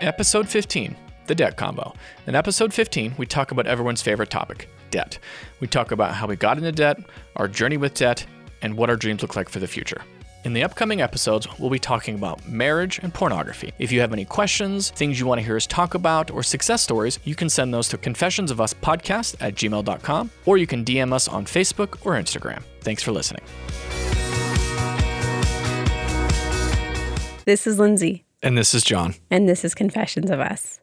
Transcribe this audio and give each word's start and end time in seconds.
Episode 0.00 0.46
15, 0.46 0.94
The 1.26 1.34
Debt 1.34 1.56
Combo. 1.56 1.94
In 2.26 2.34
episode 2.34 2.74
15, 2.74 3.14
we 3.16 3.24
talk 3.24 3.50
about 3.50 3.66
everyone's 3.66 4.02
favorite 4.02 4.28
topic 4.28 4.68
debt. 4.90 5.18
We 5.60 5.66
talk 5.66 5.90
about 5.90 6.14
how 6.14 6.26
we 6.26 6.36
got 6.36 6.58
into 6.58 6.70
debt, 6.70 6.98
our 7.36 7.48
journey 7.48 7.78
with 7.78 7.94
debt, 7.94 8.24
and 8.60 8.76
what 8.76 8.90
our 8.90 8.96
dreams 8.96 9.22
look 9.22 9.36
like 9.36 9.48
for 9.48 9.58
the 9.58 9.66
future. 9.66 10.02
In 10.44 10.52
the 10.52 10.62
upcoming 10.62 11.00
episodes, 11.00 11.48
we'll 11.58 11.70
be 11.70 11.78
talking 11.78 12.14
about 12.14 12.46
marriage 12.46 13.00
and 13.02 13.12
pornography. 13.12 13.72
If 13.78 13.90
you 13.90 14.00
have 14.00 14.12
any 14.12 14.26
questions, 14.26 14.90
things 14.90 15.18
you 15.18 15.26
want 15.26 15.40
to 15.40 15.44
hear 15.44 15.56
us 15.56 15.66
talk 15.66 15.94
about, 15.94 16.30
or 16.30 16.42
success 16.42 16.82
stories, 16.82 17.18
you 17.24 17.34
can 17.34 17.48
send 17.48 17.72
those 17.72 17.88
to 17.88 17.98
confessionsofuspodcast 17.98 19.36
at 19.40 19.54
gmail.com, 19.54 20.30
or 20.44 20.58
you 20.58 20.66
can 20.66 20.84
DM 20.84 21.12
us 21.12 21.26
on 21.26 21.46
Facebook 21.46 21.96
or 22.04 22.12
Instagram. 22.12 22.62
Thanks 22.82 23.02
for 23.02 23.12
listening. 23.12 23.42
This 27.46 27.66
is 27.66 27.78
Lindsay, 27.78 28.25
And 28.46 28.56
this 28.56 28.74
is 28.74 28.84
John. 28.84 29.14
and 29.30 29.48
this 29.48 29.64
is 29.64 29.74
Confessions 29.74 30.30
of 30.30 30.38
Us. 30.40 30.80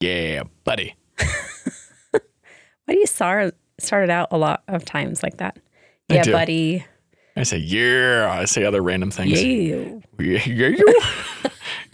Yeah, 0.00 0.42
buddy. 0.64 0.94
Why 2.10 2.20
do 2.94 2.98
you 2.98 3.06
start 3.06 3.54
start 3.78 4.04
it 4.04 4.10
out 4.10 4.28
a 4.30 4.36
lot 4.36 4.62
of 4.68 4.84
times 4.84 5.22
like 5.22 5.36
that? 5.38 5.58
I 6.10 6.14
Yeah, 6.16 6.22
do. 6.22 6.32
buddy. 6.32 6.84
I 7.36 7.42
say, 7.44 7.58
yeah. 7.58 8.28
I 8.40 8.44
say 8.46 8.64
other 8.64 8.82
random 8.82 9.10
things. 9.10 9.42
Yeah. 9.42 10.00
Yeah, 10.18 10.40
yeah, 10.46 10.68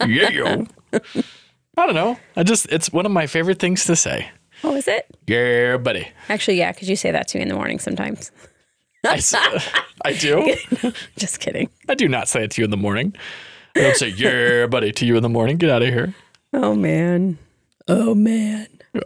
yeah. 0.07 0.65
I 1.77 1.85
don't 1.85 1.95
know. 1.95 2.17
I 2.35 2.43
just, 2.43 2.65
it's 2.71 2.91
one 2.91 3.05
of 3.05 3.11
my 3.11 3.25
favorite 3.27 3.59
things 3.59 3.85
to 3.85 3.95
say. 3.95 4.29
Oh, 4.63 4.75
is 4.75 4.87
it? 4.87 5.05
Yeah, 5.27 5.77
buddy. 5.77 6.07
Actually, 6.29 6.57
yeah, 6.57 6.71
because 6.71 6.89
you 6.89 6.95
say 6.95 7.09
that 7.11 7.27
to 7.29 7.37
me 7.37 7.43
in 7.43 7.47
the 7.47 7.55
morning 7.55 7.79
sometimes. 7.79 8.31
I 9.03 10.13
do. 10.19 10.55
Just 11.17 11.39
kidding. 11.39 11.69
I 11.89 11.95
do 11.95 12.07
not 12.07 12.27
say 12.27 12.43
it 12.43 12.51
to 12.51 12.61
you 12.61 12.65
in 12.65 12.71
the 12.71 12.77
morning. 12.77 13.15
I 13.75 13.79
don't 13.81 13.95
say, 13.95 14.09
yeah, 14.09 14.67
buddy, 14.67 14.91
to 14.91 15.05
you 15.05 15.15
in 15.15 15.23
the 15.23 15.29
morning. 15.29 15.57
Get 15.57 15.69
out 15.69 15.81
of 15.81 15.89
here. 15.89 16.13
Oh 16.53 16.75
man. 16.75 17.37
Oh 17.87 18.13
man. 18.13 18.67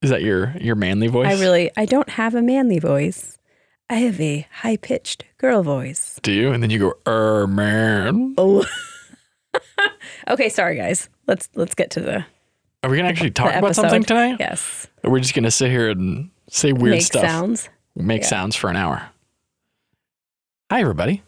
Is 0.00 0.10
that 0.10 0.22
your 0.22 0.54
your 0.60 0.76
manly 0.76 1.08
voice? 1.08 1.26
I 1.26 1.40
really 1.40 1.70
I 1.76 1.84
don't 1.84 2.08
have 2.10 2.34
a 2.36 2.42
manly 2.42 2.78
voice. 2.78 3.36
I 3.90 3.94
have 3.96 4.20
a 4.20 4.46
high 4.52 4.76
pitched 4.76 5.24
girl 5.38 5.62
voice. 5.62 6.20
do 6.22 6.30
you? 6.32 6.52
And 6.52 6.62
then 6.62 6.70
you 6.70 6.78
go, 6.78 6.94
er, 7.06 7.46
man. 7.46 8.34
Oh. 8.38 8.64
okay, 10.28 10.48
sorry 10.50 10.76
guys. 10.76 11.08
Let's 11.26 11.48
let's 11.54 11.74
get 11.74 11.90
to 11.92 12.00
the, 12.00 12.24
Are 12.84 12.90
we 12.90 12.96
gonna 12.96 13.08
actually 13.08 13.30
talk 13.32 13.54
about 13.54 13.74
something 13.74 14.04
tonight? 14.04 14.36
Yes. 14.38 14.86
Or 15.02 15.10
we're 15.10 15.20
just 15.20 15.34
gonna 15.34 15.50
sit 15.50 15.70
here 15.70 15.90
and 15.90 16.30
say 16.48 16.72
weird 16.72 16.96
Make 16.96 17.02
stuff, 17.02 17.22
sounds. 17.22 17.68
make 17.96 18.22
Yeah. 18.22 18.28
sounds 18.28 18.54
for 18.56 18.70
an 18.70 18.76
hour? 18.76 19.08
Hi, 20.70 20.80
everybody. 20.80 21.22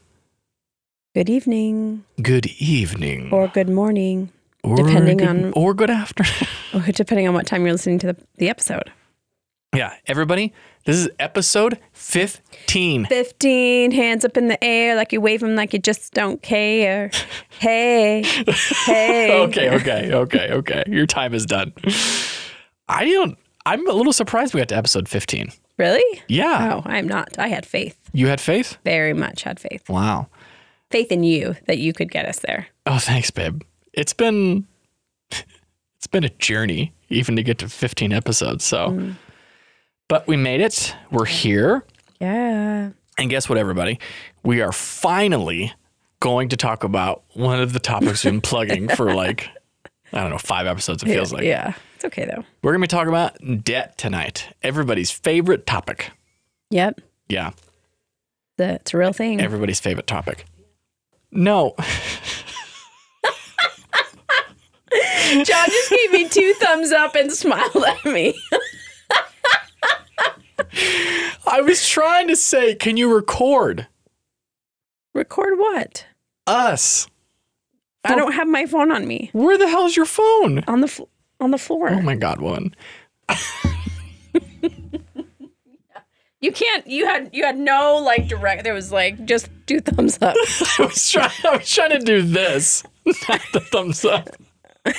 Good 1.15 1.29
evening 1.29 2.05
Good 2.23 2.47
evening. 2.61 3.31
or 3.33 3.49
good 3.49 3.69
morning, 3.69 4.31
Or 4.63 4.77
depending 4.77 5.17
good- 5.19 5.29
on- 5.29 5.53
or 5.57 5.75
good 5.75 5.91
afternoon. 5.91 6.49
depending 6.95 7.27
on 7.27 7.35
what 7.35 7.47
time 7.47 7.63
you're 7.63 7.73
listening 7.73 7.99
to 8.01 8.09
the, 8.09 8.17
the 8.37 8.49
episode. 8.49 8.93
yeah, 9.75 9.95
everybody. 10.07 10.53
This 10.85 10.97
is 10.97 11.09
episode 11.19 11.79
fifteen. 11.93 13.07
15 13.07 13.91
hands 13.91 14.25
up 14.25 14.37
in 14.37 14.47
the 14.49 14.63
air 14.63 14.95
like 14.95 15.13
you 15.13 15.21
wave 15.21 15.41
them 15.41 15.57
like 15.57 15.73
you 15.73 15.79
just 15.81 16.15
don't 16.15 16.43
care. 16.43 17.11
Hey, 17.61 18.23
hey. 18.87 19.39
okay, 19.43 19.69
okay, 19.77 20.15
okay, 20.15 20.51
okay. 20.51 20.83
Your 20.87 21.05
time 21.05 21.35
is 21.35 21.45
done. 21.45 21.75
I 22.89 23.05
don't. 23.05 23.37
I'm 23.67 23.87
a 23.87 23.93
little 23.93 24.15
surprised 24.15 24.55
we 24.55 24.61
got 24.63 24.69
to 24.71 24.77
episode 24.77 25.09
fifteen. 25.11 25.49
Really? 25.77 26.23
Yeah, 26.29 26.77
Oh, 26.77 26.83
I'm 26.89 27.07
not. 27.07 27.39
I 27.39 27.49
had 27.49 27.67
faith. 27.67 27.99
you 28.15 28.29
had 28.29 28.41
faith. 28.41 28.79
Very 28.85 29.13
much 29.13 29.43
had 29.43 29.61
faith. 29.61 29.87
Wow. 29.91 30.29
Faith 30.91 31.13
in 31.13 31.23
you 31.23 31.55
that 31.67 31.79
you 31.79 31.93
could 31.93 32.11
get 32.11 32.27
us 32.27 32.41
there. 32.41 32.67
Oh, 32.87 32.99
thanks, 32.99 33.31
babe. 33.31 33.63
It's 33.93 34.13
been 34.13 34.67
it's 35.31 36.07
been 36.11 36.25
a 36.25 36.31
journey 36.31 36.93
even 37.09 37.37
to 37.37 37.43
get 37.43 37.59
to 37.59 37.69
15 37.69 38.13
episodes. 38.13 38.65
So, 38.65 38.91
mm. 38.91 39.15
but 40.09 40.27
we 40.27 40.37
made 40.37 40.61
it. 40.61 40.95
We're 41.11 41.25
here, 41.27 41.85
Yeah. 42.21 42.91
and 43.19 43.31
guess 43.31 43.49
what, 43.49 43.59
everybody? 43.59 43.99
We 44.43 44.61
are 44.63 44.73
finally 44.73 45.73
going 46.21 46.49
to 46.51 46.57
talk 46.57 46.85
about 46.85 47.23
one 47.35 47.61
of 47.61 47.73
the 47.73 47.81
topics 47.81 48.25
we've 48.25 48.33
been 48.33 48.41
plugging 48.41 48.89
for 48.89 49.15
like 49.15 49.49
I 50.13 50.21
don't 50.21 50.31
know 50.31 50.39
five 50.39 50.67
episodes. 50.67 51.03
It 51.03 51.07
feels 51.07 51.33
like 51.33 51.45
Yeah. 51.45 51.75
It's 51.97 52.05
okay 52.07 52.25
though. 52.25 52.45
we're 52.63 52.73
gonna 52.73 52.83
be 52.83 52.87
talking 52.89 53.09
about 53.11 53.37
debt 53.63 53.97
tonight. 53.99 54.49
Everybody's 54.63 55.11
favorite 55.11 55.67
topic. 55.67 56.11
Yep. 56.71 57.01
Yeah, 57.29 57.51
The, 58.57 58.75
it's 58.75 58.93
a 58.95 58.97
real 58.99 59.13
thing. 59.13 59.41
everybody's 59.41 59.79
favorite 59.81 60.07
topic. 60.09 60.45
No, 61.33 61.75
John 65.33 65.45
just 65.45 65.91
gave 65.91 66.13
me 66.13 66.29
two 66.29 66.53
thumbs 66.55 66.91
up 66.93 67.15
and 67.15 67.31
smiled 67.33 67.85
at 67.87 68.05
me. 68.05 68.35
I 71.47 71.61
was 71.61 71.87
trying 71.89 72.29
to 72.29 72.37
say, 72.37 72.75
can 72.75 72.97
you 72.97 73.13
record 73.15 73.87
Record 75.15 75.59
what? 75.59 76.07
us? 76.47 77.09
I 78.05 78.15
don't 78.15 78.33
have 78.33 78.49
my 78.49 78.67
phone 78.67 78.91
on 78.91 79.07
me. 79.07 79.31
Where 79.33 79.59
the 79.59 79.69
hell 79.69 79.87
is 79.87 79.97
your 79.97 80.07
phone? 80.07 80.65
On 80.67 80.81
the 80.81 80.89
fl- 80.89 81.05
on 81.41 81.51
the 81.51 81.59
floor. 81.59 81.91
Oh 81.91 82.01
my 82.01 82.15
god, 82.17 82.41
one. 82.41 82.75
You 86.41 86.53
can't. 86.53 86.87
You 86.87 87.07
had 87.07 87.31
you 87.33 87.45
had 87.45 87.59
no 87.59 87.99
like 87.99 88.27
direct. 88.29 88.65
There 88.65 88.75
was 88.75 88.91
like 88.91 89.25
just 89.27 89.51
do 89.67 89.81
thumbs 89.81 90.19
up. 90.23 90.35
I 90.79 90.87
was 90.87 91.11
trying. 91.11 91.31
I 91.45 91.57
was 91.57 91.71
trying 91.71 91.91
to 91.91 91.99
do 91.99 92.23
this, 92.23 92.83
not 93.29 93.41
the 93.53 93.61
thumbs 93.61 94.05
up. 94.05 94.29
oh 94.87 94.93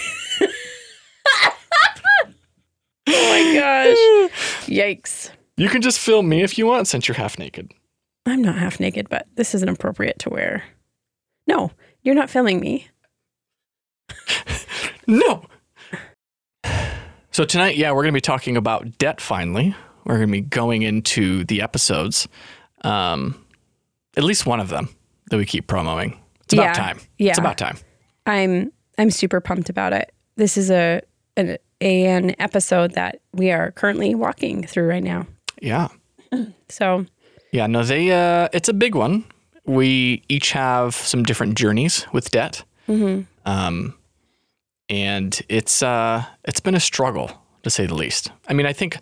my 3.07 3.53
gosh! 3.57 4.67
Yikes! 4.67 5.31
You 5.57 5.67
can 5.69 5.81
just 5.81 5.99
film 5.99 6.29
me 6.29 6.43
if 6.43 6.57
you 6.57 6.67
want, 6.67 6.87
since 6.87 7.07
you're 7.07 7.15
half 7.15 7.39
naked. 7.39 7.71
I'm 8.25 8.43
not 8.43 8.57
half 8.57 8.79
naked, 8.79 9.09
but 9.09 9.27
this 9.35 9.55
isn't 9.55 9.69
appropriate 9.69 10.19
to 10.19 10.29
wear. 10.29 10.63
No, 11.47 11.71
you're 12.03 12.15
not 12.15 12.29
filming 12.29 12.59
me. 12.59 12.87
No. 15.07 15.45
So 17.31 17.45
tonight, 17.45 17.77
yeah, 17.77 17.91
we're 17.91 18.03
going 18.03 18.13
to 18.13 18.17
be 18.17 18.21
talking 18.21 18.57
about 18.57 18.97
debt. 18.97 19.19
Finally, 19.19 19.75
we're 20.05 20.15
going 20.17 20.27
to 20.27 20.31
be 20.31 20.41
going 20.41 20.81
into 20.83 21.43
the 21.45 21.61
episodes, 21.61 22.27
um, 22.83 23.43
at 24.17 24.23
least 24.23 24.45
one 24.45 24.59
of 24.59 24.69
them 24.69 24.89
that 25.29 25.37
we 25.37 25.45
keep 25.45 25.67
promoting. 25.67 26.19
It's 26.43 26.53
about 26.53 26.63
Yeah, 26.63 26.73
time. 26.73 26.99
yeah. 27.17 27.29
It's 27.29 27.39
about 27.39 27.57
time. 27.57 27.77
I'm 28.25 28.71
I'm 28.97 29.09
super 29.11 29.39
pumped 29.41 29.69
about 29.69 29.93
it. 29.93 30.11
This 30.35 30.57
is 30.57 30.69
a 30.69 31.01
an, 31.37 31.57
an 31.79 32.35
episode 32.39 32.93
that 32.95 33.21
we 33.33 33.51
are 33.51 33.71
currently 33.71 34.13
walking 34.15 34.63
through 34.67 34.87
right 34.87 35.03
now. 35.03 35.27
Yeah. 35.61 35.87
So 36.69 37.05
Yeah, 37.51 37.67
no, 37.67 37.83
they. 37.83 38.11
Uh, 38.11 38.47
it's 38.53 38.69
a 38.69 38.73
big 38.73 38.95
one. 38.95 39.25
We 39.65 40.23
each 40.29 40.51
have 40.53 40.95
some 40.95 41.23
different 41.23 41.55
journeys 41.57 42.05
with 42.13 42.31
debt, 42.31 42.63
um, 43.45 43.93
and 44.89 45.41
it's 45.49 45.83
uh, 45.83 46.23
it's 46.45 46.59
been 46.59 46.75
a 46.75 46.79
struggle 46.79 47.31
to 47.63 47.69
say 47.69 47.85
the 47.85 47.95
least. 47.95 48.31
I 48.47 48.53
mean, 48.53 48.65
I 48.65 48.73
think 48.73 48.97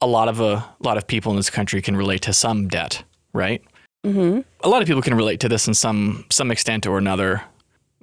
a 0.00 0.06
lot 0.06 0.28
of 0.28 0.40
a 0.40 0.64
lot 0.80 0.96
of 0.96 1.06
people 1.06 1.30
in 1.32 1.36
this 1.36 1.50
country 1.50 1.80
can 1.82 1.96
relate 1.96 2.22
to 2.22 2.32
some 2.32 2.68
debt, 2.68 3.02
right? 3.32 3.62
hmm 4.04 4.40
A 4.62 4.68
lot 4.68 4.82
of 4.82 4.86
people 4.88 5.02
can 5.02 5.14
relate 5.14 5.40
to 5.40 5.48
this 5.48 5.66
in 5.68 5.74
some 5.74 6.24
some 6.30 6.50
extent 6.50 6.86
or 6.86 6.98
another. 6.98 7.42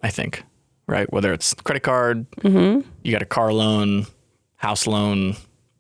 I 0.03 0.09
think, 0.09 0.43
right? 0.87 1.11
Whether 1.13 1.31
it's 1.33 1.53
credit 1.53 1.83
card, 1.83 2.25
hmm 2.41 2.81
you 3.03 3.11
got 3.11 3.21
a 3.21 3.25
car 3.25 3.53
loan, 3.53 4.07
house 4.55 4.87
loan. 4.87 5.35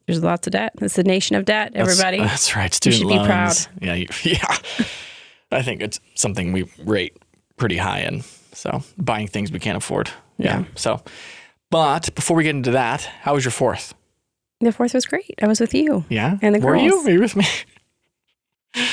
there's 0.05 0.21
lots 0.23 0.45
of 0.47 0.51
debt. 0.51 0.73
It's 0.81 0.97
a 0.97 1.03
nation 1.03 1.35
of 1.35 1.45
debt. 1.45 1.71
Everybody. 1.75 2.19
That's, 2.19 2.55
right. 2.55 2.73
Student 2.73 2.99
should 3.01 3.07
be 3.09 3.25
proud. 3.25 3.55
Yeah, 3.81 3.95
you, 3.95 4.07
yeah. 4.23 4.57
I 5.51 5.61
think 5.63 5.81
it's 5.81 5.99
something 6.15 6.51
we 6.53 6.69
rate 6.85 7.17
pretty 7.57 7.77
high 7.77 8.01
in. 8.01 8.21
So 8.53 8.83
buying 8.97 9.27
things 9.27 9.51
we 9.51 9.59
can't 9.59 9.77
afford. 9.77 10.09
Yeah. 10.37 10.59
Yeah. 10.59 10.65
So, 10.75 11.01
but 11.71 12.13
before 12.15 12.37
we 12.37 12.43
get 12.43 12.55
into 12.55 12.71
that, 12.71 13.01
how 13.21 13.33
was 13.33 13.43
your 13.45 13.51
fourth? 13.51 13.93
The 14.67 14.71
fourth 14.71 14.93
was 14.93 15.05
great. 15.05 15.35
I 15.41 15.47
was 15.47 15.59
with 15.59 15.73
you. 15.73 16.05
Yeah. 16.09 16.37
And 16.41 16.55
the 16.55 16.59
Were 16.59 16.75
you? 16.75 16.91
girls. 16.91 17.05
Were 17.05 17.11
you 17.11 17.19
with 17.21 17.35
me? 17.35 17.45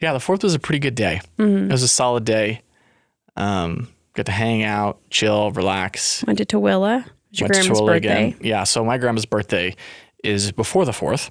yeah, 0.00 0.12
the 0.12 0.20
fourth 0.20 0.42
was 0.42 0.54
a 0.54 0.58
pretty 0.58 0.78
good 0.78 0.94
day. 0.94 1.20
hmm 1.36 1.64
It 1.66 1.72
was 1.72 1.82
a 1.82 1.88
solid 1.88 2.24
day. 2.24 2.62
Um, 3.36 3.88
got 4.14 4.26
to 4.26 4.32
hang 4.32 4.62
out, 4.64 4.98
chill, 5.10 5.50
relax. 5.52 6.24
Went 6.26 6.38
to 6.38 6.44
Tooele. 6.46 7.04
It 7.32 7.40
your 7.40 7.48
Went 7.48 7.64
to 7.64 7.70
Tooele 7.72 7.86
birthday. 7.86 8.28
again. 8.28 8.38
Yeah. 8.40 8.64
So 8.64 8.84
my 8.84 8.98
grandma's 8.98 9.26
birthday 9.26 9.74
is 10.24 10.50
before 10.52 10.84
the 10.84 10.92
fourth. 10.92 11.30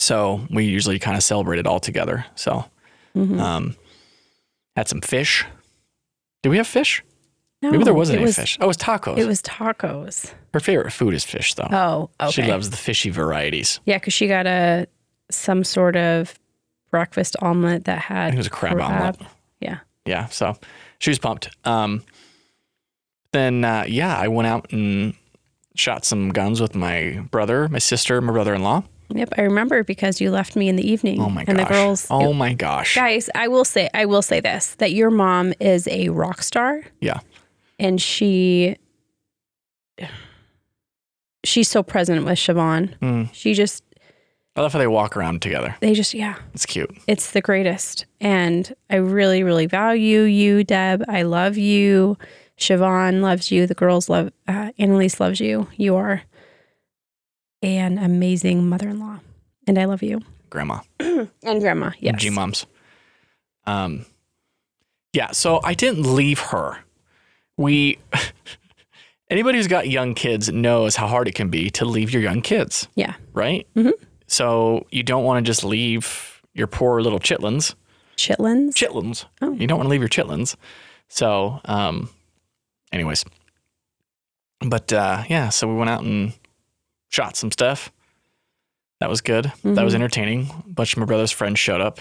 So 0.00 0.46
we 0.50 0.64
usually 0.64 0.98
kind 0.98 1.16
of 1.16 1.22
celebrate 1.22 1.58
it 1.58 1.66
all 1.66 1.80
together. 1.80 2.24
So 2.34 2.64
Mhm. 3.16 3.38
um, 3.40 3.76
had 4.76 4.88
some 4.88 5.00
fish. 5.00 5.44
Do 6.42 6.50
we 6.50 6.56
have 6.56 6.66
fish? 6.66 7.02
No, 7.60 7.72
Maybe 7.72 7.82
there 7.84 7.94
wasn't 7.94 8.18
any 8.18 8.26
was, 8.26 8.36
fish. 8.36 8.56
Oh, 8.60 8.64
it 8.64 8.68
was 8.68 8.76
tacos. 8.76 9.18
It 9.18 9.26
was 9.26 9.42
tacos. 9.42 10.32
Her 10.54 10.60
favorite 10.60 10.92
food 10.92 11.12
is 11.12 11.24
fish, 11.24 11.54
though. 11.54 11.68
Oh, 11.72 12.10
okay. 12.20 12.30
She 12.30 12.42
loves 12.44 12.70
the 12.70 12.76
fishy 12.76 13.10
varieties. 13.10 13.80
Yeah, 13.84 13.96
because 13.98 14.12
she 14.14 14.28
got 14.28 14.46
a 14.46 14.86
some 15.30 15.64
sort 15.64 15.96
of 15.96 16.38
breakfast 16.90 17.36
omelet 17.42 17.84
that 17.84 17.98
had 17.98 18.32
it 18.34 18.36
was 18.36 18.46
a 18.46 18.50
crab, 18.50 18.80
omelet. 18.80 19.16
Yeah. 19.60 19.78
Yeah. 20.06 20.26
So 20.26 20.56
she 21.00 21.10
was 21.10 21.18
pumped. 21.18 21.50
Um, 21.64 22.02
Then, 23.32 23.64
uh, 23.64 23.84
yeah, 23.86 24.16
I 24.16 24.28
went 24.28 24.46
out 24.48 24.72
and 24.72 25.14
shot 25.74 26.04
some 26.04 26.30
guns 26.30 26.60
with 26.60 26.74
my 26.74 27.20
brother, 27.30 27.68
my 27.68 27.78
sister, 27.78 28.20
my 28.20 28.32
brother 28.32 28.54
in 28.54 28.62
law. 28.62 28.84
Yep, 29.10 29.34
I 29.36 29.42
remember 29.42 29.84
because 29.84 30.20
you 30.20 30.30
left 30.30 30.54
me 30.54 30.68
in 30.68 30.76
the 30.76 30.88
evening. 30.88 31.20
Oh 31.20 31.28
my 31.30 31.44
gosh! 31.44 31.48
And 31.48 31.58
the 31.58 31.64
girls. 31.64 32.06
oh 32.10 32.32
my 32.32 32.52
gosh. 32.52 32.94
Guys, 32.94 33.28
I 33.34 33.48
will 33.48 33.64
say, 33.64 33.88
I 33.94 34.04
will 34.04 34.22
say 34.22 34.40
this: 34.40 34.74
that 34.76 34.92
your 34.92 35.10
mom 35.10 35.54
is 35.60 35.88
a 35.88 36.10
rock 36.10 36.42
star, 36.42 36.82
Yeah. 37.00 37.20
And 37.78 38.00
she, 38.00 38.76
she's 41.44 41.68
so 41.68 41.82
present 41.82 42.24
with 42.24 42.38
Siobhan. 42.38 42.98
Mm. 42.98 43.30
She 43.32 43.54
just, 43.54 43.84
I 44.56 44.60
love 44.62 44.72
how 44.72 44.78
they 44.78 44.86
walk 44.86 45.16
around 45.16 45.40
together. 45.42 45.76
they 45.80 45.94
just, 45.94 46.14
yeah, 46.14 46.36
It's 46.54 46.66
cute. 46.66 46.90
it's 47.06 47.30
the 47.30 47.40
greatest. 47.40 48.06
And 48.20 48.74
I 48.90 48.96
really, 48.96 49.42
really 49.44 49.66
value 49.66 50.22
you, 50.22 50.64
Deb. 50.64 51.04
I 51.08 51.22
love 51.22 51.56
you. 51.56 52.16
Siobhan 52.58 53.20
loves 53.20 53.52
you. 53.52 53.66
The 53.66 53.74
girls 53.74 54.08
love, 54.08 54.32
uh, 54.48 54.72
Annalise 54.78 55.20
loves 55.20 55.38
you. 55.38 55.68
You 55.76 55.94
are 55.96 56.22
an 57.62 57.98
amazing 57.98 58.68
mother 58.68 58.88
in 58.88 58.98
law. 58.98 59.20
And 59.66 59.78
I 59.78 59.84
love 59.84 60.02
you. 60.02 60.20
Grandma. 60.50 60.80
And 61.42 61.60
grandma, 61.60 61.90
yes. 61.98 62.20
G 62.20 62.30
moms. 62.30 62.66
Um, 63.66 64.06
yeah. 65.12 65.32
So 65.32 65.60
I 65.64 65.74
didn't 65.74 66.02
leave 66.14 66.38
her. 66.38 66.78
We, 67.58 67.98
anybody 69.30 69.58
who's 69.58 69.66
got 69.66 69.88
young 69.90 70.14
kids 70.14 70.48
knows 70.50 70.96
how 70.96 71.06
hard 71.06 71.28
it 71.28 71.34
can 71.34 71.50
be 71.50 71.68
to 71.70 71.84
leave 71.84 72.10
your 72.12 72.22
young 72.22 72.40
kids, 72.40 72.88
Yeah. 72.94 73.14
right? 73.34 73.66
Mhm. 73.76 73.92
So 74.26 74.86
you 74.90 75.02
don't 75.02 75.24
want 75.24 75.44
to 75.44 75.48
just 75.48 75.62
leave 75.64 76.40
your 76.54 76.66
poor 76.66 77.02
little 77.02 77.18
chitlins. 77.20 77.74
Chitlins. 78.16 78.72
Chitlins. 78.74 79.24
Oh. 79.42 79.52
You 79.52 79.66
don't 79.66 79.78
want 79.78 79.86
to 79.86 79.90
leave 79.90 80.00
your 80.00 80.08
chitlins. 80.08 80.56
So, 81.08 81.60
um, 81.66 82.08
anyways, 82.92 83.24
but 84.60 84.92
uh, 84.92 85.24
yeah. 85.28 85.48
So 85.50 85.68
we 85.68 85.74
went 85.74 85.90
out 85.90 86.02
and 86.02 86.32
shot 87.08 87.36
some 87.36 87.50
stuff. 87.52 87.90
That 89.00 89.08
was 89.08 89.20
good. 89.20 89.52
That 89.62 89.84
was 89.84 89.92
Mhm. 89.92 89.96
entertaining. 89.96 90.50
A 90.66 90.72
bunch 90.72 90.92
of 90.94 90.98
my 90.98 91.06
brother's 91.06 91.30
friends 91.30 91.58
showed 91.58 91.80
up 91.80 92.00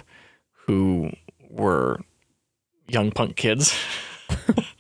who 0.65 1.11
were 1.49 1.99
young 2.87 3.11
punk 3.11 3.35
kids. 3.35 3.73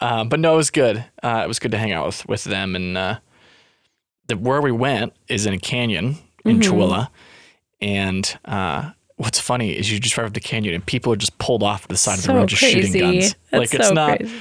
uh, 0.00 0.24
but 0.24 0.40
no, 0.40 0.54
it 0.54 0.56
was 0.56 0.70
good. 0.70 1.04
Uh, 1.22 1.42
it 1.44 1.48
was 1.48 1.58
good 1.58 1.72
to 1.72 1.78
hang 1.78 1.92
out 1.92 2.06
with, 2.06 2.28
with 2.28 2.44
them. 2.44 2.74
And 2.76 2.96
uh, 2.96 3.18
the, 4.28 4.36
where 4.36 4.60
we 4.60 4.72
went 4.72 5.12
is 5.28 5.46
in 5.46 5.54
a 5.54 5.58
canyon 5.58 6.16
in 6.44 6.58
Mhm. 6.58 6.62
Chihuahua. 6.62 7.06
And 7.80 8.38
uh, 8.44 8.90
what's 9.16 9.38
funny 9.40 9.70
is 9.76 9.90
you 9.90 9.98
just 10.00 10.14
drive 10.14 10.26
up 10.28 10.34
the 10.34 10.40
canyon 10.40 10.74
and 10.74 10.84
people 10.84 11.12
are 11.12 11.16
just 11.16 11.36
pulled 11.38 11.62
off 11.62 11.86
the 11.88 11.96
side 11.96 12.18
of 12.18 12.24
the 12.24 12.34
road 12.34 12.48
just 12.48 12.62
crazy. 12.62 12.82
shooting 12.82 13.00
guns. 13.00 13.34
That's 13.50 13.60
like 13.72 13.74
it's 13.74 13.88
so 13.88 13.94
not 13.94 14.18
crazy. 14.18 14.34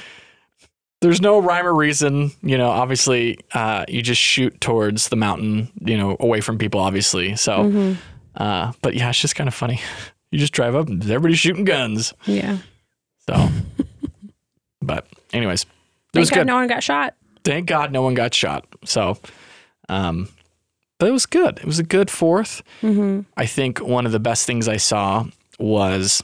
there's 1.02 1.22
no 1.22 1.40
rhyme 1.40 1.66
or 1.68 1.76
reason. 1.76 2.32
You 2.42 2.58
know, 2.58 2.70
obviously, 2.70 3.40
uh, 3.54 3.86
you 3.88 4.02
just 4.02 4.22
shoot 4.22 4.60
towards 4.60 5.10
the 5.10 5.16
mountain, 5.16 5.72
you 5.86 5.98
know, 5.98 6.18
away 6.20 6.42
from 6.42 6.58
people, 6.58 6.80
obviously. 6.80 7.36
So, 7.36 7.64
Mhm. 7.66 7.98
uh, 8.36 8.72
but 8.82 8.96
yeah, 8.96 9.10
it's 9.10 9.20
just 9.20 9.36
kind 9.36 9.48
of 9.48 9.54
funny. 9.54 9.80
You 10.30 10.40
just 10.40 10.52
drive 10.52 10.76
up 10.76 10.90
and 10.90 11.02
everybody's 11.04 11.40
shooting 11.40 11.64
guns. 11.64 12.14
Yeah. 12.26 12.58
So, 13.30 13.48
but 14.88 15.06
anyways, 15.34 15.64
it 15.64 15.68
Thank 16.14 16.22
was 16.22 16.30
God 16.32 16.36
good. 16.38 16.48
no 16.48 16.56
one 16.56 16.68
got 16.68 16.82
shot. 16.82 17.16
Thank 17.44 17.68
God 17.68 17.92
no 17.92 18.02
one 18.02 18.14
got 18.16 18.34
shot. 18.34 18.66
So, 18.86 19.18
um, 19.90 20.28
but 21.00 21.08
it 21.08 21.12
was 21.12 21.26
good. 21.28 21.60
It 21.60 21.66
was 21.66 21.78
a 21.80 21.84
good 21.84 22.10
fourth. 22.10 22.64
hmm 22.82 23.22
I 23.38 23.46
think 23.46 23.80
one 23.80 24.06
of 24.08 24.12
the 24.12 24.20
best 24.20 24.46
things 24.48 24.68
I 24.68 24.78
saw 24.78 25.26
was 25.60 26.24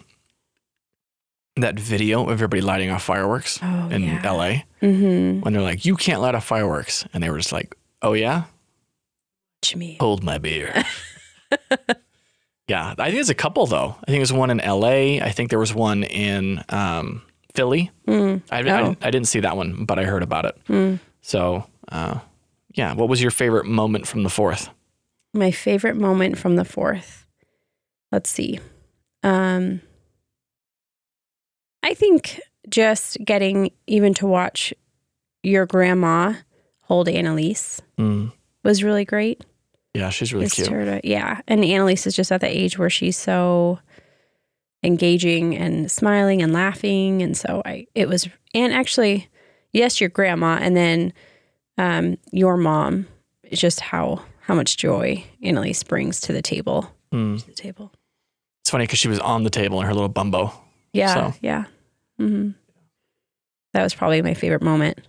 that 1.56 1.80
video 1.80 2.24
of 2.24 2.32
everybody 2.32 2.62
lighting 2.62 2.90
off 2.90 3.04
fireworks 3.04 3.60
Oh, 3.62 3.90
in 3.90 4.04
yeah. 4.04 4.32
LA 4.32 4.54
Mm-hmm. 4.82 5.42
when 5.42 5.54
they're 5.54 5.62
like, 5.62 5.86
"You 5.86 5.96
can't 5.96 6.20
light 6.22 6.34
off 6.36 6.44
fireworks," 6.46 7.06
and 7.14 7.22
they 7.24 7.30
were 7.30 7.38
just 7.38 7.52
like, 7.54 7.76
"Oh 8.02 8.14
yeah, 8.14 8.46
Me. 9.76 9.96
hold 10.00 10.24
my 10.24 10.38
beer." 10.40 10.84
yeah, 12.68 12.92
I 12.98 13.06
think 13.06 13.14
there's 13.16 13.30
a 13.30 13.34
couple 13.36 13.66
though. 13.66 13.96
I 14.02 14.06
think 14.08 14.20
there's 14.20 14.34
one 14.34 14.50
in 14.50 14.60
L.A. 14.60 15.22
I 15.22 15.30
think 15.32 15.50
there 15.52 15.60
was 15.60 15.74
one 15.74 16.04
in 16.04 16.64
um, 16.70 17.22
Philly. 17.56 17.92
Mm. 18.08 18.42
I, 18.52 18.62
Oh. 18.64 18.96
I, 19.02 19.08
I 19.08 19.12
didn't 19.12 19.28
see 19.28 19.40
that 19.42 19.56
one, 19.58 19.86
but 19.86 20.00
I 20.00 20.04
heard 20.06 20.24
about 20.24 20.46
it. 20.46 20.58
Mm. 20.68 21.00
So, 21.22 21.66
uh, 21.92 22.20
yeah, 22.74 22.94
what 22.94 23.10
was 23.10 23.22
your 23.22 23.32
favorite 23.32 23.66
moment 23.66 24.08
from 24.08 24.24
the 24.24 24.30
fourth? 24.30 24.70
My 25.34 25.52
favorite 25.52 25.96
moment 25.96 26.38
from 26.38 26.56
the 26.56 26.66
fourth. 26.66 27.26
Let's 28.12 28.30
see. 28.30 28.60
Um, 29.24 29.82
I 31.82 31.94
think 31.94 32.40
just 32.70 33.18
getting 33.24 33.72
even 33.88 34.14
to 34.16 34.28
watch 34.28 34.74
your 35.44 35.66
grandma 35.66 36.34
hold 36.82 37.08
Annalise 37.10 37.82
Mm. 37.98 38.32
was 38.64 38.84
really 38.84 39.06
great. 39.06 39.44
Yeah, 39.94 40.10
she's 40.10 40.34
really 40.34 40.46
Just 40.46 40.56
cute. 40.56 40.68
to- 40.70 41.02
yeah. 41.04 41.42
And 41.48 41.64
Annalise 41.64 42.08
is 42.08 42.16
just 42.16 42.32
at 42.32 42.42
the 42.42 42.48
age 42.48 42.78
where 42.80 42.90
she's 42.90 43.18
so 43.18 43.80
engaging 44.84 45.56
and 45.56 45.90
smiling 45.90 46.42
and 46.42 46.54
laughing. 46.54 47.22
And 47.22 47.36
so 47.38 47.62
I, 47.66 47.88
it 47.96 48.08
was, 48.08 48.28
and 48.54 48.74
actually, 48.74 49.30
yes, 49.72 50.02
your 50.02 50.10
grandma 50.10 50.58
and 50.62 50.76
then 50.76 51.14
um, 51.78 52.18
your 52.32 52.58
mom, 52.58 53.08
it's 53.44 53.62
just 53.62 53.80
how, 53.80 54.22
how 54.42 54.56
much 54.56 54.78
joy 54.78 55.24
Annalise 55.42 55.84
brings 55.84 56.20
to 56.22 56.34
the 56.34 56.42
table. 56.42 56.92
Mm. 57.12 57.40
To 57.40 57.46
the 57.46 57.54
table. 57.54 57.92
It's 58.62 58.70
funny 58.70 58.84
because 58.86 59.00
she 59.00 59.08
was 59.08 59.20
on 59.20 59.44
the 59.44 59.50
table 59.50 59.80
in 59.80 59.88
her 59.88 59.94
little 59.94 60.10
bumbo. 60.10 60.54
Yeah. 60.94 61.14
So. 61.32 61.38
Yeah. 61.42 61.66
hmm 62.18 62.52
That 63.74 63.84
was 63.84 63.94
probably 63.94 64.22
my 64.22 64.34
favorite 64.34 64.62
moment. 64.62 65.00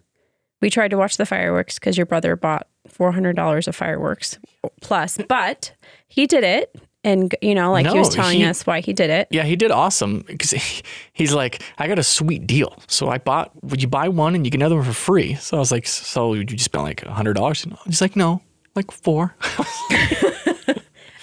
We 0.60 0.70
tried 0.70 0.92
to 0.92 0.96
watch 0.96 1.18
the 1.18 1.26
fireworks 1.26 1.78
because 1.78 1.96
your 1.96 2.06
brother 2.06 2.36
bought 2.36 2.68
$400 2.88 3.68
of 3.68 3.76
fireworks 3.76 4.38
plus, 4.80 5.18
but 5.28 5.72
he 6.08 6.26
did 6.26 6.44
it. 6.44 6.74
And, 7.04 7.34
you 7.42 7.54
know, 7.54 7.70
like 7.70 7.86
he 7.86 7.98
was 7.98 8.08
telling 8.08 8.38
he- 8.38 8.46
us 8.46 8.66
why 8.66 8.80
he 8.80 8.92
did 8.94 9.10
it. 9.10 9.28
Yeah, 9.30 9.42
he 9.44 9.56
did 9.56 9.70
awesome 9.70 10.24
because 10.26 10.50
he, 10.52 10.82
he's 11.12 11.34
like, 11.34 11.62
I 11.78 11.86
got 11.86 11.98
a 11.98 12.02
sweet 12.02 12.46
deal. 12.46 12.78
So 12.88 13.08
I 13.10 13.18
bought, 13.18 13.50
would 13.62 13.82
you 13.82 13.88
buy 13.88 14.08
one 14.08 14.34
and 14.34 14.46
you 14.46 14.50
get 14.50 14.58
another 14.60 14.76
one 14.76 14.84
for 14.86 14.92
free? 14.94 15.34
So 15.34 15.56
I 15.58 15.60
was 15.60 15.70
like, 15.70 15.86
so 15.86 16.32
you 16.32 16.44
just 16.44 16.64
spent 16.64 16.82
like 16.84 17.02
a 17.02 17.12
hundred 17.12 17.34
dollars? 17.34 17.66
He's 17.84 18.00
like, 18.00 18.16
no, 18.16 18.40
like 18.74 18.90
four. 18.90 19.34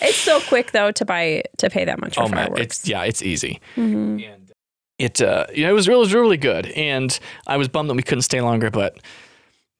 It's 0.03 0.17
so 0.17 0.39
quick 0.41 0.71
though 0.71 0.91
to 0.91 1.05
buy 1.05 1.43
to 1.59 1.69
pay 1.69 1.85
that 1.85 1.99
much 2.01 2.15
for 2.15 2.23
oh 2.23 2.27
man, 2.27 2.47
fireworks. 2.47 2.61
it's 2.61 2.87
yeah, 2.87 3.03
it's 3.03 3.21
easy. 3.21 3.59
Mhm. 3.75 4.33
And 4.33 4.51
it, 4.97 5.21
uh, 5.21 5.45
you 5.53 5.63
know, 5.63 5.69
it 5.69 5.73
was, 5.73 5.87
it 5.87 5.95
was 5.95 6.11
really 6.13 6.37
good. 6.37 6.65
And 6.71 7.17
I 7.45 7.57
was 7.57 7.67
bummed 7.67 7.87
that 7.89 7.93
we 7.93 8.01
couldn't 8.01 8.23
stay 8.23 8.41
longer, 8.41 8.71
but 8.71 8.97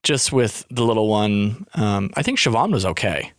just 0.03 0.31
with 0.31 0.63
the 0.69 0.83
little 0.83 1.07
one, 1.07 1.65
um, 1.73 2.11
I 2.15 2.21
think 2.21 2.37
Siobhan 2.37 2.71
was 2.71 2.85
okay. 2.85 3.31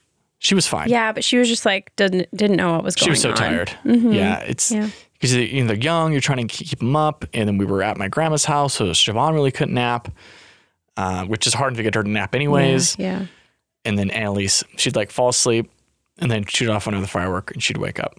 She 0.44 0.56
was 0.56 0.66
fine. 0.66 0.88
Yeah, 0.88 1.12
but 1.12 1.22
she 1.22 1.38
was 1.38 1.48
just 1.48 1.64
like 1.64 1.94
didn't 1.94 2.28
didn't 2.36 2.56
know 2.56 2.72
what 2.72 2.82
was 2.82 2.96
going 2.96 3.02
on. 3.02 3.06
she 3.06 3.10
was 3.12 3.20
so 3.22 3.30
on. 3.30 3.36
tired. 3.36 3.68
Mhm. 3.84 4.12
Yeah, 4.12 4.38
it's 4.40 4.72
Yeah. 4.72 4.88
because 5.14 5.34
you 5.36 5.60
know, 5.62 5.68
they're 5.68 5.76
young. 5.76 6.10
You're 6.10 6.20
trying 6.20 6.46
to 6.46 6.52
keep 6.64 6.80
them 6.80 6.96
up, 6.96 7.24
and 7.32 7.46
then 7.48 7.58
we 7.58 7.64
were 7.64 7.82
at 7.82 7.96
my 7.96 8.08
grandma's 8.08 8.44
house, 8.44 8.74
so 8.74 8.86
Siobhan 8.86 9.34
really 9.34 9.52
couldn't 9.52 9.74
nap, 9.74 10.08
uh, 10.96 11.24
which 11.26 11.46
is 11.46 11.54
hard 11.54 11.76
to 11.76 11.82
get 11.84 11.94
her 11.94 12.02
to 12.02 12.10
nap 12.10 12.34
anyways. 12.34 12.96
Yeah. 12.98 13.26
And 13.84 13.96
then 13.96 14.10
Annalise, 14.10 14.64
she'd 14.76 14.96
like 14.96 15.12
fall 15.12 15.28
asleep, 15.28 15.70
and 16.18 16.28
then 16.28 16.44
shoot 16.46 16.68
off 16.68 16.88
another 16.88 17.06
firework, 17.06 17.52
and 17.52 17.62
she'd 17.62 17.76
wake 17.78 18.00
up. 18.00 18.18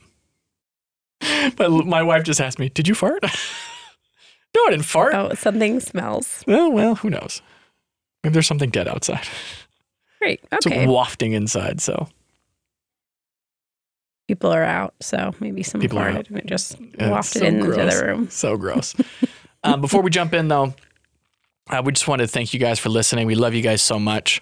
But 1.58 1.72
my 1.86 2.04
wife 2.04 2.24
just 2.24 2.40
asked 2.42 2.58
me, 2.58 2.70
"Did 2.70 2.88
you 2.88 2.96
fart?" 2.96 3.22
no, 4.56 4.66
I 4.66 4.70
didn't 4.70 4.86
fart. 4.86 5.14
Oh, 5.14 5.34
something 5.36 5.82
smells. 5.82 6.44
Oh 6.48 6.70
well, 6.70 6.96
who 6.96 7.10
knows? 7.10 7.42
Maybe 8.24 8.32
there's 8.34 8.48
something 8.48 8.70
dead 8.70 8.88
outside. 8.88 9.28
Great. 10.24 10.40
It's 10.54 10.66
Okay. 10.66 10.88
wafting 10.88 11.34
inside. 11.34 11.82
So 11.82 12.08
People 14.30 14.54
are 14.54 14.64
out, 14.64 14.94
so 15.02 15.36
maybe 15.42 15.64
some 15.64 15.82
People 15.82 16.00
are 16.00 16.08
out. 16.10 16.30
and 16.30 16.38
it 16.38 16.46
just 16.46 16.78
Yeah, 16.98 17.10
wafted 17.10 17.42
so 17.42 17.46
into 17.48 17.66
gross. 17.66 17.94
the 18.00 18.06
room. 18.06 18.30
So 18.30 18.56
gross. 18.56 18.96
um, 19.66 19.82
before 19.82 20.02
we 20.02 20.10
jump 20.10 20.34
in, 20.34 20.48
though, 20.48 20.74
uh, 21.70 21.82
we 21.84 21.92
just 21.92 22.08
wanted 22.08 22.24
to 22.24 22.28
thank 22.32 22.54
you 22.54 22.60
guys 22.60 22.80
for 22.80 22.88
listening. 22.90 23.28
We 23.28 23.36
love 23.36 23.54
you 23.54 23.62
guys 23.62 23.82
so 23.82 24.00
much. 24.00 24.40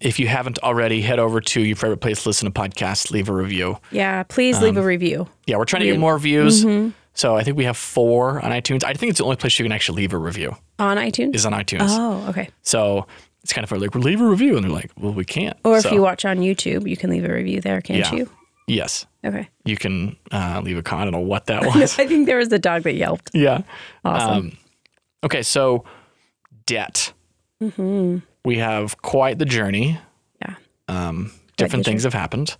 If 0.00 0.20
you 0.20 0.28
haven't 0.28 0.58
already, 0.58 1.00
head 1.00 1.18
over 1.18 1.40
to 1.40 1.60
your 1.62 1.76
favorite 1.76 2.00
place 2.02 2.22
to 2.24 2.28
listen 2.28 2.52
to 2.52 2.60
podcasts, 2.60 3.10
leave 3.10 3.30
a 3.30 3.32
review. 3.32 3.78
Yeah, 3.90 4.22
please 4.24 4.60
leave 4.60 4.76
Um, 4.76 4.84
a 4.84 4.86
review. 4.86 5.28
Yeah, 5.46 5.56
we're 5.56 5.64
trying 5.64 5.80
to 5.80 5.86
get 5.86 5.98
more 5.98 6.18
views. 6.18 6.62
Mhm. 6.64 6.92
So 7.14 7.36
I 7.36 7.42
think 7.42 7.56
we 7.56 7.64
have 7.64 7.76
four 7.76 8.38
on 8.44 8.52
iTunes. 8.52 8.84
I 8.84 8.92
think 8.92 9.10
it's 9.10 9.18
the 9.18 9.24
only 9.24 9.36
place 9.36 9.58
you 9.58 9.64
can 9.64 9.72
actually 9.72 10.02
leave 10.02 10.12
a 10.12 10.18
review 10.18 10.56
On 10.78 10.98
iTunes. 10.98 11.34
is 11.34 11.44
on 11.46 11.52
iTunes. 11.52 11.88
Oh, 11.88 12.26
okay. 12.28 12.50
So 12.62 13.06
it's 13.42 13.52
kind 13.52 13.64
of 13.64 13.72
like, 13.72 13.94
well, 13.94 14.02
leave 14.02 14.20
a 14.20 14.26
review. 14.26 14.56
And 14.56 14.64
they're 14.64 14.70
like, 14.72 14.90
well, 14.98 15.12
we 15.12 15.24
can't. 15.24 15.56
Or 15.64 15.76
if 15.78 15.90
you 15.90 16.02
watch 16.02 16.24
on 16.24 16.38
YouTube, 16.38 16.88
you 16.88 16.96
can 16.96 17.10
leave 17.10 17.24
a 17.24 17.32
review 17.32 17.60
there, 17.60 17.80
can't 17.80 18.00
Yeah. 18.00 18.14
you? 18.14 18.30
Yes, 18.66 19.06
Okay. 19.24 19.48
you 19.64 19.76
can 19.78 20.16
uh, 20.30 20.60
leave 20.62 20.76
a 20.76 20.82
comment. 20.82 21.08
I 21.08 21.10
don't 21.12 21.22
know 21.22 21.26
what 21.26 21.46
that 21.46 21.62
was. 21.74 21.98
I 21.98 22.06
think 22.06 22.26
there 22.26 22.36
was 22.36 22.52
a 22.52 22.58
dog 22.58 22.82
that 22.82 22.94
yelped. 22.94 23.30
yeah. 23.32 23.62
Awesome. 24.04 24.30
Um, 24.30 24.52
okay, 25.24 25.42
so 25.42 25.84
debt. 26.66 27.12
hmm 27.60 28.18
We 28.44 28.58
have 28.58 29.00
quite 29.02 29.38
the 29.38 29.46
journey. 29.46 29.98
Yeah. 30.42 30.54
Um, 30.88 31.32
different 31.56 31.84
things 31.86 32.02
have 32.04 32.12
happened. 32.14 32.56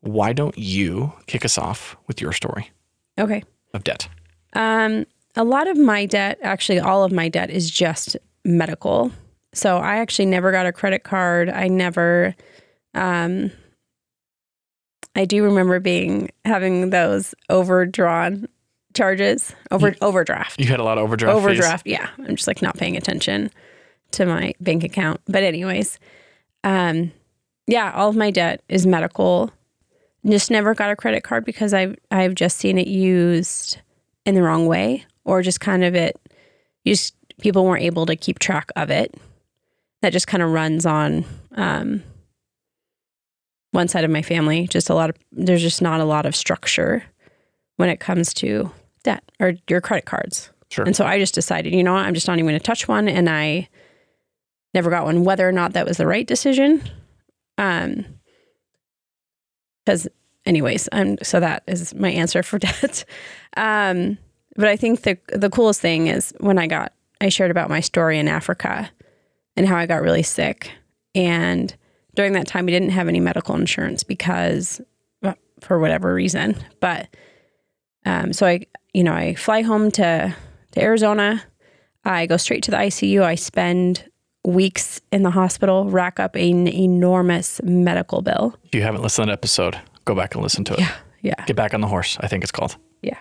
Why 0.00 0.32
don't 0.34 0.56
you 0.58 1.12
kick 1.26 1.44
us 1.44 1.56
off 1.56 1.96
with 2.06 2.20
your 2.20 2.32
story 2.32 2.70
Okay. 3.18 3.42
of 3.72 3.82
debt? 3.82 4.08
Um, 4.52 5.06
a 5.36 5.44
lot 5.44 5.68
of 5.68 5.76
my 5.78 6.04
debt, 6.06 6.38
actually, 6.42 6.80
all 6.80 7.02
of 7.02 7.12
my 7.12 7.28
debt 7.30 7.50
is 7.50 7.70
just 7.70 8.16
medical. 8.44 9.10
So 9.56 9.78
I 9.78 9.96
actually 9.96 10.26
never 10.26 10.52
got 10.52 10.66
a 10.66 10.72
credit 10.72 11.02
card. 11.02 11.48
I 11.48 11.68
never, 11.68 12.34
um, 12.94 13.50
I 15.14 15.24
do 15.24 15.42
remember 15.44 15.80
being 15.80 16.30
having 16.44 16.90
those 16.90 17.34
overdrawn 17.48 18.48
charges, 18.94 19.54
over 19.70 19.94
overdraft, 20.02 20.60
You 20.60 20.66
had 20.66 20.80
a 20.80 20.84
lot 20.84 20.98
of 20.98 21.04
overdraft. 21.04 21.36
fees. 21.38 21.42
overdraft. 21.44 21.86
Yeah, 21.86 22.08
I'm 22.18 22.36
just 22.36 22.46
like 22.46 22.60
not 22.62 22.76
paying 22.76 22.96
attention 22.96 23.50
to 24.12 24.26
my 24.26 24.52
bank 24.60 24.84
account. 24.84 25.20
But 25.26 25.42
anyways, 25.42 25.98
um, 26.64 27.12
yeah, 27.66 27.92
all 27.94 28.10
of 28.10 28.16
my 28.16 28.30
debt 28.30 28.62
is 28.68 28.86
medical. 28.86 29.50
Just 30.26 30.50
never 30.50 30.74
got 30.74 30.90
a 30.90 30.96
credit 30.96 31.22
card 31.22 31.44
because 31.44 31.72
I've 31.72 31.96
I've 32.10 32.34
just 32.34 32.58
seen 32.58 32.76
it 32.78 32.88
used 32.88 33.78
in 34.26 34.34
the 34.34 34.42
wrong 34.42 34.66
way, 34.66 35.04
or 35.24 35.40
just 35.40 35.60
kind 35.60 35.82
of 35.84 35.94
it. 35.94 36.20
You 36.84 36.92
just 36.94 37.14
people 37.40 37.64
weren't 37.64 37.84
able 37.84 38.04
to 38.06 38.16
keep 38.16 38.38
track 38.38 38.70
of 38.76 38.90
it. 38.90 39.14
That 40.06 40.12
just 40.12 40.28
kind 40.28 40.40
of 40.40 40.52
runs 40.52 40.86
on 40.86 41.24
um, 41.56 42.00
one 43.72 43.88
side 43.88 44.04
of 44.04 44.10
my 44.12 44.22
family. 44.22 44.68
Just 44.68 44.88
a 44.88 44.94
lot 44.94 45.10
of 45.10 45.16
there's 45.32 45.62
just 45.62 45.82
not 45.82 45.98
a 45.98 46.04
lot 46.04 46.26
of 46.26 46.36
structure 46.36 47.02
when 47.74 47.88
it 47.88 47.98
comes 47.98 48.32
to 48.34 48.70
debt 49.02 49.24
or 49.40 49.54
your 49.68 49.80
credit 49.80 50.04
cards. 50.04 50.50
Sure. 50.70 50.84
And 50.84 50.94
so 50.94 51.04
I 51.04 51.18
just 51.18 51.34
decided, 51.34 51.74
you 51.74 51.82
know 51.82 51.92
what, 51.92 52.06
I'm 52.06 52.14
just 52.14 52.28
not 52.28 52.38
even 52.38 52.46
going 52.46 52.56
to 52.56 52.64
touch 52.64 52.86
one. 52.86 53.08
And 53.08 53.28
I 53.28 53.68
never 54.74 54.90
got 54.90 55.06
one, 55.06 55.24
whether 55.24 55.48
or 55.48 55.50
not 55.50 55.72
that 55.72 55.88
was 55.88 55.96
the 55.96 56.06
right 56.06 56.24
decision. 56.24 56.88
Um, 57.58 58.06
because, 59.84 60.06
anyways, 60.44 60.88
um, 60.92 61.16
so 61.20 61.40
that 61.40 61.64
is 61.66 61.96
my 61.96 62.12
answer 62.12 62.44
for 62.44 62.58
debt. 62.60 63.04
Um, 63.56 64.18
but 64.54 64.68
I 64.68 64.76
think 64.76 65.02
the 65.02 65.18
the 65.32 65.50
coolest 65.50 65.80
thing 65.80 66.06
is 66.06 66.32
when 66.38 66.60
I 66.60 66.68
got, 66.68 66.92
I 67.20 67.28
shared 67.28 67.50
about 67.50 67.70
my 67.70 67.80
story 67.80 68.20
in 68.20 68.28
Africa 68.28 68.88
and 69.56 69.66
how 69.66 69.76
I 69.76 69.86
got 69.86 70.02
really 70.02 70.22
sick. 70.22 70.70
And 71.14 71.74
during 72.14 72.32
that 72.34 72.46
time, 72.46 72.66
we 72.66 72.72
didn't 72.72 72.90
have 72.90 73.08
any 73.08 73.20
medical 73.20 73.54
insurance 73.54 74.02
because, 74.02 74.80
well, 75.22 75.36
for 75.60 75.78
whatever 75.78 76.12
reason. 76.14 76.56
But 76.80 77.08
um, 78.04 78.32
so 78.32 78.46
I, 78.46 78.66
you 78.94 79.02
know, 79.04 79.12
I 79.12 79.34
fly 79.34 79.62
home 79.62 79.90
to 79.92 80.34
to 80.72 80.82
Arizona. 80.82 81.42
I 82.04 82.26
go 82.26 82.36
straight 82.36 82.62
to 82.64 82.70
the 82.70 82.76
ICU. 82.76 83.22
I 83.22 83.34
spend 83.34 84.04
weeks 84.44 85.00
in 85.10 85.22
the 85.24 85.30
hospital, 85.30 85.86
rack 85.90 86.20
up 86.20 86.36
an 86.36 86.68
enormous 86.68 87.60
medical 87.64 88.22
bill. 88.22 88.54
If 88.64 88.74
you 88.76 88.82
haven't 88.82 89.02
listened 89.02 89.24
to 89.26 89.30
that 89.30 89.32
episode, 89.32 89.76
go 90.04 90.14
back 90.14 90.34
and 90.34 90.42
listen 90.42 90.62
to 90.64 90.74
it. 90.74 90.80
Yeah, 90.80 90.92
yeah, 91.22 91.44
Get 91.46 91.56
back 91.56 91.74
on 91.74 91.80
the 91.80 91.88
horse. 91.88 92.16
I 92.20 92.28
think 92.28 92.44
it's 92.44 92.52
called. 92.52 92.76
yeah. 93.02 93.18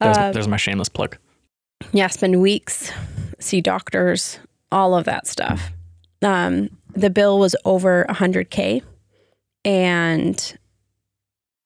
There's, 0.00 0.18
Uh, 0.18 0.32
there's 0.32 0.48
my 0.48 0.58
shameless 0.58 0.88
plug. 0.90 1.16
yeah, 1.92 2.08
spend 2.08 2.42
weeks, 2.42 2.92
see 3.38 3.60
doctors, 3.62 4.38
all 4.72 4.94
of 4.94 5.04
that 5.04 5.26
stuff. 5.26 5.70
Um, 6.22 6.70
the 6.94 7.10
bill 7.10 7.38
was 7.38 7.56
over 7.64 8.04
100k, 8.08 8.82
and 9.64 10.58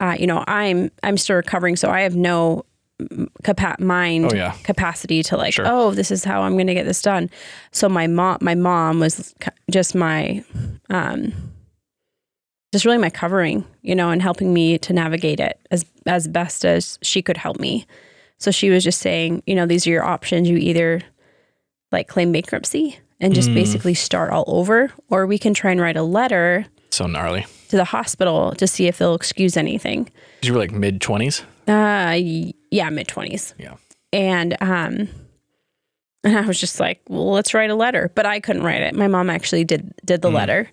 uh, 0.00 0.16
you 0.18 0.26
know, 0.26 0.44
I'm 0.46 0.90
I'm 1.02 1.16
still 1.16 1.36
recovering, 1.36 1.76
so 1.76 1.90
I 1.90 2.00
have 2.02 2.14
no 2.16 2.64
capa- 3.42 3.76
mind 3.80 4.26
Oh 4.32 4.34
yeah. 4.34 4.52
capacity 4.62 5.22
to 5.24 5.36
like, 5.36 5.54
Sure. 5.54 5.64
oh, 5.66 5.90
this 5.92 6.10
is 6.10 6.24
how 6.24 6.42
I'm 6.42 6.52
going 6.54 6.66
to 6.68 6.74
get 6.74 6.84
this 6.86 7.02
done. 7.02 7.28
So 7.72 7.88
my 7.88 8.06
mom, 8.06 8.38
my 8.40 8.54
mom 8.54 9.00
was 9.00 9.34
just 9.70 9.94
my, 9.94 10.44
um, 10.90 11.32
just 12.72 12.84
really 12.84 12.98
my 12.98 13.10
covering, 13.10 13.64
you 13.82 13.94
know, 13.94 14.10
and 14.10 14.22
helping 14.22 14.52
me 14.54 14.78
to 14.78 14.92
navigate 14.92 15.40
it 15.40 15.58
as 15.70 15.84
as 16.06 16.28
best 16.28 16.64
as 16.64 16.98
she 17.02 17.22
could 17.22 17.36
help 17.36 17.58
me. 17.58 17.86
So 18.38 18.50
she 18.50 18.68
was 18.70 18.84
just 18.84 19.00
saying, 19.00 19.42
you 19.46 19.54
know, 19.54 19.64
these 19.66 19.86
are 19.86 19.90
your 19.90 20.04
options. 20.04 20.48
You 20.48 20.56
either 20.58 21.00
like 21.94 22.08
claim 22.08 22.32
bankruptcy 22.32 22.98
and 23.20 23.34
just 23.34 23.48
Mm. 23.50 23.54
basically 23.54 23.94
start 23.94 24.30
all 24.30 24.44
over, 24.46 24.90
or 25.08 25.26
we 25.26 25.38
can 25.38 25.54
try 25.54 25.70
and 25.70 25.80
write 25.80 25.96
a 25.96 26.02
letter 26.02 26.66
So 26.90 27.06
gnarly. 27.06 27.46
to 27.70 27.76
the 27.76 27.84
hospital 27.84 28.52
to 28.56 28.66
see 28.66 28.86
if 28.86 28.98
they'll 28.98 29.14
excuse 29.14 29.56
anything. 29.56 30.10
You 30.42 30.52
were 30.52 30.58
like 30.58 30.72
mid 30.72 31.00
20s. 31.00 31.42
Uh, 31.66 32.12
yeah, 32.70 32.90
mid 32.90 33.08
twenties. 33.08 33.54
Yeah. 33.58 33.76
And 34.12 34.56
um, 34.60 35.08
and 36.24 36.36
I 36.38 36.42
was 36.42 36.60
just 36.60 36.78
like, 36.80 37.00
well, 37.08 37.30
let's 37.32 37.54
write 37.54 37.70
a 37.70 37.74
letter, 37.74 38.10
but 38.14 38.26
I 38.26 38.40
couldn't 38.40 38.62
write 38.62 38.82
it. 38.82 38.94
My 38.94 39.08
mom 39.08 39.30
actually 39.30 39.64
did 39.64 39.92
did 40.04 40.20
the 40.22 40.28
Mm. 40.30 40.34
letter, 40.34 40.70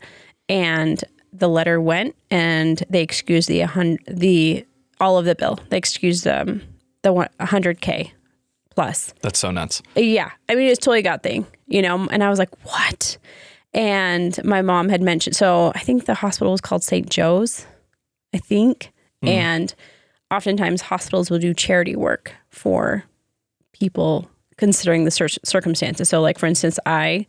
and 0.49 1.01
the 1.33 1.47
letter 1.47 1.79
went, 1.79 2.15
and 2.29 2.83
they 2.89 3.01
excused 3.01 3.47
the 3.47 3.63
the 4.07 4.65
all 4.99 5.17
of 5.17 5.25
the 5.25 5.35
bill. 5.35 5.59
They 5.69 5.77
excused 5.77 6.27
um 6.27 6.61
the 7.03 7.13
one 7.13 7.29
hundred 7.39 7.79
k 7.81 8.11
plus. 8.75 9.13
That's 9.21 9.39
so 9.39 9.51
nuts. 9.51 9.81
Yeah, 9.95 10.31
I 10.49 10.55
mean 10.55 10.67
it's 10.67 10.79
totally 10.79 10.99
a 10.99 11.03
God 11.03 11.23
thing, 11.23 11.45
you 11.67 11.81
know. 11.81 12.07
And 12.11 12.23
I 12.23 12.29
was 12.29 12.39
like, 12.39 12.49
what? 12.65 13.17
And 13.73 14.43
my 14.43 14.61
mom 14.61 14.89
had 14.89 15.01
mentioned. 15.01 15.35
So 15.35 15.71
I 15.75 15.79
think 15.79 16.05
the 16.05 16.15
hospital 16.15 16.51
was 16.51 16.61
called 16.61 16.83
St. 16.83 17.09
Joe's, 17.09 17.65
I 18.33 18.37
think. 18.37 18.91
Mm. 19.23 19.29
And 19.29 19.75
oftentimes 20.29 20.81
hospitals 20.81 21.29
will 21.29 21.39
do 21.39 21.53
charity 21.53 21.95
work 21.95 22.33
for 22.49 23.03
people 23.73 24.29
considering 24.57 25.05
the 25.05 25.11
cir- 25.11 25.27
circumstances. 25.43 26.09
So, 26.09 26.21
like 26.21 26.37
for 26.37 26.45
instance, 26.45 26.79
I 26.85 27.25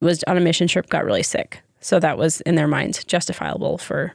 was 0.00 0.22
on 0.24 0.36
a 0.36 0.40
mission 0.40 0.68
trip, 0.68 0.88
got 0.88 1.04
really 1.04 1.22
sick, 1.22 1.62
so 1.80 1.98
that 2.00 2.18
was 2.18 2.40
in 2.42 2.54
their 2.54 2.68
minds 2.68 3.04
justifiable 3.04 3.78
for 3.78 4.14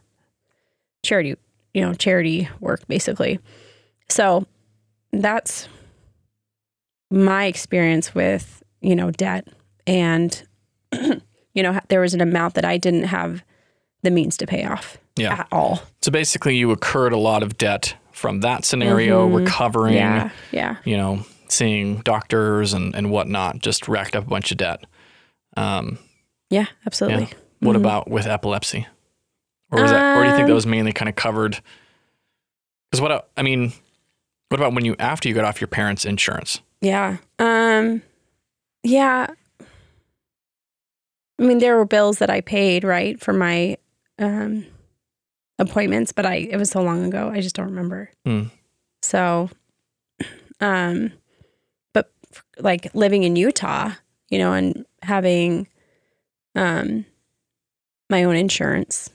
charity, 1.03 1.35
you 1.73 1.81
know, 1.81 1.93
charity 1.93 2.49
work 2.59 2.87
basically. 2.87 3.39
So 4.09 4.45
that's 5.11 5.67
my 7.11 7.45
experience 7.45 8.15
with 8.15 8.63
you 8.81 8.95
know 8.95 9.11
debt 9.11 9.47
and 9.85 10.43
you 10.93 11.61
know 11.63 11.79
there 11.89 11.99
was 12.01 12.13
an 12.13 12.21
amount 12.21 12.53
that 12.55 12.65
i 12.65 12.77
didn't 12.77 13.03
have 13.03 13.43
the 14.03 14.09
means 14.11 14.37
to 14.37 14.47
pay 14.47 14.63
off 14.65 14.97
Yeah. 15.17 15.33
at 15.41 15.47
all 15.51 15.81
So 16.01 16.11
basically, 16.11 16.55
you 16.55 16.71
incurred 16.71 17.13
a 17.13 17.17
lot 17.17 17.43
of 17.43 17.57
debt 17.57 17.95
from 18.11 18.39
that 18.41 18.65
scenario, 18.65 19.27
Mhm. 19.29 19.35
recovering, 19.35 19.93
yeah 19.95 20.29
yeah 20.51 20.77
you 20.85 20.97
know, 20.97 21.25
seeing 21.49 21.97
doctors 22.01 22.73
and, 22.73 22.95
and 22.95 23.11
whatnot, 23.11 23.59
just 23.59 23.87
racked 23.87 24.15
up 24.15 24.25
a 24.25 24.29
bunch 24.29 24.51
of 24.51 24.57
debt. 24.57 24.85
Um, 25.57 25.99
yeah 26.49 26.65
absolutely 26.87 27.27
what 27.59 27.73
Mhm. 27.75 27.79
about 27.79 28.09
with 28.09 28.25
epilepsy? 28.25 28.87
Or, 29.69 29.81
was 29.83 29.91
that, 29.91 30.15
or 30.15 30.23
do 30.23 30.27
you 30.27 30.33
think 30.33 30.47
that 30.47 30.53
Um, 30.53 30.55
was 30.55 30.65
mainly 30.65 30.91
kind 30.93 31.07
of 31.09 31.15
covered? 31.15 31.61
Because 32.89 33.01
what, 33.01 33.29
I 33.37 33.41
mean, 33.43 33.71
what 34.49 34.59
about 34.59 34.73
when 34.73 34.83
you, 34.83 34.95
after 34.99 35.29
you 35.29 35.35
got 35.35 35.45
off 35.45 35.61
your 35.61 35.67
parents' 35.67 36.03
insurance? 36.05 36.59
Yeah 36.81 37.17
um 37.39 38.01
yeah 38.83 39.27
i 41.39 41.43
mean 41.43 41.59
there 41.59 41.77
were 41.77 41.85
bills 41.85 42.17
that 42.19 42.29
i 42.29 42.41
paid 42.41 42.83
right 42.83 43.19
for 43.19 43.33
my 43.33 43.77
um 44.19 44.65
appointments 45.59 46.11
but 46.11 46.25
i 46.25 46.35
it 46.35 46.57
was 46.57 46.69
so 46.69 46.81
long 46.81 47.03
ago 47.05 47.29
i 47.33 47.39
just 47.41 47.55
don't 47.55 47.67
remember 47.67 48.09
Hmm. 48.25 48.43
so 49.03 49.50
um 50.59 51.11
but 51.93 52.11
like 52.59 52.93
living 52.95 53.23
in 53.23 53.35
utah 53.35 53.91
you 54.29 54.39
know 54.39 54.53
and 54.53 54.85
having 55.03 55.67
um 56.55 57.05
my 58.09 58.23
own 58.23 58.35
insurance 58.35 59.09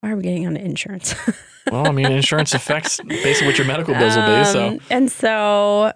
why 0.00 0.10
are 0.10 0.16
we 0.16 0.22
getting 0.22 0.46
on 0.46 0.56
insurance 0.56 1.14
Well, 1.70 1.88
I 1.88 1.92
mean, 1.92 2.12
insurance 2.12 2.52
affects 2.52 3.00
basically 3.00 3.46
what 3.46 3.56
your 3.58 3.66
medical 3.66 3.94
bills 3.94 4.14
will 4.14 4.26
be. 4.26 4.44
So, 4.44 4.66
Um, 4.68 4.80
and 4.90 5.10
so, 5.10 5.92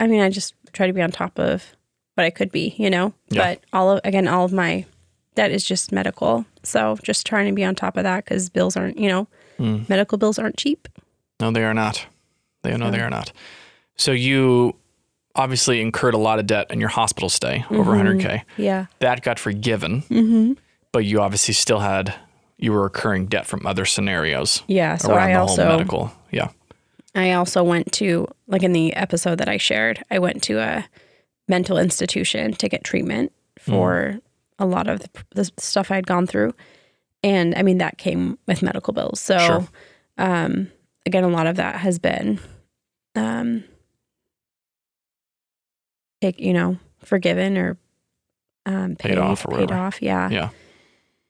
I 0.00 0.06
mean, 0.06 0.20
I 0.20 0.30
just 0.30 0.54
try 0.72 0.86
to 0.86 0.92
be 0.92 1.02
on 1.02 1.10
top 1.10 1.38
of 1.38 1.74
what 2.14 2.24
I 2.24 2.30
could 2.30 2.50
be, 2.52 2.74
you 2.78 2.90
know. 2.90 3.12
Yeah. 3.30 3.44
But 3.54 3.60
all 3.72 3.90
of 3.90 4.00
again, 4.04 4.28
all 4.28 4.44
of 4.44 4.52
my 4.52 4.84
debt 5.34 5.50
is 5.50 5.64
just 5.64 5.92
medical. 5.92 6.44
So 6.62 6.96
just 7.02 7.26
trying 7.26 7.46
to 7.46 7.52
be 7.52 7.64
on 7.64 7.74
top 7.74 7.96
of 7.96 8.02
that 8.04 8.24
because 8.24 8.48
bills 8.48 8.76
aren't, 8.76 8.98
you 8.98 9.08
know, 9.08 9.28
Mm. 9.58 9.88
medical 9.88 10.18
bills 10.18 10.38
aren't 10.38 10.56
cheap. 10.58 10.86
no, 11.40 11.50
they 11.50 11.64
are 11.64 11.72
not. 11.74 12.06
They 12.62 12.76
no, 12.76 12.90
they 12.90 13.00
are 13.00 13.08
not. 13.10 13.32
So 13.96 14.12
you 14.12 14.74
obviously 15.34 15.80
incurred 15.82 16.14
a 16.14 16.18
lot 16.18 16.38
of 16.38 16.46
debt 16.46 16.66
in 16.70 16.80
your 16.80 16.88
hospital 16.88 17.28
stay, 17.28 17.64
over 17.70 17.92
Mhm. 17.92 17.98
100k. 18.20 18.42
Yeah. 18.58 18.86
That 19.00 19.22
got 19.22 19.38
forgiven, 19.38 20.02
Mm-hmm. 20.10 20.52
but 20.92 21.04
you 21.04 21.20
obviously 21.20 21.54
still 21.54 21.80
had 21.80 22.14
you 22.58 22.72
were 22.72 22.84
incurring 22.86 23.26
debt 23.26 23.46
from 23.46 23.66
other 23.66 23.84
scenarios 23.84 24.62
Yeah. 24.66 24.96
So 24.96 25.10
around 25.14 25.28
I 25.30 25.32
the 25.34 25.38
also 25.40 25.62
whole 25.66 25.76
medical. 25.76 26.12
Yeah. 26.30 26.48
I 27.16 27.32
also 27.32 27.64
went 27.64 27.90
to 27.94 28.28
like 28.46 28.62
in 28.62 28.72
the 28.72 28.94
episode 28.94 29.38
that 29.38 29.48
I 29.48 29.56
shared, 29.56 30.02
I 30.10 30.18
went 30.18 30.42
to 30.44 30.58
a 30.58 30.86
mental 31.48 31.78
institution 31.78 32.52
to 32.54 32.68
get 32.68 32.84
treatment 32.84 33.32
for 33.58 34.18
a 34.58 34.66
lot 34.66 34.86
of 34.88 35.00
the, 35.00 35.08
the 35.34 35.50
stuff 35.58 35.90
I'd 35.90 36.06
gone 36.06 36.26
through. 36.26 36.54
And 37.22 37.54
I 37.56 37.62
mean 37.62 37.78
that 37.78 37.98
came 37.98 38.38
with 38.46 38.62
medical 38.62 38.92
bills. 38.92 39.20
So 39.20 39.38
Sure. 39.38 39.68
um 40.18 40.70
again 41.06 41.24
a 41.24 41.28
lot 41.28 41.46
of 41.46 41.56
that 41.56 41.76
has 41.76 41.98
been 41.98 42.38
um 43.14 43.64
take, 46.20 46.38
you 46.40 46.52
know, 46.52 46.78
forgiven 47.04 47.56
or 47.56 47.76
um 48.66 48.96
Paid 48.96 49.18
off 49.18 49.44
or 49.46 49.52
paid 49.52 49.60
whatever. 49.62 49.80
off, 49.80 50.02
yeah. 50.02 50.28
Yeah. 50.30 50.50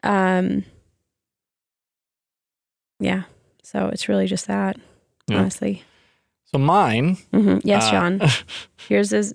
Um 0.03 0.65
yeah. 3.01 3.25
So 3.63 3.87
it's 3.89 4.09
really 4.09 4.27
just 4.27 4.47
that, 4.47 4.77
Yeah. 5.29 5.39
honestly. 5.41 5.83
So 6.53 6.59
mine, 6.59 7.17
hmm 7.33 7.59
Yes, 7.65 7.85
Uh, 7.87 7.91
John. 7.91 8.23
Yours 8.89 9.13
is. 9.13 9.35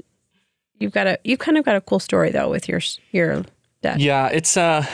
You've 0.79 0.93
got 0.93 1.05
a. 1.07 1.19
You 1.24 1.38
kind 1.38 1.57
of 1.57 1.65
got 1.65 1.75
a 1.75 1.81
cool 1.81 2.00
story 2.00 2.31
though 2.31 2.50
with 2.50 2.67
your 2.69 2.79
your 3.12 3.43
debt. 3.81 4.00
yeah, 4.00 4.27
it's 4.27 4.55
uh, 4.57 4.86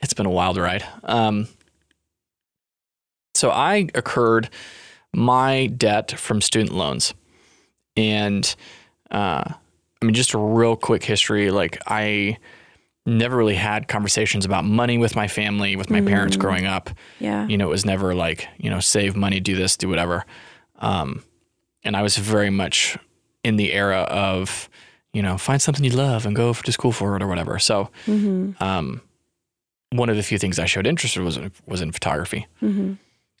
it's 0.00 0.14
been 0.14 0.26
a 0.26 0.30
wild 0.30 0.56
ride. 0.56 0.84
Um, 1.04 1.46
so 3.34 3.50
I 3.50 3.88
occurred 3.94 4.48
my 5.12 5.66
debt 5.66 6.18
from 6.18 6.40
student 6.40 6.74
loans, 6.74 7.14
and 7.96 8.54
uh, 9.10 9.44
I 10.00 10.04
mean, 10.04 10.14
just 10.14 10.34
a 10.34 10.38
real 10.38 10.74
quick 10.76 11.04
history. 11.04 11.50
Like 11.50 11.80
I 11.86 12.38
never 13.06 13.36
really 13.36 13.54
had 13.54 13.86
conversations 13.88 14.44
about 14.44 14.64
money 14.64 14.98
with 14.98 15.14
my 15.14 15.28
family, 15.28 15.76
with 15.76 15.90
my 15.90 16.00
parents 16.00 16.36
growing 16.36 16.66
up. 16.66 16.90
Yeah. 17.20 17.46
you 17.46 17.56
know, 17.56 17.66
it 17.66 17.70
was 17.70 17.84
never 17.84 18.14
like, 18.14 18.48
you 18.58 18.68
know, 18.68 18.80
save 18.80 19.14
money, 19.16 19.40
do 19.40 19.54
this, 19.54 19.76
do 19.76 19.88
whatever. 19.88 20.24
Um, 20.80 21.22
and 21.84 21.96
I 21.96 22.02
was 22.02 22.16
very 22.16 22.50
much 22.50 22.98
in 23.44 23.56
the 23.56 23.72
era 23.72 24.00
of, 24.10 24.68
you 25.12 25.22
know, 25.22 25.38
find 25.38 25.62
something 25.62 25.84
you 25.84 25.92
love 25.92 26.26
and 26.26 26.34
go 26.34 26.52
to 26.52 26.72
school 26.72 26.92
for 26.92 27.16
it 27.16 27.22
or 27.22 27.28
whatever. 27.28 27.58
So, 27.58 27.90
hmm 28.04 28.50
um, 28.60 29.00
one 29.90 30.10
of 30.10 30.16
the 30.16 30.22
few 30.22 30.36
things 30.36 30.58
I 30.58 30.66
showed 30.66 30.86
interest 30.86 31.16
in 31.16 31.24
was 31.24 31.38
was 31.64 31.80
in 31.80 31.92
photography. 31.92 32.46
hmm 32.60 32.94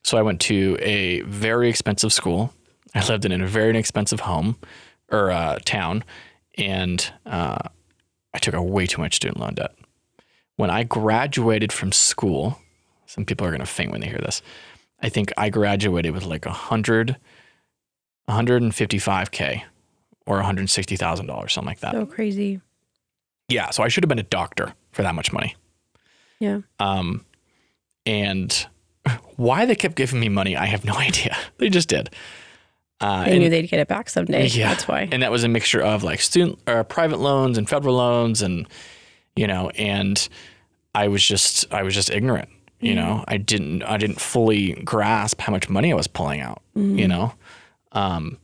So 0.04 0.16
I 0.16 0.22
went 0.22 0.40
to 0.42 0.78
a 0.80 1.22
very 1.22 1.68
expensive 1.68 2.12
school. 2.12 2.52
I 2.94 3.04
lived 3.06 3.24
in 3.24 3.32
a 3.42 3.46
very 3.46 3.70
inexpensive 3.70 4.20
home 4.20 4.56
or 5.10 5.30
uh, 5.32 5.58
town, 5.64 6.04
and 6.56 7.12
uh, 7.26 7.58
I 8.36 8.38
took 8.38 8.52
a 8.52 8.62
way 8.62 8.84
too 8.84 9.00
much 9.00 9.16
student 9.16 9.40
loan 9.40 9.54
debt. 9.54 9.74
When 10.56 10.68
I 10.68 10.84
graduated 10.84 11.72
from 11.72 11.90
school, 11.90 12.60
some 13.06 13.24
people 13.24 13.46
are 13.46 13.50
going 13.50 13.60
to 13.60 13.66
faint 13.66 13.90
when 13.90 14.02
they 14.02 14.08
hear 14.08 14.18
this. 14.18 14.42
I 15.00 15.08
think 15.08 15.32
I 15.38 15.48
graduated 15.48 16.12
with 16.12 16.26
like 16.26 16.44
a 16.44 16.52
hundred, 16.52 17.16
155k, 18.28 19.62
or 20.26 20.36
160 20.36 20.96
thousand 20.96 21.26
dollars, 21.26 21.54
something 21.54 21.68
like 21.68 21.80
that. 21.80 21.92
So 21.92 22.04
crazy. 22.04 22.60
Yeah, 23.48 23.70
so 23.70 23.82
I 23.82 23.88
should 23.88 24.04
have 24.04 24.08
been 24.10 24.18
a 24.18 24.22
doctor 24.24 24.74
for 24.92 25.02
that 25.02 25.14
much 25.14 25.32
money. 25.32 25.56
Yeah. 26.38 26.60
Um, 26.78 27.24
and 28.04 28.66
why 29.36 29.64
they 29.64 29.76
kept 29.76 29.94
giving 29.94 30.20
me 30.20 30.28
money, 30.28 30.56
I 30.56 30.66
have 30.66 30.84
no 30.84 30.94
idea. 30.98 31.38
They 31.56 31.70
just 31.70 31.88
did. 31.88 32.10
Uh, 33.00 33.24
They 33.24 33.32
and, 33.32 33.40
knew 33.40 33.50
they'd 33.50 33.68
get 33.68 33.80
it 33.80 33.88
back 33.88 34.08
someday. 34.08 34.46
Yeah. 34.46 34.70
That's 34.70 34.88
why. 34.88 35.08
and 35.12 35.22
that 35.22 35.30
was 35.30 35.44
a 35.44 35.48
mixture 35.48 35.82
of 35.82 36.02
like 36.02 36.20
student 36.20 36.58
or 36.66 36.82
private 36.84 37.18
loans 37.20 37.58
and 37.58 37.68
federal 37.68 37.96
loans, 37.96 38.42
and 38.42 38.66
you 39.34 39.46
know, 39.46 39.70
and 39.70 40.28
I 40.94 41.08
was 41.08 41.22
just 41.26 41.70
I 41.72 41.82
was 41.82 41.94
just 41.94 42.10
ignorant. 42.10 42.48
You 42.80 42.94
know, 42.94 43.24
I 43.26 43.36
didn't 43.38 43.82
I 43.82 43.96
didn't 43.96 44.20
fully 44.20 44.72
grasp 44.84 45.40
how 45.40 45.50
much 45.52 45.68
money 45.68 45.92
I 45.92 45.96
was 45.96 46.06
pulling 46.06 46.40
out. 46.40 46.62
You 46.74 47.08
know, 47.08 47.32
um, 47.92 48.38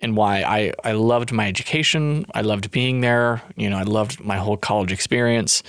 and 0.00 0.16
why 0.16 0.42
I 0.42 0.72
I 0.84 0.92
loved 0.92 1.32
my 1.32 1.48
education. 1.48 2.26
I 2.34 2.42
loved 2.42 2.70
being 2.70 3.00
there. 3.00 3.42
You 3.56 3.70
know, 3.70 3.78
I 3.78 3.82
loved 3.84 4.20
my 4.20 4.36
whole 4.36 4.56
college 4.58 4.92
experience. 4.92 5.62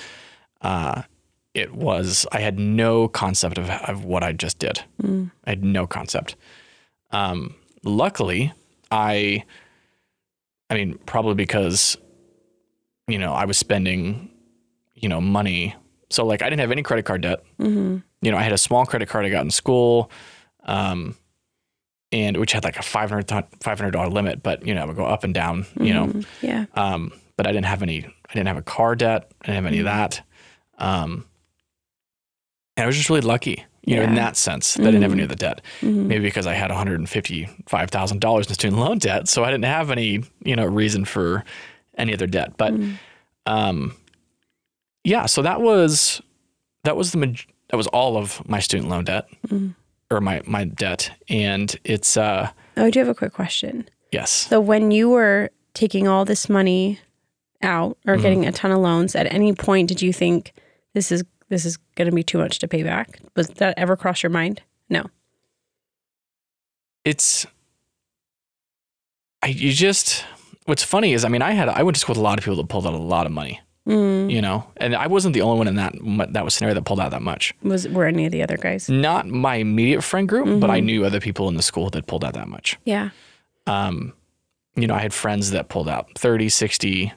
Uh, 0.61 1.03
it 1.53 1.73
was 1.73 2.25
I 2.31 2.39
had 2.41 2.59
no 2.59 3.07
concept 3.07 3.57
of, 3.57 3.69
of 3.69 4.03
what 4.05 4.23
I 4.23 4.31
just 4.33 4.59
did. 4.59 4.83
I 5.45 5.49
had 5.49 5.63
no 5.63 5.87
concept. 5.87 6.35
Um, 7.11 7.55
luckily, 7.83 8.51
I, 8.91 9.43
I 10.69 10.73
mean, 10.75 10.97
probably 11.05 11.35
because, 11.35 11.97
you 13.07 13.17
know, 13.17 13.33
I 13.33 13.45
was 13.45 13.57
spending, 13.57 14.29
you 14.95 15.09
know, 15.09 15.21
money. 15.21 15.75
So 16.09 16.25
like 16.25 16.41
I 16.41 16.49
didn't 16.49 16.59
have 16.61 16.71
any 16.71 16.83
credit 16.83 17.05
card 17.05 17.21
debt. 17.21 17.43
hmm 17.57 17.97
You 18.21 18.31
know, 18.31 18.37
I 18.37 18.41
had 18.43 18.51
a 18.53 18.57
small 18.57 18.85
credit 18.85 19.09
card 19.09 19.25
I 19.25 19.29
got 19.29 19.43
in 19.43 19.51
school, 19.51 20.11
um, 20.65 21.15
and 22.11 22.35
which 22.37 22.51
had 22.51 22.63
like 22.63 22.77
a 22.77 22.81
five 22.83 23.09
hundred 23.09 23.29
five 23.61 23.79
hundred 23.79 23.91
dollar 23.91 24.09
limit, 24.09 24.43
but 24.43 24.65
you 24.65 24.75
know, 24.75 24.83
it 24.83 24.87
would 24.87 24.95
go 24.97 25.05
up 25.05 25.23
and 25.23 25.33
down. 25.33 25.65
You 25.79 25.93
know, 25.93 26.05
Mhm. 26.07 26.25
Yeah. 26.41 26.65
um, 26.75 27.13
but 27.37 27.47
I 27.47 27.51
didn't 27.51 27.65
have 27.67 27.81
any. 27.81 28.05
I 28.05 28.33
didn't 28.33 28.47
have 28.47 28.57
a 28.57 28.61
car 28.61 28.95
debt. 28.95 29.31
I 29.41 29.45
didn't 29.47 29.55
have 29.55 29.65
any 29.65 29.79
of 29.79 29.85
that. 29.85 30.21
Um, 30.77 31.25
and 32.77 32.83
I 32.83 32.87
was 32.87 32.97
just 32.97 33.09
really 33.09 33.21
lucky, 33.21 33.65
you 33.83 33.95
know, 33.95 34.03
in 34.03 34.15
that 34.15 34.37
sense 34.37 34.75
that 34.75 34.83
I 34.83 34.91
didn't 34.91 35.01
have 35.03 35.11
any 35.13 35.23
of 35.23 35.29
the 35.29 35.35
debt. 35.35 35.61
Mhm. 35.81 36.05
Maybe 36.05 36.23
because 36.23 36.45
I 36.47 36.53
had 36.53 36.69
one 36.69 36.77
hundred 36.77 36.99
and 36.99 37.09
fifty-five 37.09 37.89
thousand 37.89 38.21
dollars 38.21 38.47
in 38.47 38.53
student 38.53 38.79
loan 38.79 38.97
debt, 38.99 39.27
so 39.27 39.43
I 39.43 39.49
didn't 39.51 39.65
have 39.65 39.89
any, 39.91 40.23
you 40.43 40.55
know, 40.55 40.65
reason 40.65 41.05
for 41.05 41.43
any 41.97 42.13
other 42.13 42.27
debt. 42.27 42.57
But, 42.57 42.73
Mhm. 42.73 42.97
um, 43.47 43.95
yeah, 45.03 45.25
so 45.25 45.41
that 45.41 45.61
was 45.61 46.21
that 46.83 46.95
was 46.95 47.11
the 47.11 47.19
that 47.69 47.77
was 47.77 47.87
all 47.87 48.17
of 48.17 48.47
my 48.47 48.59
student 48.59 48.89
loan 48.89 49.05
debt 49.05 49.25
Mhm. 49.47 49.75
or 50.09 50.21
my 50.21 50.41
my 50.45 50.65
debt, 50.65 51.11
and 51.29 51.75
it's 51.83 52.17
uh 52.17 52.49
Oh, 52.77 52.85
I 52.85 52.89
do 52.89 52.99
have 52.99 53.07
a 53.09 53.15
quick 53.15 53.33
question. 53.33 53.87
yes, 54.11 54.29
So 54.31 54.59
when 54.61 54.91
you 54.91 55.09
were 55.09 55.49
taking 55.73 56.07
all 56.07 56.23
this 56.25 56.49
money 56.49 56.99
out 57.61 57.97
or 58.07 58.15
Mhm. 58.17 58.21
getting 58.21 58.45
a 58.45 58.51
ton 58.51 58.71
of 58.71 58.79
loans, 58.79 59.15
at 59.15 59.31
any 59.33 59.53
point 59.53 59.87
did 59.89 60.01
you 60.01 60.13
think 60.13 60.53
this 60.93 61.11
is 61.11 61.23
this 61.51 61.65
is 61.65 61.77
going 61.95 62.09
to 62.09 62.15
be 62.15 62.23
too 62.23 62.37
much 62.39 62.57
to 62.59 62.67
pay 62.67 62.81
back? 62.81 63.19
Was 63.35 63.47
that 63.49 63.73
ever 63.77 63.95
cross 63.95 64.23
your 64.23 64.29
mind? 64.31 64.61
No. 64.89 65.03
it's 67.05 67.45
I 69.43 69.47
you 69.47 69.71
just 69.73 70.23
what's 70.65 70.83
funny 70.83 71.13
is 71.13 71.25
I 71.25 71.29
mean 71.29 71.41
I 71.41 71.51
had 71.51 71.67
I 71.69 71.83
went 71.83 71.95
to 71.95 71.99
school 71.99 72.13
with 72.13 72.19
a 72.19 72.23
lot 72.23 72.37
of 72.37 72.43
people 72.45 72.57
that 72.57 72.67
pulled 72.69 72.85
out 72.85 72.93
a 72.93 72.97
lot 72.97 73.25
of 73.25 73.31
money, 73.31 73.59
Mm. 73.87 74.29
you 74.31 74.41
know, 74.41 74.67
and 74.77 74.95
I 74.95 75.07
wasn't 75.07 75.33
the 75.33 75.41
only 75.41 75.57
one 75.57 75.67
in 75.67 75.75
that 75.75 75.93
that 76.33 76.43
was 76.43 76.53
scenario 76.53 76.75
that 76.75 76.83
pulled 76.85 76.99
out 76.99 77.09
that 77.11 77.23
much. 77.23 77.53
Was 77.63 77.87
were 77.87 78.05
any 78.05 78.27
of 78.27 78.31
the 78.31 78.43
other 78.43 78.57
guys? 78.57 78.87
Not 78.89 79.27
my 79.27 79.55
immediate 79.55 80.03
friend 80.03 80.27
group, 80.29 80.59
but 80.59 80.69
I 80.69 80.79
Mhm. 80.79 80.83
knew 80.85 81.05
other 81.05 81.19
people 81.19 81.47
in 81.49 81.55
the 81.55 81.63
school 81.63 81.89
that 81.89 82.05
pulled 82.05 82.23
out 82.23 82.35
that 82.35 82.47
much. 82.47 82.77
Yeah. 82.85 83.09
Um, 83.65 84.13
you 84.75 84.85
know, 84.85 84.93
I 84.93 84.99
had 84.99 85.13
friends 85.13 85.49
that 85.51 85.67
pulled 85.69 85.89
out 85.89 86.07
30, 86.17 86.47
60. 86.49 87.11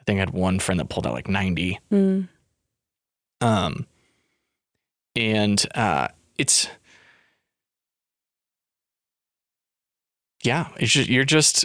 I 0.00 0.02
think 0.06 0.16
I 0.16 0.20
had 0.20 0.30
one 0.30 0.58
friend 0.58 0.80
that 0.80 0.88
pulled 0.88 1.06
out 1.06 1.12
like 1.12 1.28
90. 1.28 1.78
Mm. 1.92 2.28
Um, 3.40 3.86
and 5.16 5.64
uh, 5.74 6.08
it's, 6.38 6.68
yeah, 10.42 10.68
it's 10.78 10.92
just, 10.92 11.08
you're 11.08 11.24
just, 11.24 11.64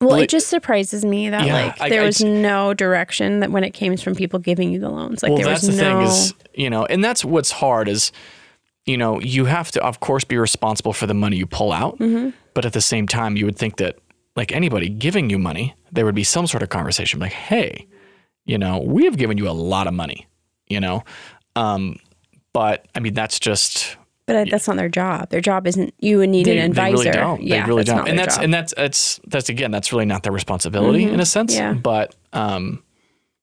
Well, 0.00 0.10
Well, 0.10 0.20
it 0.20 0.28
just 0.30 0.48
surprises 0.48 1.04
me 1.04 1.28
that 1.28 1.46
Yeah, 1.46 1.74
like 1.78 1.90
there 1.90 2.02
I 2.02 2.06
was 2.06 2.18
just- 2.18 2.26
no 2.26 2.72
direction 2.74 3.40
that 3.40 3.50
when 3.50 3.64
it 3.64 3.72
came 3.72 3.96
from 3.96 4.14
people 4.14 4.38
giving 4.38 4.72
you 4.72 4.80
the 4.80 4.88
loans. 4.88 5.22
Like 5.22 5.30
well, 5.30 5.38
there 5.42 5.46
that's 5.52 5.66
was 5.66 5.76
the 5.76 5.82
no. 5.82 5.98
thing 5.98 6.06
is, 6.08 6.34
you 6.54 6.70
know, 6.70 6.86
and 6.86 7.04
that's 7.04 7.24
what's 7.24 7.50
hard 7.50 7.88
is, 7.88 8.12
you 8.86 8.96
know, 8.96 9.20
you 9.20 9.44
have 9.44 9.70
to, 9.72 9.82
of 9.84 10.00
course, 10.00 10.24
be 10.24 10.38
responsible 10.38 10.92
for 10.94 11.06
the 11.06 11.12
money 11.14 11.36
you 11.36 11.46
pull 11.46 11.70
out. 11.72 11.98
Mhm. 11.98 12.32
But 12.54 12.64
at 12.64 12.72
the 12.72 12.80
same 12.80 13.06
time, 13.06 13.36
you 13.36 13.44
would 13.44 13.56
think 13.58 13.76
that, 13.76 13.98
like 14.36 14.52
anybody 14.52 14.88
giving 14.88 15.28
you 15.28 15.38
money, 15.38 15.74
there 15.92 16.04
would 16.06 16.14
be 16.14 16.24
some 16.24 16.46
sort 16.46 16.62
of 16.62 16.70
conversation 16.70 17.20
like, 17.20 17.32
hey, 17.32 17.86
you 18.46 18.56
know, 18.56 18.78
we 18.78 19.04
have 19.04 19.18
given 19.18 19.36
you 19.36 19.48
a 19.48 19.52
lot 19.52 19.86
of 19.86 19.92
money, 19.92 20.26
you 20.70 20.80
know? 20.80 21.04
Um, 21.56 21.96
but 22.52 22.86
I 22.94 23.00
mean, 23.00 23.14
that's 23.14 23.38
just, 23.38 23.96
But 24.26 24.48
that's 24.50 24.66
not 24.68 24.76
their 24.76 24.88
job. 24.88 25.30
Their 25.30 25.40
job 25.40 25.66
isn't. 25.66 25.92
You 25.98 26.18
would 26.18 26.30
need 26.30 26.46
they, 26.46 26.52
an 26.58 26.72
they 26.72 26.82
advisor. 26.82 26.92
really 26.92 27.10
don't. 27.10 27.42
Yeah, 27.42 27.62
they 27.64 27.68
really 27.68 27.82
that's 27.82 27.88
don't. 27.90 27.96
not 27.98 28.08
And 28.08 28.18
their 28.18 28.26
that's, 28.26 28.36
job. 28.36 28.44
and 28.44 28.54
that's, 28.54 28.74
that's, 28.76 29.20
that's 29.26 29.48
again, 29.48 29.70
that's 29.70 29.92
really 29.92 30.06
not 30.06 30.22
their 30.22 30.32
responsibility 30.32 31.04
Mhm. 31.06 31.12
in 31.14 31.20
a 31.20 31.26
sense. 31.26 31.54
Yeah. 31.54 31.74
But, 31.74 32.14
um, 32.32 32.82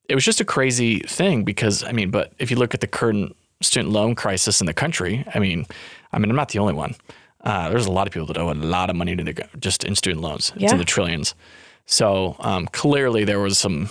it 0.09 0.15
was 0.15 0.23
just 0.23 0.39
a 0.39 0.45
crazy 0.45 0.99
thing 1.01 1.43
because 1.43 1.83
I 1.83 1.91
mean, 1.91 2.11
but 2.11 2.31
if 2.39 2.49
you 2.49 2.55
look 2.57 2.73
at 2.73 2.79
the 2.79 2.87
current 2.87 3.35
student 3.61 3.91
loan 3.93 4.15
crisis 4.15 4.61
in 4.61 4.65
the 4.67 4.73
country, 4.73 5.25
I 5.35 5.39
mean, 5.39 5.65
I 6.13 6.19
mean, 6.19 6.29
I'm 6.29 6.35
not 6.37 6.49
the 6.49 6.59
only 6.59 6.73
one. 6.73 6.95
Uh, 7.43 7.67
there's 7.69 7.85
a 7.87 7.91
lot 7.91 8.07
of 8.07 8.13
people 8.13 8.27
that 8.27 8.37
owe 8.37 8.49
a 8.49 8.53
lot 8.53 8.89
of 8.89 8.95
money 8.95 9.15
to 9.17 9.23
the 9.23 9.33
just 9.59 9.83
in 9.83 9.95
student 9.95 10.21
loans. 10.21 10.51
It's 10.55 10.63
Yeah. 10.63 10.71
in 10.71 10.77
the 10.77 10.85
trillions. 10.85 11.35
So 11.85 12.35
um, 12.39 12.67
clearly 12.67 13.25
there 13.25 13.39
was 13.39 13.57
some 13.57 13.89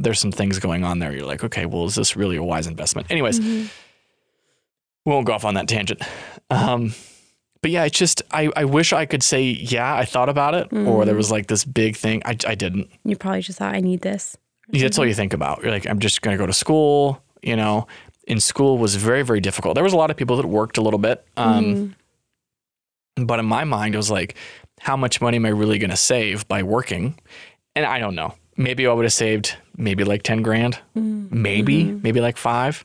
there's 0.00 0.18
some 0.20 0.32
things 0.32 0.58
going 0.58 0.84
on 0.84 0.98
there. 0.98 1.12
You're 1.12 1.26
like, 1.26 1.44
okay, 1.44 1.66
well, 1.66 1.84
is 1.84 1.94
this 1.94 2.16
really 2.16 2.36
a 2.36 2.42
wise 2.42 2.66
investment? 2.66 3.06
Anyways, 3.10 3.38
Mhm. 3.40 3.68
we 5.06 5.12
won't 5.12 5.26
go 5.26 5.32
off 5.32 5.44
on 5.44 5.54
that 5.54 5.68
tangent. 5.68 6.02
Um, 6.50 6.94
but 7.62 7.70
yeah, 7.70 7.84
it's 7.84 7.98
just 7.98 8.22
I, 8.30 8.50
I 8.56 8.64
wish 8.64 8.92
I 8.92 9.06
could 9.06 9.22
say 9.22 9.42
yeah, 9.42 9.94
I 9.94 10.04
thought 10.04 10.28
about 10.28 10.54
it, 10.54 10.72
or 10.72 11.04
there 11.04 11.14
Mhm. 11.14 11.18
was 11.18 11.30
like 11.30 11.46
this 11.46 11.64
big 11.64 11.96
thing. 11.96 12.22
I, 12.24 12.36
I 12.46 12.54
didn't. 12.54 12.88
You 13.04 13.16
probably 13.16 13.42
just 13.42 13.58
thought 13.58 13.74
I 13.74 13.80
need 13.80 14.00
this. 14.00 14.36
Yeah, 14.72 14.82
That's 14.82 14.98
all 14.98 15.06
you 15.06 15.14
think 15.14 15.32
about. 15.32 15.62
You're 15.62 15.72
like, 15.72 15.86
I'm 15.86 15.98
just 15.98 16.22
going 16.22 16.36
to 16.36 16.38
go 16.40 16.46
to 16.46 16.52
school. 16.52 17.22
You 17.42 17.56
know, 17.56 17.86
in 18.28 18.38
school 18.40 18.78
was 18.78 18.94
very, 18.96 19.22
very 19.22 19.40
difficult. 19.40 19.74
There 19.74 19.82
was 19.84 19.92
a 19.92 19.96
lot 19.96 20.10
of 20.10 20.16
people 20.16 20.36
that 20.36 20.46
worked 20.46 20.78
a 20.78 20.80
little 20.82 20.98
bit. 20.98 21.26
Um, 21.36 21.94
Mhm. 23.16 23.26
But 23.26 23.38
in 23.40 23.46
my 23.46 23.64
mind, 23.64 23.94
it 23.94 23.98
was 23.98 24.10
like, 24.10 24.36
how 24.80 24.96
much 24.96 25.20
money 25.20 25.36
am 25.36 25.44
I 25.44 25.50
really 25.50 25.78
going 25.78 25.90
to 25.90 25.96
save 25.96 26.46
by 26.48 26.62
working? 26.62 27.18
And 27.74 27.84
I 27.84 27.98
don't 27.98 28.14
know. 28.14 28.34
Maybe 28.60 28.86
I 28.86 28.92
would 28.92 29.06
have 29.06 29.12
saved 29.12 29.56
maybe 29.76 30.04
like 30.04 30.22
10 30.22 30.42
grand, 30.42 30.78
Mhm. 30.96 31.30
maybe, 31.32 31.84
Mhm. 31.84 32.02
maybe 32.02 32.20
like 32.20 32.36
five, 32.36 32.84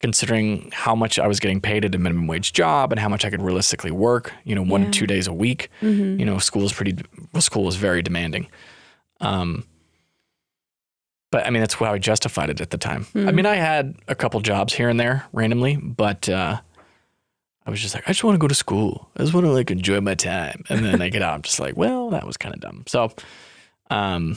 considering 0.00 0.70
how 0.74 0.94
much 0.94 1.18
I 1.18 1.26
was 1.26 1.40
getting 1.40 1.60
paid 1.60 1.84
at 1.86 1.94
a 1.94 1.98
minimum 1.98 2.26
wage 2.26 2.52
job 2.52 2.92
and 2.92 3.00
how 3.00 3.08
much 3.08 3.24
I 3.24 3.30
could 3.30 3.40
realistically 3.42 3.90
work, 3.90 4.32
you 4.44 4.54
know, 4.54 4.62
one 4.62 4.82
Yeah. 4.82 4.90
to 4.90 4.98
two 4.98 5.06
days 5.06 5.26
a 5.26 5.32
week 5.32 5.70
Mhm. 5.80 6.18
you 6.18 6.26
know, 6.26 6.38
school 6.38 6.64
is 6.64 6.72
pretty, 6.74 6.96
well, 7.32 7.40
school 7.40 7.66
is 7.68 7.76
very 7.76 8.02
demanding. 8.02 8.46
Um, 9.22 9.64
but 11.32 11.46
I 11.46 11.50
mean, 11.50 11.60
that's 11.62 11.74
how 11.74 11.92
I 11.94 11.98
justified 11.98 12.50
it 12.50 12.60
at 12.60 12.70
the 12.70 12.78
time. 12.78 13.06
I 13.14 13.18
Mhm. 13.18 13.34
mean, 13.34 13.46
I 13.46 13.54
had 13.54 13.94
a 14.06 14.14
couple 14.14 14.40
jobs 14.40 14.74
here 14.74 14.88
and 14.90 14.98
there 15.00 15.24
randomly, 15.32 15.76
but 15.76 16.28
uh, 16.28 16.60
I 17.66 17.70
was 17.70 17.80
just 17.80 17.94
like, 17.94 18.04
I 18.06 18.12
just 18.12 18.24
want 18.24 18.34
to 18.34 18.38
go 18.38 18.48
to 18.48 18.54
school. 18.54 19.08
I 19.16 19.22
just 19.22 19.32
want 19.32 19.46
to 19.46 19.52
like 19.52 19.70
enjoy 19.70 20.00
my 20.02 20.14
time. 20.14 20.64
And 20.68 20.84
then 20.84 21.00
I 21.00 21.08
get 21.08 21.22
out, 21.22 21.34
I'm 21.34 21.42
just 21.42 21.58
like, 21.60 21.76
well, 21.76 22.10
that 22.10 22.26
was 22.26 22.36
kind 22.36 22.54
of 22.54 22.60
dumb. 22.60 22.84
So, 22.86 23.12
um, 23.90 24.36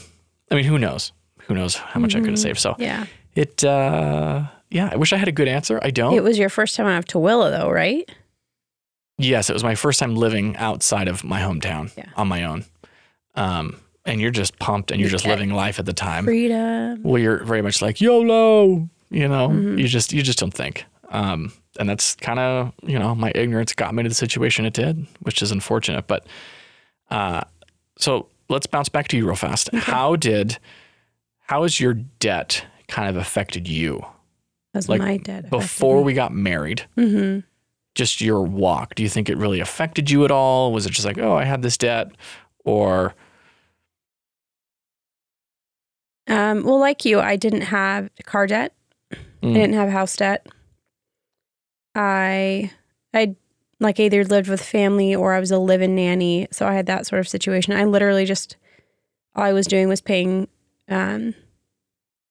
I 0.50 0.54
mean, 0.56 0.64
who 0.64 0.78
knows? 0.78 1.12
Who 1.46 1.54
knows 1.54 1.74
how 1.76 2.00
much 2.00 2.14
I 2.14 2.20
could 2.20 2.30
have 2.30 2.38
saved? 2.38 2.58
So 2.58 2.74
Yeah. 2.78 3.06
it, 3.34 3.62
uh, 3.64 4.44
yeah, 4.70 4.88
I 4.92 4.96
wish 4.96 5.12
I 5.12 5.16
had 5.16 5.28
a 5.28 5.32
good 5.32 5.48
answer. 5.48 5.78
I 5.82 5.90
don't. 5.90 6.14
It 6.14 6.22
was 6.22 6.38
your 6.38 6.48
first 6.48 6.74
time 6.76 6.86
out 6.86 7.14
of 7.14 7.20
Willa, 7.20 7.50
though, 7.50 7.70
right? 7.70 8.08
yes, 9.18 9.48
it 9.48 9.52
was 9.52 9.62
my 9.62 9.74
first 9.76 10.00
time 10.00 10.16
living 10.16 10.56
outside 10.56 11.06
of 11.06 11.22
my 11.22 11.40
hometown 11.40 11.90
Yeah. 11.96 12.06
on 12.16 12.26
my 12.28 12.44
own. 12.44 12.64
Um, 13.36 13.76
and 14.04 14.20
you're 14.20 14.32
just 14.32 14.58
pumped 14.58 14.90
and 14.90 15.00
you're 15.00 15.08
just 15.10 15.24
living 15.26 15.50
life 15.50 15.78
at 15.78 15.86
the 15.86 15.92
time. 15.92 16.24
Freedom. 16.24 17.00
well 17.02 17.20
you're 17.22 17.42
very 17.44 17.62
much 17.62 17.80
like 17.80 18.00
YOLO, 18.00 18.88
you 19.10 19.28
know, 19.28 19.48
Mhm. 19.48 19.78
you 19.78 19.86
just 19.88 20.12
you 20.12 20.22
just 20.22 20.38
don't 20.40 20.52
think. 20.52 20.84
Um, 21.10 21.52
and 21.78 21.88
that's 21.88 22.16
kind 22.16 22.38
of 22.40 22.72
you 22.82 22.98
know 22.98 23.14
my 23.14 23.30
ignorance 23.34 23.72
got 23.72 23.94
me 23.94 24.02
to 24.02 24.08
the 24.08 24.14
situation 24.14 24.66
it 24.66 24.72
did, 24.74 25.06
which 25.20 25.42
is 25.42 25.52
unfortunate. 25.52 26.06
But 26.08 26.26
uh, 27.10 27.42
so 27.98 28.28
let's 28.48 28.66
bounce 28.66 28.88
back 28.88 29.08
to 29.08 29.16
you 29.16 29.26
real 29.26 29.36
fast. 29.36 29.70
How 29.74 30.16
did 30.16 30.58
how 31.40 31.62
has 31.62 31.78
your 31.80 31.94
debt 31.94 32.64
kind 32.88 33.08
of 33.08 33.16
affected 33.16 33.68
you 33.68 34.04
That's 34.72 34.88
Like, 34.88 35.00
my 35.00 35.16
debt 35.18 35.50
before 35.50 36.02
we 36.02 36.14
got 36.14 36.32
married? 36.32 36.82
hmm 36.96 37.40
Just 37.94 38.20
your 38.20 38.42
walk. 38.42 38.94
Do 38.94 39.02
you 39.02 39.08
think 39.08 39.28
it 39.28 39.36
really 39.36 39.60
affected 39.60 40.10
you 40.10 40.24
at 40.24 40.30
all? 40.30 40.72
Was 40.72 40.86
it 40.86 40.90
just 40.92 41.06
like, 41.06 41.18
oh, 41.18 41.34
I 41.34 41.44
had 41.44 41.62
this 41.62 41.76
debt, 41.76 42.12
or 42.64 43.14
Um, 46.26 46.64
well, 46.64 46.78
like 46.80 47.04
you, 47.04 47.20
I 47.20 47.36
didn't 47.36 47.62
have 47.62 48.08
car 48.24 48.46
debt. 48.46 48.72
I 49.12 49.16
Mm, 49.42 49.54
didn't 49.54 49.74
have 49.74 49.90
house 49.90 50.16
debt. 50.16 50.46
I 51.94 52.70
I 53.12 53.36
like 53.84 54.00
either 54.00 54.24
lived 54.24 54.48
with 54.48 54.62
family 54.62 55.14
or 55.14 55.34
I 55.34 55.40
was 55.40 55.50
a 55.50 55.58
live-in 55.58 55.94
nanny, 55.94 56.48
so 56.50 56.66
I 56.66 56.74
had 56.74 56.86
that 56.86 57.06
sort 57.06 57.20
of 57.20 57.28
situation. 57.28 57.74
I 57.74 57.84
literally 57.84 58.24
just 58.24 58.56
all 59.36 59.44
I 59.44 59.52
was 59.52 59.66
doing 59.66 59.88
was 59.88 60.00
paying 60.00 60.48
um, 60.88 61.34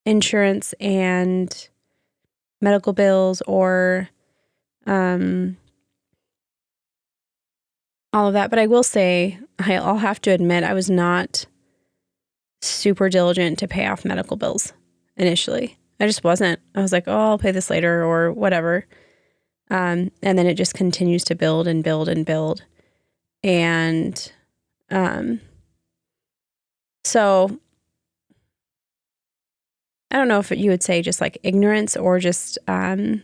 insurance 0.06 0.74
and 0.80 1.70
medical 2.62 2.94
bills 2.94 3.42
or 3.46 4.10
um, 4.86 5.58
all 8.12 8.28
of 8.28 8.34
that. 8.34 8.50
But 8.50 8.60
I 8.60 8.68
will 8.68 8.84
say, 8.84 9.40
I'll 9.60 9.98
have 9.98 10.22
to 10.22 10.32
admit, 10.32 10.64
I 10.64 10.74
was 10.74 10.90
not 10.90 11.46
super 12.62 13.10
diligent 13.10 13.60
to 13.60 13.68
pay 13.68 13.86
off 13.86 14.06
medical 14.06 14.38
bills 14.38 14.74
initially. 15.18 15.78
I 16.00 16.08
just 16.08 16.24
wasn't. 16.24 16.60
I 16.76 16.82
was 16.82 16.92
like, 16.92 17.04
oh, 17.08 17.32
I'll 17.32 17.38
pay 17.38 17.52
this 17.52 17.70
later 17.70 18.04
or 18.04 18.32
whatever. 18.32 18.86
Um, 19.70 20.12
and 20.22 20.38
then 20.38 20.46
it 20.46 20.56
just 20.56 20.74
continues 20.74 21.24
to 21.26 21.36
build 21.36 21.68
and 21.68 21.84
build 21.84 22.08
and 22.10 22.26
build. 22.26 22.64
And 23.44 24.32
um, 24.92 25.42
so 27.04 27.60
I 30.12 30.18
don't 30.18 30.28
know 30.28 30.40
if 30.40 30.52
you 30.52 30.70
would 30.70 30.84
say 30.84 31.02
just 31.02 31.22
like 31.22 31.38
ignorance 31.44 31.98
or 31.98 32.20
just 32.20 32.58
um, 32.68 33.24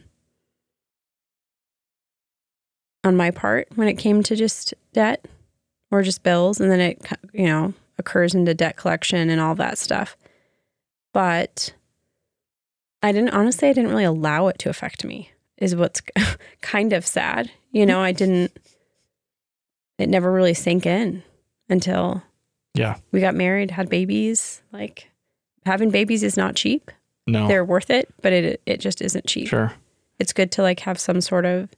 on 3.03 3.15
my 3.15 3.31
part 3.31 3.67
when 3.75 3.87
it 3.87 3.97
came 3.97 4.23
to 4.23 4.35
just 4.35 4.73
debt 4.93 5.23
or 5.91 6.01
just 6.01 6.23
bills. 6.23 6.59
And 6.59 6.71
then 6.71 6.79
it, 6.79 7.05
you 7.31 7.45
know, 7.45 7.73
occurs 7.99 8.33
into 8.33 8.53
debt 8.53 8.75
collection 8.75 9.29
and 9.29 9.39
all 9.39 9.55
that 9.55 9.77
stuff. 9.77 10.17
But 11.13 11.73
I 13.03 13.11
didn't 13.11 13.33
honestly, 13.33 13.69
I 13.69 13.73
didn't 13.73 13.91
really 13.91 14.03
allow 14.03 14.47
it 14.47 14.57
to 14.59 14.69
affect 14.69 15.05
me, 15.05 15.31
is 15.59 15.75
what's 15.75 16.01
kind 16.61 16.93
of 16.93 17.05
sad. 17.05 17.51
You 17.71 17.85
know, 17.85 17.99
I 17.99 18.11
didn't, 18.11 18.57
it 19.97 20.09
never 20.09 20.31
really 20.31 20.53
sank 20.53 20.85
in 20.85 21.23
until 21.69 22.23
Yeah. 22.73 22.95
we 23.11 23.19
got 23.19 23.35
married, 23.35 23.71
had 23.71 23.89
babies. 23.89 24.61
Like 24.71 25.09
having 25.65 25.91
babies 25.91 26.23
is 26.23 26.37
not 26.37 26.55
cheap. 26.55 26.91
no, 27.27 27.47
They're 27.47 27.65
worth 27.65 27.89
it, 27.89 28.09
but 28.21 28.33
it 28.33 28.61
it 28.65 28.79
just 28.79 29.01
isn't 29.01 29.27
cheap. 29.27 29.47
sure. 29.47 29.73
It's 30.17 30.33
good 30.33 30.51
to 30.53 30.61
like 30.63 30.79
have 30.81 30.99
some 30.99 31.21
sort 31.21 31.45
of 31.45 31.69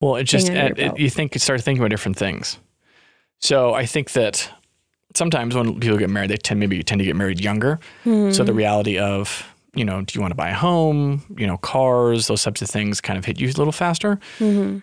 Well, 0.00 0.16
it 0.16 0.24
just 0.24 0.48
under 0.48 0.60
uh, 0.60 0.64
your 0.76 0.94
it, 0.94 0.98
you 0.98 1.10
think 1.10 1.34
you 1.34 1.40
start 1.40 1.60
thinking 1.62 1.82
about 1.82 1.90
different 1.90 2.16
things. 2.16 2.58
So 3.40 3.74
I 3.74 3.84
think 3.84 4.12
that 4.12 4.48
sometimes 5.14 5.54
when 5.54 5.80
people 5.80 5.98
get 5.98 6.10
married, 6.10 6.30
they 6.30 6.36
tend 6.36 6.60
maybe 6.60 6.82
tend 6.82 7.00
to 7.00 7.04
get 7.04 7.16
married 7.16 7.40
younger. 7.40 7.80
So 8.04 8.44
the 8.44 8.52
hmm. 8.52 8.58
reality 8.58 8.98
of 8.98 9.44
you 9.74 9.84
know, 9.84 10.02
do 10.02 10.12
you 10.16 10.20
want 10.20 10.30
to 10.32 10.36
buy 10.36 10.50
a 10.50 10.54
home? 10.54 11.22
You 11.38 11.46
know, 11.46 11.56
cars, 11.58 12.26
those 12.26 12.42
types 12.42 12.62
of 12.62 12.70
things 12.70 13.00
kind 13.00 13.18
of 13.18 13.24
hit 13.24 13.40
you 13.40 13.48
a 13.48 13.56
little 13.58 13.72
faster. 13.72 14.18
Mhm. 14.38 14.82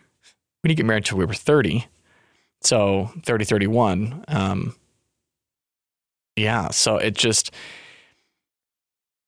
We 0.64 0.68
didn't 0.68 0.78
get 0.78 0.86
married 0.86 1.06
till 1.06 1.18
we 1.18 1.26
were 1.26 1.34
thirty, 1.34 1.88
so 2.62 3.12
30, 3.26 3.46
31. 3.46 4.24
Um, 4.28 4.76
yeah, 6.36 6.70
so 6.70 6.98
it 6.98 7.16
just. 7.16 7.52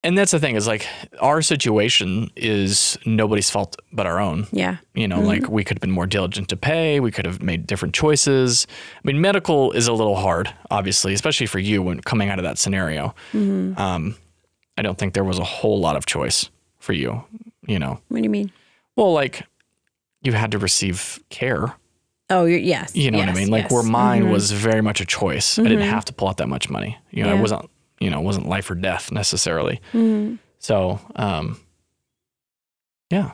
And 0.06 0.17
that's 0.17 0.32
the 0.32 0.39
thing 0.39 0.58
is 0.58 0.67
like 0.67 0.86
our 1.21 1.41
situation 1.41 2.30
is 2.36 2.97
nobody's 3.06 3.49
fault 3.49 3.78
but 3.93 4.06
our 4.06 4.19
own. 4.19 4.47
yeah. 4.52 4.78
You 4.93 5.08
know, 5.08 5.21
like 5.21 5.47
we 5.49 5.63
could 5.63 5.78
have 5.78 5.82
been 5.82 5.91
more 5.91 6.06
diligent 6.06 6.49
to 6.49 6.58
pay. 6.58 6.99
We 6.99 7.10
could 7.10 7.26
have 7.26 7.41
made 7.41 7.65
different 7.65 7.95
choices. 7.95 8.67
I 8.97 8.99
mean, 9.06 9.21
medical 9.21 9.71
is 9.71 9.88
a 9.88 9.93
little 9.93 10.17
hard, 10.17 10.54
obviously, 10.69 11.13
especially 11.13 11.45
for 11.47 11.60
you 11.60 11.82
when 11.82 12.02
coming 12.02 12.28
out 12.30 12.38
of 12.38 12.43
that 12.43 12.58
scenario. 12.58 13.15
Mhm. 13.32 13.80
Um, 13.80 14.15
I 14.78 14.82
don't 14.82 14.98
think 14.98 15.14
there 15.14 15.24
was 15.24 15.40
a 15.40 15.44
whole 15.44 15.80
lot 15.80 15.96
of 15.96 16.06
choice 16.06 16.50
for 16.80 16.94
you. 16.94 17.24
You 17.68 17.80
know, 17.80 18.00
What 18.10 18.18
do 18.18 18.24
you 18.24 18.30
mean? 18.30 18.52
well, 18.96 19.14
like 19.14 19.44
you 20.22 20.34
had 20.34 20.52
to 20.52 20.58
receive 20.58 21.20
care. 21.30 21.74
Oh, 22.30 22.46
yes. 22.46 22.96
You 22.96 23.12
know 23.12 23.20
what 23.20 23.30
I 23.30 23.34
mean? 23.34 23.50
Like 23.50 23.64
yes. 23.64 23.72
where 23.72 23.84
mine 23.84 24.24
Mhm. 24.26 24.32
was 24.32 24.52
very 24.52 24.82
much 24.82 25.00
a 25.02 25.06
choice. 25.06 25.60
I 25.60 25.64
didn't 25.64 25.80
Mhm. 25.80 25.90
have 25.90 26.06
to 26.06 26.14
pull 26.14 26.30
out 26.30 26.38
that 26.38 26.48
much 26.50 26.70
money. 26.70 26.98
You 27.12 27.24
know, 27.24 27.34
Yeah. 27.34 27.38
it 27.38 27.42
wasn't. 27.42 27.70
You 28.00 28.10
know, 28.10 28.20
it 28.20 28.24
wasn't 28.24 28.48
life 28.48 28.70
or 28.72 28.76
death 28.76 29.12
necessarily. 29.12 29.80
Mhm. 29.94 30.40
So, 30.60 31.00
um, 31.16 31.60
yeah. 33.10 33.32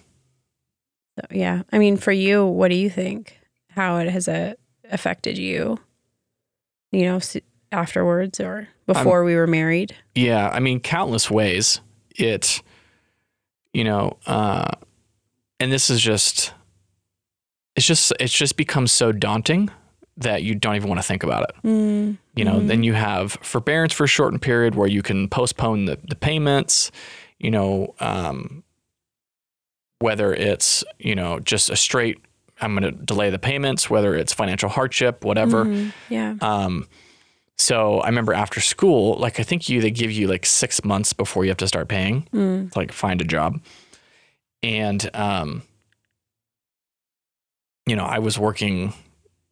So, 1.20 1.26
yeah. 1.32 1.64
I 1.72 1.80
mean, 1.80 1.98
for 1.98 2.12
you, 2.12 2.46
what 2.46 2.70
do 2.70 2.76
you 2.76 2.90
think? 2.90 3.40
How 3.72 3.98
it 3.98 4.10
has 4.10 4.28
uh, 4.28 4.54
affected 4.92 5.38
you? 5.38 5.80
You 6.92 7.04
know, 7.04 7.20
afterwards 7.72 8.40
or 8.40 8.68
before 8.94 9.24
we 9.24 9.36
were 9.36 9.48
married? 9.48 9.96
Yeah, 10.16 10.50
I 10.50 10.60
mean, 10.60 10.80
countless 10.80 11.30
ways. 11.30 11.80
It, 12.16 12.62
you 13.74 13.84
know, 13.84 14.18
uh, 14.26 14.72
and 15.60 15.72
this 15.72 15.90
is 15.90 16.02
just, 16.02 16.54
it's 17.76 17.86
just, 17.86 18.12
it's 18.20 18.34
just 18.34 18.58
become 18.58 18.88
so 18.88 19.12
daunting 19.12 19.70
that 20.18 20.44
you 20.44 20.54
don't 20.56 20.76
even 20.76 20.90
want 20.90 21.00
to 21.00 21.08
think 21.08 21.24
about 21.24 21.44
it. 21.50 21.56
Mm. 21.64 22.18
You 22.36 22.44
know, 22.46 22.56
Mhm. 22.60 22.68
then 22.68 22.84
you 22.84 22.94
have 22.94 23.34
forbearance 23.42 23.94
for 23.94 24.04
a 24.04 24.08
shortened 24.08 24.42
period 24.42 24.76
where 24.76 24.88
you 24.88 25.02
can 25.02 25.30
postpone 25.30 25.86
the, 25.86 25.98
the 26.10 26.16
payments, 26.16 26.92
you 27.38 27.52
know, 27.52 27.96
um, 28.02 28.64
whether 30.00 30.34
it's, 30.34 30.84
you 30.98 31.16
know, 31.16 31.40
just 31.40 31.70
a 31.70 31.76
straight, 31.76 32.18
I'm 32.62 32.76
going 32.76 32.84
to 32.84 32.92
delay 33.06 33.30
the 33.30 33.40
payments, 33.40 33.90
whether 33.90 34.16
it's 34.16 34.34
financial 34.34 34.68
hardship, 34.70 35.24
whatever. 35.24 35.66
Mhm. 35.66 35.94
Yeah. 36.10 36.36
Um, 36.42 36.88
so 37.60 38.00
I 38.00 38.08
remember 38.08 38.34
after 38.34 38.62
school, 38.62 39.18
like 39.20 39.38
I 39.40 39.44
think 39.44 39.68
you 39.68 39.82
they 39.82 39.92
give 39.92 40.12
you 40.12 40.28
like 40.28 40.46
six 40.46 40.84
months 40.86 41.12
before 41.14 41.44
you 41.44 41.50
have 41.52 41.58
to 41.58 41.68
start 41.68 41.90
paying 41.90 42.26
Mm. 42.34 42.72
to 42.72 42.80
like 42.80 42.92
find 42.94 43.20
a 43.22 43.26
job, 43.26 43.60
and 44.64 45.10
um, 45.14 45.64
you 47.86 47.96
know 47.96 48.06
I 48.06 48.20
was 48.20 48.40
working, 48.40 48.94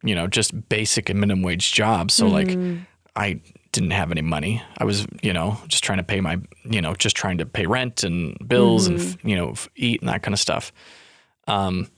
you 0.02 0.14
know, 0.14 0.26
just 0.26 0.68
basic 0.68 1.10
and 1.10 1.20
minimum 1.20 1.42
wage 1.42 1.72
jobs, 1.72 2.14
so 2.14 2.28
like 2.28 2.48
Mhm. 2.48 2.86
I 3.14 3.40
didn't 3.72 3.90
have 3.90 4.10
any 4.10 4.22
money. 4.22 4.62
I 4.78 4.84
was 4.84 5.06
you 5.22 5.32
know 5.34 5.58
just 5.68 5.84
trying 5.84 5.98
to 5.98 6.04
pay 6.04 6.20
my 6.20 6.38
you 6.64 6.80
know 6.80 6.94
just 6.94 7.14
trying 7.16 7.38
to 7.38 7.46
pay 7.46 7.66
rent 7.66 8.04
and 8.04 8.36
bills 8.48 8.86
and 8.86 9.00
you 9.22 9.36
know 9.36 9.54
eat 9.76 10.00
and 10.00 10.08
that 10.08 10.22
kind 10.22 10.32
of 10.34 10.40
stuff. 10.40 10.72
Um, 11.46 11.88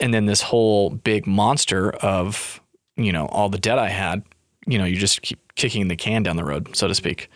and 0.00 0.12
then 0.14 0.26
this 0.26 0.42
whole 0.42 0.90
big 0.90 1.26
monster 1.26 1.90
of 1.90 2.60
you 2.98 3.12
know 3.12 3.26
all 3.26 3.48
the 3.48 3.58
debt 3.58 3.78
I 3.78 3.88
had, 3.88 4.22
you 4.66 4.76
know, 4.78 4.84
you 4.84 4.96
just 4.96 5.22
keep 5.22 5.38
kicking 5.54 5.88
the 5.88 5.96
can 5.96 6.22
down 6.22 6.36
the 6.36 6.44
road, 6.44 6.76
so 6.76 6.86
to 6.88 6.94
speak. 6.94 7.30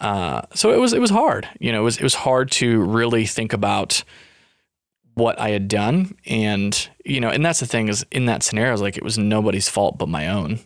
Uh, 0.00 0.42
so 0.54 0.72
it 0.72 0.78
was 0.78 0.92
it 0.92 1.00
was 1.00 1.10
hard, 1.10 1.48
you 1.58 1.72
know, 1.72 1.80
it 1.80 1.84
was 1.84 1.96
it 1.98 2.02
was 2.02 2.14
hard 2.14 2.50
to 2.52 2.80
really 2.82 3.26
think 3.26 3.52
about 3.52 4.02
what 5.14 5.38
I 5.38 5.50
had 5.50 5.68
done, 5.68 6.14
and 6.26 6.88
you 7.04 7.20
know, 7.20 7.28
and 7.28 7.44
that's 7.44 7.60
the 7.60 7.66
thing 7.66 7.88
is 7.88 8.04
in 8.10 8.26
that 8.26 8.42
scenario, 8.42 8.72
is 8.72 8.80
like 8.80 8.96
it 8.96 9.02
was 9.04 9.18
nobody's 9.18 9.68
fault 9.68 9.98
but 9.98 10.08
my 10.08 10.28
own. 10.28 10.58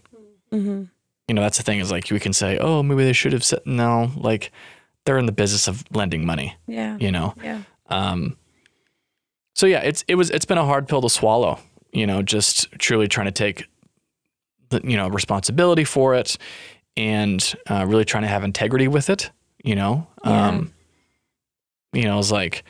Mhm. 0.52 0.88
You 1.26 1.34
know, 1.34 1.40
that's 1.42 1.56
the 1.56 1.64
thing 1.64 1.80
is 1.80 1.90
like 1.90 2.10
we 2.10 2.20
can 2.20 2.32
say, 2.32 2.58
oh, 2.58 2.82
maybe 2.82 3.02
they 3.04 3.12
should 3.14 3.32
have 3.32 3.42
said 3.44 3.60
no, 3.64 4.12
like 4.16 4.52
they're 5.04 5.18
in 5.18 5.26
the 5.26 5.32
business 5.32 5.66
of 5.68 5.82
lending 5.90 6.24
money, 6.24 6.54
Yeah. 6.66 6.96
you 7.00 7.10
know. 7.10 7.34
Yeah. 7.42 7.62
Um, 7.88 8.36
so 9.54 9.66
yeah, 9.66 9.80
it's 9.80 10.04
it 10.06 10.14
was 10.14 10.30
it's 10.30 10.44
been 10.44 10.58
a 10.58 10.64
hard 10.64 10.86
pill 10.86 11.00
to 11.02 11.08
swallow. 11.10 11.58
You 11.92 12.06
know, 12.06 12.22
just 12.22 12.70
truly 12.78 13.08
trying 13.08 13.26
to 13.26 13.32
take 13.32 13.66
you 14.82 14.96
know 14.96 15.08
responsibility 15.08 15.84
for 15.84 16.14
it 16.14 16.36
and 16.96 17.54
uh, 17.68 17.84
really 17.86 18.04
trying 18.04 18.22
to 18.22 18.28
have 18.28 18.44
integrity 18.44 18.88
with 18.88 19.10
it. 19.10 19.30
You 19.64 19.74
know, 19.76 20.06
Yeah. 20.24 20.48
um, 20.48 20.72
you 21.92 22.04
know, 22.04 22.18
it's 22.18 22.30
like 22.30 22.64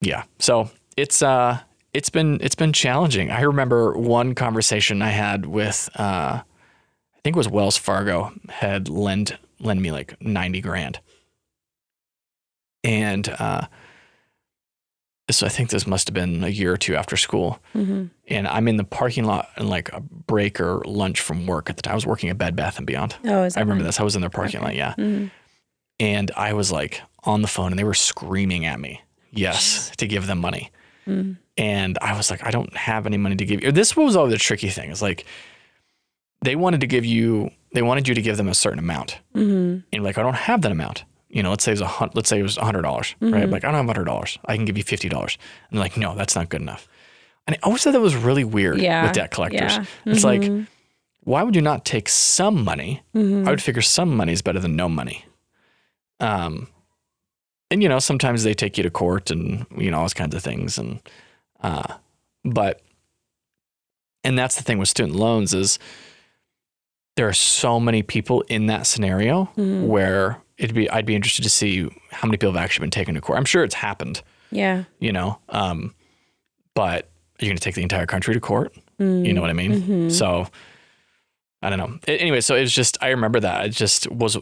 yeah. 0.00 0.24
So 0.38 0.70
it's 0.96 1.22
uh 1.22 1.60
it's 1.92 2.10
been 2.10 2.38
it's 2.42 2.54
been 2.54 2.72
challenging. 2.72 3.30
I 3.30 3.42
remember 3.42 3.96
one 3.96 4.34
conversation 4.34 5.02
I 5.02 5.10
had 5.10 5.46
with 5.46 5.88
uh 5.96 6.40
I 6.42 7.20
think 7.22 7.36
it 7.36 7.38
was 7.38 7.48
Wells 7.48 7.76
Fargo 7.76 8.32
had 8.48 8.88
lend 8.88 9.38
lend 9.58 9.82
me 9.82 9.90
like 9.92 10.20
90 10.22 10.60
grand. 10.60 11.00
And 12.82 13.28
uh 13.28 13.66
so 15.36 15.46
I 15.46 15.48
think 15.48 15.70
this 15.70 15.86
must 15.86 16.08
have 16.08 16.14
been 16.14 16.44
a 16.44 16.48
year 16.48 16.72
or 16.72 16.76
two 16.76 16.96
after 16.96 17.16
school. 17.16 17.58
Mm-hmm. 17.74 18.06
And 18.28 18.48
I'm 18.48 18.68
in 18.68 18.76
the 18.76 18.84
parking 18.84 19.24
lot 19.24 19.48
and 19.56 19.68
like 19.68 19.92
a 19.92 20.00
break 20.00 20.60
or 20.60 20.82
lunch 20.84 21.20
from 21.20 21.46
work 21.46 21.68
at 21.70 21.76
the 21.76 21.82
time. 21.82 21.92
I 21.92 21.94
was 21.94 22.06
working 22.06 22.30
at 22.30 22.38
Bed 22.38 22.56
Bath 22.56 22.78
and 22.78 22.86
Beyond. 22.86 23.16
Oh, 23.24 23.44
is 23.44 23.54
that 23.54 23.60
I 23.60 23.62
remember 23.62 23.82
one? 23.82 23.86
this. 23.86 24.00
I 24.00 24.02
was 24.02 24.14
in 24.14 24.20
their 24.20 24.30
parking 24.30 24.60
Okay. 24.60 24.66
lot, 24.66 24.74
yeah. 24.74 24.94
Mm-hmm. 24.98 25.26
And 25.98 26.30
I 26.36 26.52
was 26.54 26.72
like 26.72 27.02
on 27.24 27.42
the 27.42 27.48
phone 27.48 27.72
and 27.72 27.78
they 27.78 27.84
were 27.84 27.94
screaming 27.94 28.64
at 28.66 28.80
me, 28.80 29.02
yes, 29.30 29.92
to 29.98 30.06
give 30.06 30.26
them 30.26 30.38
money. 30.38 30.70
Mm. 31.06 31.36
And 31.58 31.98
I 32.00 32.16
was 32.16 32.30
like, 32.30 32.44
I 32.46 32.50
don't 32.50 32.74
have 32.74 33.04
any 33.06 33.18
money 33.18 33.36
to 33.36 33.44
give 33.44 33.62
you. 33.62 33.70
This 33.72 33.96
was 33.96 34.16
all 34.16 34.26
the 34.26 34.38
tricky 34.38 34.70
thing. 34.70 34.90
Is 34.90 35.02
like 35.02 35.26
they 36.42 36.56
wanted 36.56 36.80
to 36.80 36.86
give 36.86 37.04
you, 37.04 37.50
they 37.74 37.82
wanted 37.82 38.08
you 38.08 38.14
to 38.14 38.22
give 38.22 38.38
them 38.38 38.48
a 38.48 38.54
certain 38.54 38.78
amount. 38.78 39.18
Mm-hmm. 39.34 39.80
And 39.92 40.04
like, 40.04 40.16
I 40.16 40.22
don't 40.22 40.36
have 40.36 40.62
that 40.62 40.72
amount. 40.72 41.04
You 41.32 41.42
know, 41.44 41.50
let's 41.50 41.62
say 41.64 41.72
it 41.72 41.80
was 41.80 41.82
a 41.82 42.10
let's 42.14 42.28
say 42.28 42.40
it 42.40 42.42
was 42.42 42.56
a 42.56 42.64
hundred 42.64 42.82
dollars, 42.82 43.14
right? 43.20 43.44
Mhm. 43.44 43.52
Like, 43.52 43.64
I 43.64 43.68
don't 43.68 43.76
have 43.76 43.86
hundred 43.86 44.04
dollars. 44.04 44.36
I 44.46 44.56
can 44.56 44.64
give 44.64 44.76
you 44.76 44.82
fifty 44.84 45.08
dollars. 45.08 45.38
And 45.70 45.78
they're 45.78 45.84
like, 45.84 45.96
no, 45.96 46.14
that's 46.16 46.34
not 46.34 46.48
good 46.48 46.60
enough. 46.60 46.88
And 47.46 47.56
I 47.56 47.58
always 47.62 47.82
thought 47.84 47.92
that 47.92 48.00
was 48.00 48.16
really 48.16 48.44
weird 48.44 48.78
Yeah. 48.80 49.04
with 49.04 49.12
debt 49.12 49.30
collectors. 49.30 49.76
Yeah. 49.76 49.84
It's 50.06 50.24
like, 50.24 50.42
Mhm. 50.42 50.66
why 51.20 51.42
would 51.44 51.54
you 51.54 51.62
not 51.62 51.84
take 51.84 52.08
some 52.08 52.64
money 52.64 53.02
Mhm. 53.14 53.46
I 53.46 53.50
would 53.50 53.62
figure 53.62 53.82
some 53.82 54.16
money 54.16 54.32
is 54.32 54.42
better 54.42 54.58
than 54.60 54.74
no 54.76 54.88
money. 54.88 55.24
Um, 56.18 56.68
and 57.70 57.82
you 57.82 57.88
know, 57.88 58.00
sometimes 58.00 58.42
they 58.42 58.52
take 58.54 58.76
you 58.76 58.82
to 58.82 58.90
court 58.90 59.30
and 59.30 59.66
you 59.78 59.90
know 59.90 59.98
all 59.98 60.04
those 60.04 60.14
kinds 60.14 60.34
of 60.34 60.42
things, 60.42 60.78
and 60.78 61.00
uh, 61.62 61.94
but 62.44 62.82
and 64.24 64.36
that's 64.36 64.56
the 64.56 64.62
thing 64.62 64.78
with 64.78 64.88
student 64.88 65.16
loans 65.16 65.54
is 65.54 65.78
there 67.16 67.28
are 67.28 67.32
so 67.32 67.78
many 67.80 68.02
people 68.02 68.42
in 68.48 68.66
that 68.66 68.86
scenario 68.86 69.48
Mhm. 69.56 69.86
where 69.86 70.38
it'd 70.60 70.74
be 70.74 70.88
I'd 70.90 71.06
be 71.06 71.14
interested 71.14 71.42
to 71.42 71.50
see 71.50 71.88
how 72.10 72.26
many 72.28 72.36
people 72.36 72.52
have 72.52 72.62
actually 72.62 72.84
been 72.84 72.90
taken 72.90 73.14
to 73.14 73.20
court. 73.20 73.38
I'm 73.38 73.44
sure 73.44 73.64
it's 73.64 73.74
happened, 73.74 74.22
Yeah. 74.50 74.84
you 74.98 75.12
know, 75.12 75.38
um, 75.48 75.94
but 76.74 77.04
are 77.40 77.44
you 77.44 77.48
going 77.48 77.56
to 77.56 77.62
take 77.62 77.74
the 77.74 77.82
entire 77.82 78.06
country 78.06 78.34
to 78.34 78.40
court? 78.40 78.74
Mm. 79.00 79.26
You 79.26 79.32
know 79.32 79.40
what 79.40 79.50
I 79.50 79.54
mean? 79.54 79.82
Mhm. 79.82 80.12
So 80.12 80.46
I 81.62 81.70
don't 81.70 81.78
know. 81.78 81.98
Anyway, 82.08 82.40
so 82.40 82.54
it 82.54 82.60
was 82.60 82.72
just 82.72 82.98
I 83.02 83.08
remember 83.08 83.40
that. 83.40 83.66
It 83.66 83.70
just 83.70 84.10
was 84.10 84.36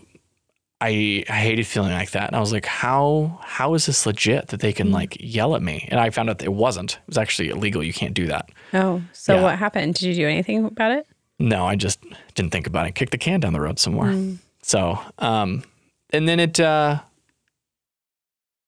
I 0.80 1.24
I 1.28 1.32
hated 1.32 1.66
feeling 1.66 1.92
like 1.92 2.12
that. 2.12 2.28
And 2.28 2.36
I 2.36 2.40
was 2.40 2.52
like, 2.52 2.66
how 2.66 3.38
how 3.42 3.74
is 3.74 3.86
this 3.86 4.06
legit 4.06 4.48
that 4.48 4.60
they 4.60 4.72
can 4.72 4.88
Mm. 4.88 4.92
like 4.94 5.16
yell 5.20 5.54
at 5.56 5.62
me? 5.62 5.88
And 5.90 5.98
I 5.98 6.10
found 6.10 6.30
out 6.30 6.38
that 6.38 6.44
it 6.46 6.52
wasn't. 6.52 6.92
It 6.94 7.08
was 7.08 7.18
actually 7.18 7.48
illegal. 7.50 7.82
You 7.82 7.92
can't 7.92 8.14
do 8.14 8.26
that. 8.26 8.50
Oh, 8.74 9.02
so 9.12 9.34
Yeah. 9.36 9.42
what 9.42 9.58
happened? 9.58 9.94
Did 9.94 10.02
you 10.06 10.14
do 10.14 10.28
anything 10.28 10.64
about 10.64 10.92
it? 10.92 11.06
No, 11.40 11.66
I 11.66 11.76
just 11.76 12.00
didn't 12.34 12.50
think 12.52 12.66
about 12.66 12.86
it. 12.86 12.94
Kicked 12.94 13.12
the 13.12 13.18
can 13.18 13.40
down 13.40 13.52
the 13.52 13.60
road 13.60 13.78
somewhere. 13.78 14.12
Mm. 14.12 14.38
So, 14.62 14.98
um, 15.18 15.62
and 16.10 16.28
then 16.28 16.40
it, 16.40 16.58
uh, 16.60 17.00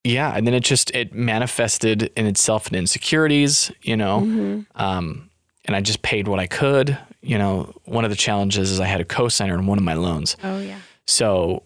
yeah, 0.05 0.33
and 0.35 0.47
then 0.47 0.55
it 0.55 0.65
just 0.65 0.91
it 0.93 1.15
manifested 1.15 2.11
in 2.17 2.27
itself 2.27 2.69
in 2.69 2.75
insecurities, 2.75 3.71
you 3.83 3.97
know. 3.97 4.21
Mhm. 4.21 4.67
Um, 4.75 5.31
and 5.67 5.77
I 5.77 5.81
just 5.81 6.03
paid 6.03 6.27
what 6.27 6.41
I 6.41 6.47
could. 6.47 6.97
You 7.23 7.37
know, 7.37 7.75
one 7.85 8.05
of 8.05 8.11
the 8.11 8.17
challenges 8.17 8.71
is 8.71 8.81
I 8.81 8.87
had 8.87 9.01
a 9.01 9.05
co-signer 9.05 9.55
in 9.55 9.67
one 9.67 9.77
of 9.79 9.85
my 9.85 9.93
loans. 9.95 10.37
Oh 10.43 10.59
yeah. 10.59 10.79
So 11.07 11.65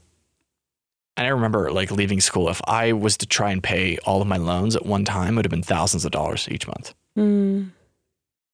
and 1.16 1.26
I 1.28 1.30
remember 1.30 1.70
like 1.70 1.92
leaving 1.92 2.20
school. 2.20 2.48
If 2.48 2.60
I 2.66 2.92
was 2.92 3.16
to 3.18 3.26
try 3.26 3.52
and 3.52 3.62
pay 3.62 3.98
all 3.98 4.20
of 4.20 4.26
my 4.26 4.36
loans 4.36 4.74
at 4.74 4.84
one 4.84 5.04
time, 5.04 5.34
it 5.34 5.36
would 5.36 5.44
have 5.44 5.50
been 5.50 5.62
thousands 5.62 6.04
of 6.04 6.10
dollars 6.10 6.48
each 6.50 6.66
month. 6.66 6.92
Mm. 7.16 7.70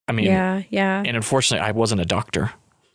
I 0.08 0.12
mean, 0.12 0.26
yeah. 0.26 0.62
Yeah. 0.68 1.02
and 1.06 1.16
unfortunately, 1.16 1.66
I 1.66 1.70
wasn't 1.70 2.02
a 2.02 2.04
doctor. 2.04 2.52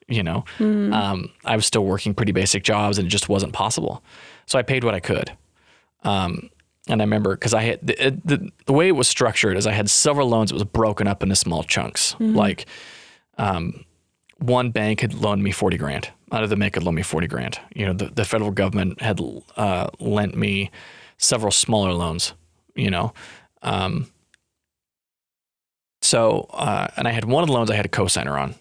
You 0.08 0.22
know, 0.24 0.46
Mm. 0.60 0.94
um, 0.94 1.32
I 1.46 1.56
was 1.56 1.66
still 1.66 1.84
working 1.86 2.14
pretty 2.14 2.32
basic 2.32 2.64
jobs, 2.64 2.98
and 3.00 3.08
it 3.08 3.10
just 3.10 3.28
wasn't 3.30 3.54
possible. 3.54 4.04
So 4.46 4.60
I 4.60 4.62
paid 4.62 4.84
what 4.84 4.94
I 4.94 5.00
could. 5.00 5.32
Um, 6.04 6.50
and 6.88 7.02
I 7.02 7.06
remember 7.06 7.36
because 7.36 7.56
I 7.56 7.64
had 7.64 7.80
the, 7.88 7.96
the 8.24 8.52
the 8.68 8.74
way 8.74 8.88
it 8.88 8.92
was 8.96 9.08
structured 9.08 9.58
is 9.58 9.66
I 9.66 9.72
had 9.72 9.90
several 9.90 10.30
loans. 10.30 10.52
It 10.52 10.54
was 10.54 10.64
broken 10.64 11.08
up 11.08 11.24
into 11.24 11.36
small 11.36 11.64
chunks. 11.64 12.16
Mhm. 12.20 12.36
Like, 12.36 12.68
um, 13.40 13.84
one 14.38 14.70
bank 14.70 15.02
had 15.02 15.16
loaned 15.16 15.42
me 15.44 15.52
forty 15.52 15.78
grand. 15.78 16.10
Another 16.32 16.56
bank 16.56 16.76
had 16.76 16.84
loaned 16.84 16.98
me 16.98 17.02
forty 17.02 17.26
grand. 17.28 17.60
You 17.76 17.88
know, 17.88 17.94
the, 17.94 18.06
the 18.06 18.26
federal 18.26 18.52
government 18.52 19.02
had 19.02 19.20
uh, 19.58 19.88
lent 20.00 20.36
me 20.38 20.70
several 21.18 21.52
smaller 21.52 21.94
loans. 21.94 22.34
You 22.76 22.92
know, 22.92 23.14
um, 23.64 24.12
so 26.02 26.48
uh, 26.54 26.88
and 26.98 27.08
I 27.08 27.12
had 27.12 27.26
one 27.26 27.42
of 27.44 27.48
the 27.48 27.54
loans 27.54 27.72
I 27.72 27.76
had 27.76 27.86
a 27.86 27.90
cosigner 27.90 28.40
on, 28.40 28.56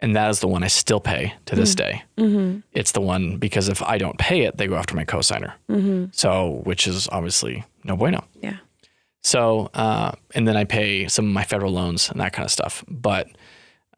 and 0.00 0.16
that 0.16 0.30
is 0.30 0.40
the 0.40 0.48
one 0.48 0.62
I 0.62 0.68
still 0.68 1.00
pay 1.00 1.34
to 1.46 1.54
this 1.56 1.72
Mm. 1.74 1.76
day. 1.76 2.02
Mhm. 2.18 2.62
It's 2.72 2.92
the 2.92 3.00
one 3.00 3.36
because 3.38 3.68
if 3.68 3.82
I 3.82 3.98
don't 3.98 4.18
pay 4.18 4.40
it, 4.42 4.56
they 4.56 4.66
go 4.66 4.76
after 4.76 4.94
my 4.96 5.04
cosigner. 5.04 5.52
Mhm. 5.70 6.14
So, 6.14 6.60
which 6.64 6.86
is 6.86 7.08
obviously 7.12 7.64
no 7.84 7.96
bueno. 7.96 8.24
Yeah. 8.42 8.56
So, 9.22 9.70
uh, 9.74 10.12
and 10.34 10.48
then 10.48 10.56
I 10.56 10.64
pay 10.64 11.06
some 11.08 11.26
of 11.26 11.32
my 11.32 11.44
federal 11.44 11.72
loans 11.72 12.10
and 12.10 12.20
that 12.20 12.32
kind 12.32 12.44
of 12.46 12.50
stuff. 12.50 12.82
But, 12.88 13.28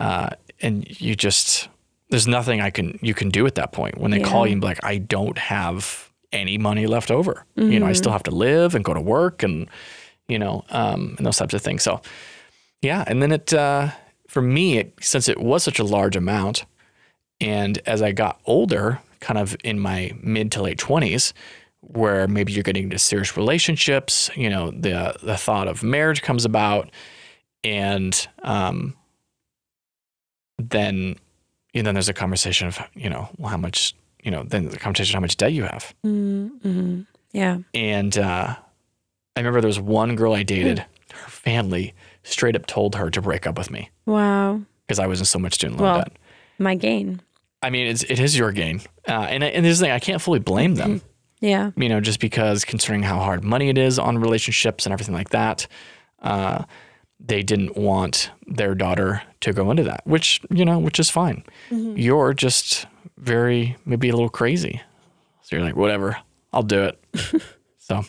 uh, 0.00 0.30
and 0.60 0.84
you 1.00 1.14
just, 1.14 1.68
there's 2.10 2.26
nothing 2.26 2.60
I 2.60 2.70
can, 2.70 2.98
you 3.02 3.14
can 3.14 3.28
do 3.30 3.46
at 3.46 3.54
that 3.54 3.72
point 3.72 3.98
when 3.98 4.10
they 4.10 4.20
call 4.20 4.46
you 4.46 4.52
and 4.52 4.60
be 4.60 4.66
like, 4.66 4.84
I 4.84 4.98
don't 4.98 5.38
have 5.38 6.10
any 6.32 6.58
money 6.58 6.86
left 6.86 7.10
over. 7.10 7.44
You 7.56 7.78
know, 7.78 7.86
I 7.86 7.92
still 7.92 8.12
have 8.12 8.22
to 8.24 8.30
live 8.30 8.74
and 8.74 8.84
go 8.84 8.94
to 8.94 9.00
work 9.00 9.42
and, 9.42 9.68
you 10.28 10.38
know, 10.38 10.64
um, 10.70 11.14
and 11.18 11.26
those 11.26 11.36
types 11.36 11.54
of 11.54 11.62
things. 11.62 11.82
So, 11.82 12.00
yeah. 12.80 13.04
And 13.06 13.22
then 13.22 13.32
it, 13.32 13.52
uh, 13.52 13.90
for 14.32 14.40
me, 14.40 14.78
it, 14.78 14.94
since 15.00 15.28
it 15.28 15.38
was 15.38 15.62
such 15.62 15.78
a 15.78 15.84
large 15.84 16.16
amount, 16.16 16.64
and 17.38 17.78
as 17.86 18.00
I 18.00 18.12
got 18.12 18.40
older, 18.46 18.98
kind 19.20 19.38
of 19.38 19.54
in 19.62 19.78
my 19.78 20.12
mid 20.22 20.50
to 20.52 20.62
late 20.62 20.78
20s, 20.78 21.34
where 21.80 22.26
maybe 22.26 22.52
you're 22.52 22.62
getting 22.62 22.84
into 22.84 22.98
serious 22.98 23.36
relationships, 23.36 24.30
you 24.34 24.48
know, 24.48 24.70
the 24.70 25.14
the 25.22 25.36
thought 25.36 25.68
of 25.68 25.82
marriage 25.82 26.22
comes 26.22 26.44
about, 26.46 26.88
and 27.62 28.26
um, 28.42 28.94
then 30.58 31.16
you 31.74 31.82
know, 31.82 31.92
there's 31.92 32.08
a 32.08 32.14
conversation 32.14 32.68
of 32.68 32.78
you 32.94 33.10
know 33.10 33.28
well, 33.38 33.50
how 33.50 33.56
much 33.56 33.94
you 34.22 34.30
know, 34.30 34.44
then 34.44 34.68
the 34.68 34.78
conversation 34.78 35.14
how 35.14 35.20
much 35.20 35.36
debt 35.36 35.52
you 35.52 35.64
have, 35.64 35.92
Mm. 36.06 36.50
Mhm. 36.62 37.06
Yeah. 37.32 37.58
and 37.74 38.16
uh, 38.16 38.54
I 39.36 39.40
remember 39.40 39.60
there 39.60 39.68
was 39.68 39.80
one 39.80 40.14
girl 40.16 40.32
I 40.34 40.42
dated, 40.42 40.78
her 41.12 41.28
family 41.30 41.92
straight 42.24 42.56
up 42.56 42.66
told 42.66 42.94
her 42.94 43.10
to 43.10 43.20
break 43.20 43.46
up 43.46 43.58
with 43.58 43.70
me 43.70 43.90
Wow. 44.06 44.60
because 44.86 44.98
I 44.98 45.06
was 45.06 45.20
in 45.20 45.26
so 45.26 45.38
much 45.38 45.54
student 45.54 45.80
loan 45.80 45.88
Well, 45.90 45.98
debt. 45.98 46.12
My 46.58 46.74
gain. 46.74 47.20
I 47.62 47.70
mean, 47.70 47.86
it's, 47.86 48.02
it 48.04 48.18
is 48.18 48.36
your 48.36 48.50
gain, 48.52 48.80
uh, 49.08 49.12
and 49.12 49.42
and 49.44 49.64
this 49.64 49.78
thing 49.80 49.90
I 49.90 49.98
can't 50.00 50.20
fully 50.20 50.38
blame 50.40 50.74
them. 50.74 51.00
Yeah. 51.40 51.72
you 51.76 51.88
know, 51.88 52.00
just 52.00 52.20
because 52.20 52.64
considering 52.64 53.02
how 53.02 53.18
hard 53.18 53.42
money 53.42 53.68
it 53.68 53.76
is 53.76 53.98
on 53.98 54.18
relationships 54.18 54.86
and 54.86 54.92
everything 54.92 55.14
like 55.14 55.30
that, 55.30 55.66
uh, 56.22 56.64
they 57.18 57.42
didn't 57.42 57.76
want 57.76 58.30
their 58.46 58.74
daughter 58.76 59.22
to 59.40 59.52
go 59.52 59.70
into 59.72 59.82
that, 59.84 60.02
which, 60.06 60.40
you 60.50 60.64
know, 60.64 60.78
which 60.78 61.00
is 61.00 61.10
fine. 61.10 61.42
Mhm. 61.70 61.94
You're 61.96 62.32
just 62.32 62.86
very, 63.18 63.76
maybe 63.84 64.08
a 64.08 64.12
little 64.12 64.28
crazy. 64.28 64.80
So 65.42 65.56
you're 65.56 65.64
like, 65.64 65.74
whatever, 65.76 66.16
I'll 66.52 66.62
do 66.62 66.82
it. 66.84 67.04
so, 67.78 68.04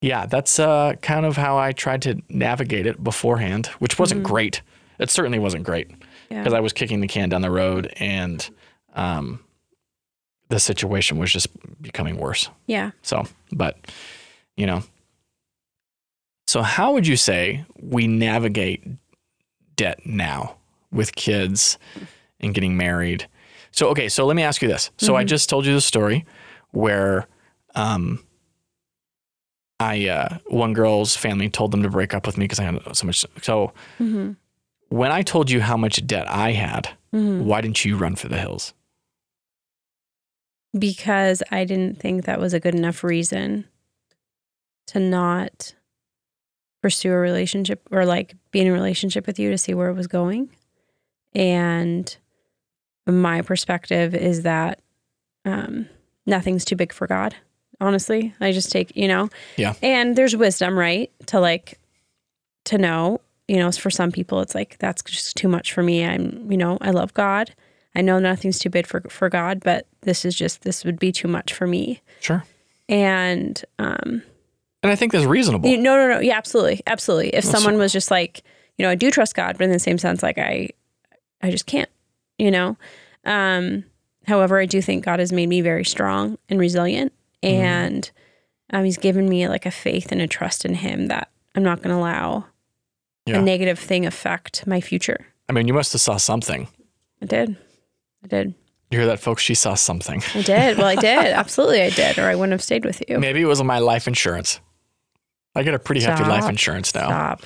yeah, 0.00 0.26
that's 0.26 0.58
uh, 0.58 0.94
kind 1.02 1.26
of 1.26 1.36
how 1.36 1.58
I 1.58 1.72
tried 1.72 2.02
to 2.02 2.20
navigate 2.28 2.86
it 2.86 3.02
beforehand, 3.02 3.66
which 3.78 3.98
wasn't 3.98 4.22
Mhm. 4.22 4.26
great. 4.26 4.62
It 4.98 5.10
certainly 5.10 5.38
wasn't 5.38 5.64
great 5.64 5.90
Yeah. 6.30 6.38
because 6.38 6.52
I 6.54 6.60
was 6.60 6.72
kicking 6.72 7.00
the 7.00 7.08
can 7.08 7.28
down 7.28 7.42
the 7.42 7.50
road 7.50 7.92
and 7.98 8.48
um, 8.94 9.40
the 10.48 10.58
situation 10.58 11.18
was 11.18 11.32
just 11.32 11.48
becoming 11.82 12.16
worse. 12.16 12.48
Yeah. 12.66 12.90
So, 13.02 13.26
but, 13.52 13.76
you 14.56 14.66
know. 14.66 14.82
So, 16.46 16.62
how 16.62 16.92
would 16.94 17.06
you 17.06 17.16
say 17.16 17.64
we 17.80 18.06
navigate 18.06 18.82
debt 19.76 20.00
now 20.06 20.56
with 20.90 21.14
kids 21.14 21.78
and 22.40 22.54
getting 22.54 22.76
married? 22.76 23.28
So, 23.70 23.88
okay, 23.88 24.08
so 24.08 24.24
let 24.26 24.34
me 24.34 24.42
ask 24.42 24.62
you 24.62 24.68
this. 24.68 24.90
So, 24.96 25.14
I 25.14 25.24
Mhm. 25.24 25.28
just 25.28 25.48
told 25.50 25.66
you 25.66 25.74
the 25.74 25.80
story 25.80 26.24
where 26.70 27.26
um, 27.74 28.24
I, 29.80 30.08
uh, 30.08 30.38
one 30.46 30.72
girl's 30.72 31.16
family 31.16 31.48
told 31.48 31.70
them 31.70 31.82
to 31.82 31.88
break 31.90 32.12
up 32.14 32.26
with 32.26 32.36
me 32.36 32.44
because 32.44 32.58
I 32.58 32.64
had 32.64 32.96
so 32.96 33.06
much. 33.06 33.24
So, 33.42 33.72
Mhm. 33.98 34.36
when 34.88 35.12
I 35.12 35.22
told 35.22 35.50
you 35.50 35.60
how 35.60 35.76
much 35.76 36.04
debt 36.06 36.28
I 36.28 36.52
had, 36.52 36.88
Mhm. 37.12 37.42
why 37.42 37.60
didn't 37.60 37.84
you 37.84 37.96
run 37.96 38.16
for 38.16 38.28
the 38.28 38.38
hills? 38.38 38.74
Because 40.78 41.42
I 41.50 41.64
didn't 41.64 41.98
think 41.98 42.24
that 42.24 42.40
was 42.40 42.52
a 42.52 42.60
good 42.60 42.74
enough 42.74 43.02
reason 43.02 43.66
to 44.88 45.00
not 45.00 45.74
pursue 46.82 47.12
a 47.12 47.16
relationship 47.18 47.86
or 47.90 48.04
like 48.04 48.34
be 48.50 48.60
in 48.60 48.66
a 48.68 48.72
relationship 48.72 49.26
with 49.26 49.38
you 49.38 49.50
to 49.50 49.58
see 49.58 49.74
where 49.74 49.88
it 49.88 49.94
was 49.94 50.06
going. 50.06 50.50
And 51.34 52.14
my 53.06 53.42
perspective 53.42 54.14
is 54.14 54.42
that 54.42 54.80
um, 55.44 55.88
nothing's 56.26 56.64
too 56.64 56.76
big 56.76 56.92
for 56.92 57.06
God. 57.06 57.34
Honestly. 57.80 58.34
I 58.40 58.52
just 58.52 58.70
take, 58.72 58.94
you 58.96 59.08
know. 59.08 59.28
Yeah. 59.56 59.74
And 59.82 60.16
there's 60.16 60.34
wisdom, 60.36 60.78
right? 60.78 61.10
To 61.26 61.40
like 61.40 61.78
to 62.66 62.78
know, 62.78 63.20
you 63.46 63.56
know, 63.56 63.70
for 63.72 63.90
some 63.90 64.12
people 64.12 64.40
it's 64.40 64.54
like 64.54 64.78
that's 64.78 65.02
just 65.02 65.36
too 65.36 65.48
much 65.48 65.72
for 65.72 65.82
me. 65.82 66.04
I'm, 66.04 66.46
you 66.50 66.56
know, 66.58 66.78
I 66.80 66.90
love 66.90 67.14
God. 67.14 67.54
I 67.94 68.00
know 68.02 68.18
nothing's 68.18 68.58
too 68.58 68.70
big 68.70 68.86
for 68.86 69.00
for 69.08 69.28
God, 69.28 69.60
but 69.64 69.86
this 70.02 70.24
is 70.24 70.34
just 70.34 70.62
this 70.62 70.84
would 70.84 70.98
be 70.98 71.12
too 71.12 71.28
much 71.28 71.52
for 71.54 71.66
me. 71.66 72.00
Sure. 72.20 72.44
And 72.88 73.62
um 73.78 74.22
And 74.82 74.92
I 74.92 74.96
think 74.96 75.12
that's 75.12 75.24
reasonable. 75.24 75.68
you- 75.70 75.76
no, 75.78 75.96
no, 75.96 76.14
no. 76.14 76.20
Yeah, 76.20 76.36
absolutely. 76.36 76.82
Absolutely. 76.86 77.30
If 77.34 77.44
someone 77.44 77.78
was 77.78 77.92
just 77.92 78.10
like, 78.10 78.42
you 78.76 78.84
know, 78.84 78.90
I 78.90 78.94
do 78.94 79.10
trust 79.10 79.34
God, 79.34 79.56
but 79.58 79.64
in 79.64 79.70
the 79.72 79.78
same 79.78 79.98
sense, 79.98 80.22
like 80.22 80.38
I, 80.38 80.70
I 81.42 81.50
just 81.50 81.66
can't, 81.66 81.88
you 82.38 82.50
know? 82.50 82.76
Um, 83.24 83.84
however, 84.26 84.58
I 84.60 84.66
do 84.66 84.80
think 84.80 85.04
God 85.04 85.18
has 85.18 85.32
made 85.32 85.48
me 85.48 85.60
very 85.62 85.84
strong 85.84 86.38
and 86.48 86.60
resilient. 86.60 87.12
Mm-hmm. 87.42 87.62
And 87.62 88.10
um, 88.72 88.84
he's 88.84 88.98
given 88.98 89.28
me 89.28 89.48
like 89.48 89.66
a 89.66 89.70
faith 89.70 90.10
and 90.12 90.20
a 90.20 90.26
trust 90.26 90.64
in 90.64 90.74
him 90.74 91.06
that 91.06 91.30
I'm 91.54 91.62
not 91.62 91.78
going 91.82 91.90
to 91.90 91.96
allow 92.00 92.46
Yeah. 93.26 93.38
a 93.38 93.42
negative 93.42 93.78
thing 93.78 94.06
affect 94.06 94.66
my 94.66 94.80
future. 94.80 95.26
I 95.48 95.52
mean, 95.52 95.66
you 95.68 95.74
must 95.74 95.92
have 95.92 96.00
saw 96.02 96.16
something. 96.16 96.68
I 97.22 97.26
did. 97.26 97.56
I 98.24 98.26
did. 98.26 98.54
You 98.90 98.98
hear 98.98 99.06
that, 99.08 99.20
folks? 99.20 99.42
She 99.42 99.54
saw 99.54 99.74
something. 99.74 100.22
I 100.34 100.42
did. 100.42 100.78
Well, 100.78 100.86
I 100.86 100.94
did. 101.00 101.18
Absolutely, 101.32 101.82
I 101.82 101.90
did, 101.90 102.18
or 102.18 102.24
I 102.24 102.34
wouldn't 102.34 102.52
have 102.52 102.62
stayed 102.62 102.84
with 102.84 103.02
you. 103.08 103.18
Maybe 103.18 103.40
it 103.40 103.44
was 103.46 103.62
my 103.62 103.78
life 103.78 104.06
insurance. 104.08 104.60
I 105.54 105.62
get 105.62 105.74
a 105.74 105.78
pretty 105.78 106.00
hefty 106.02 106.24
life 106.24 106.48
insurance 106.48 106.94
now. 106.94 107.06
Stop. 107.08 107.42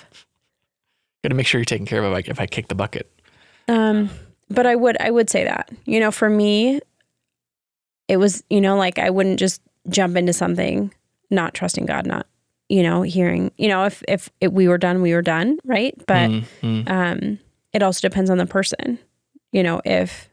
Got 1.23 1.29
to 1.31 1.35
make 1.35 1.47
sure 1.47 1.59
you're 1.61 1.65
taking 1.65 1.87
care 1.87 2.03
of 2.03 2.13
it 2.17 2.29
if 2.29 2.41
I 2.41 2.47
kick 2.47 2.69
the 2.69 2.75
bucket. 2.75 3.11
Um, 3.69 4.11
but 4.51 4.67
I 4.67 4.75
would 4.77 4.97
I 5.01 5.11
would 5.11 5.31
say 5.31 5.45
that. 5.45 5.71
You 5.85 6.01
know, 6.01 6.11
for 6.11 6.29
me, 6.29 6.81
it 8.09 8.17
was, 8.19 8.43
you 8.51 8.61
know, 8.61 8.77
like 8.77 8.99
I 8.99 9.09
wouldn't 9.11 9.39
just 9.39 9.63
jump 9.89 10.17
into 10.17 10.33
something 10.33 10.93
not 11.31 11.55
trusting 11.55 11.87
God, 11.87 12.07
not, 12.07 12.27
you 12.69 12.83
know, 12.83 13.03
hearing, 13.03 13.51
you 13.57 13.69
know, 13.69 13.85
if 13.85 14.03
if 14.07 14.31
it, 14.41 14.53
we 14.53 14.69
were 14.69 14.79
done, 14.79 15.03
we 15.03 15.15
were 15.15 15.23
done, 15.23 15.59
right? 15.65 15.95
But 16.07 16.31
Mm, 16.31 16.45
mm. 16.63 16.91
um 16.91 17.39
it 17.73 17.83
also 17.83 18.07
depends 18.07 18.29
on 18.31 18.39
the 18.39 18.47
person. 18.47 18.99
You 19.51 19.63
know, 19.63 19.81
if 19.85 20.29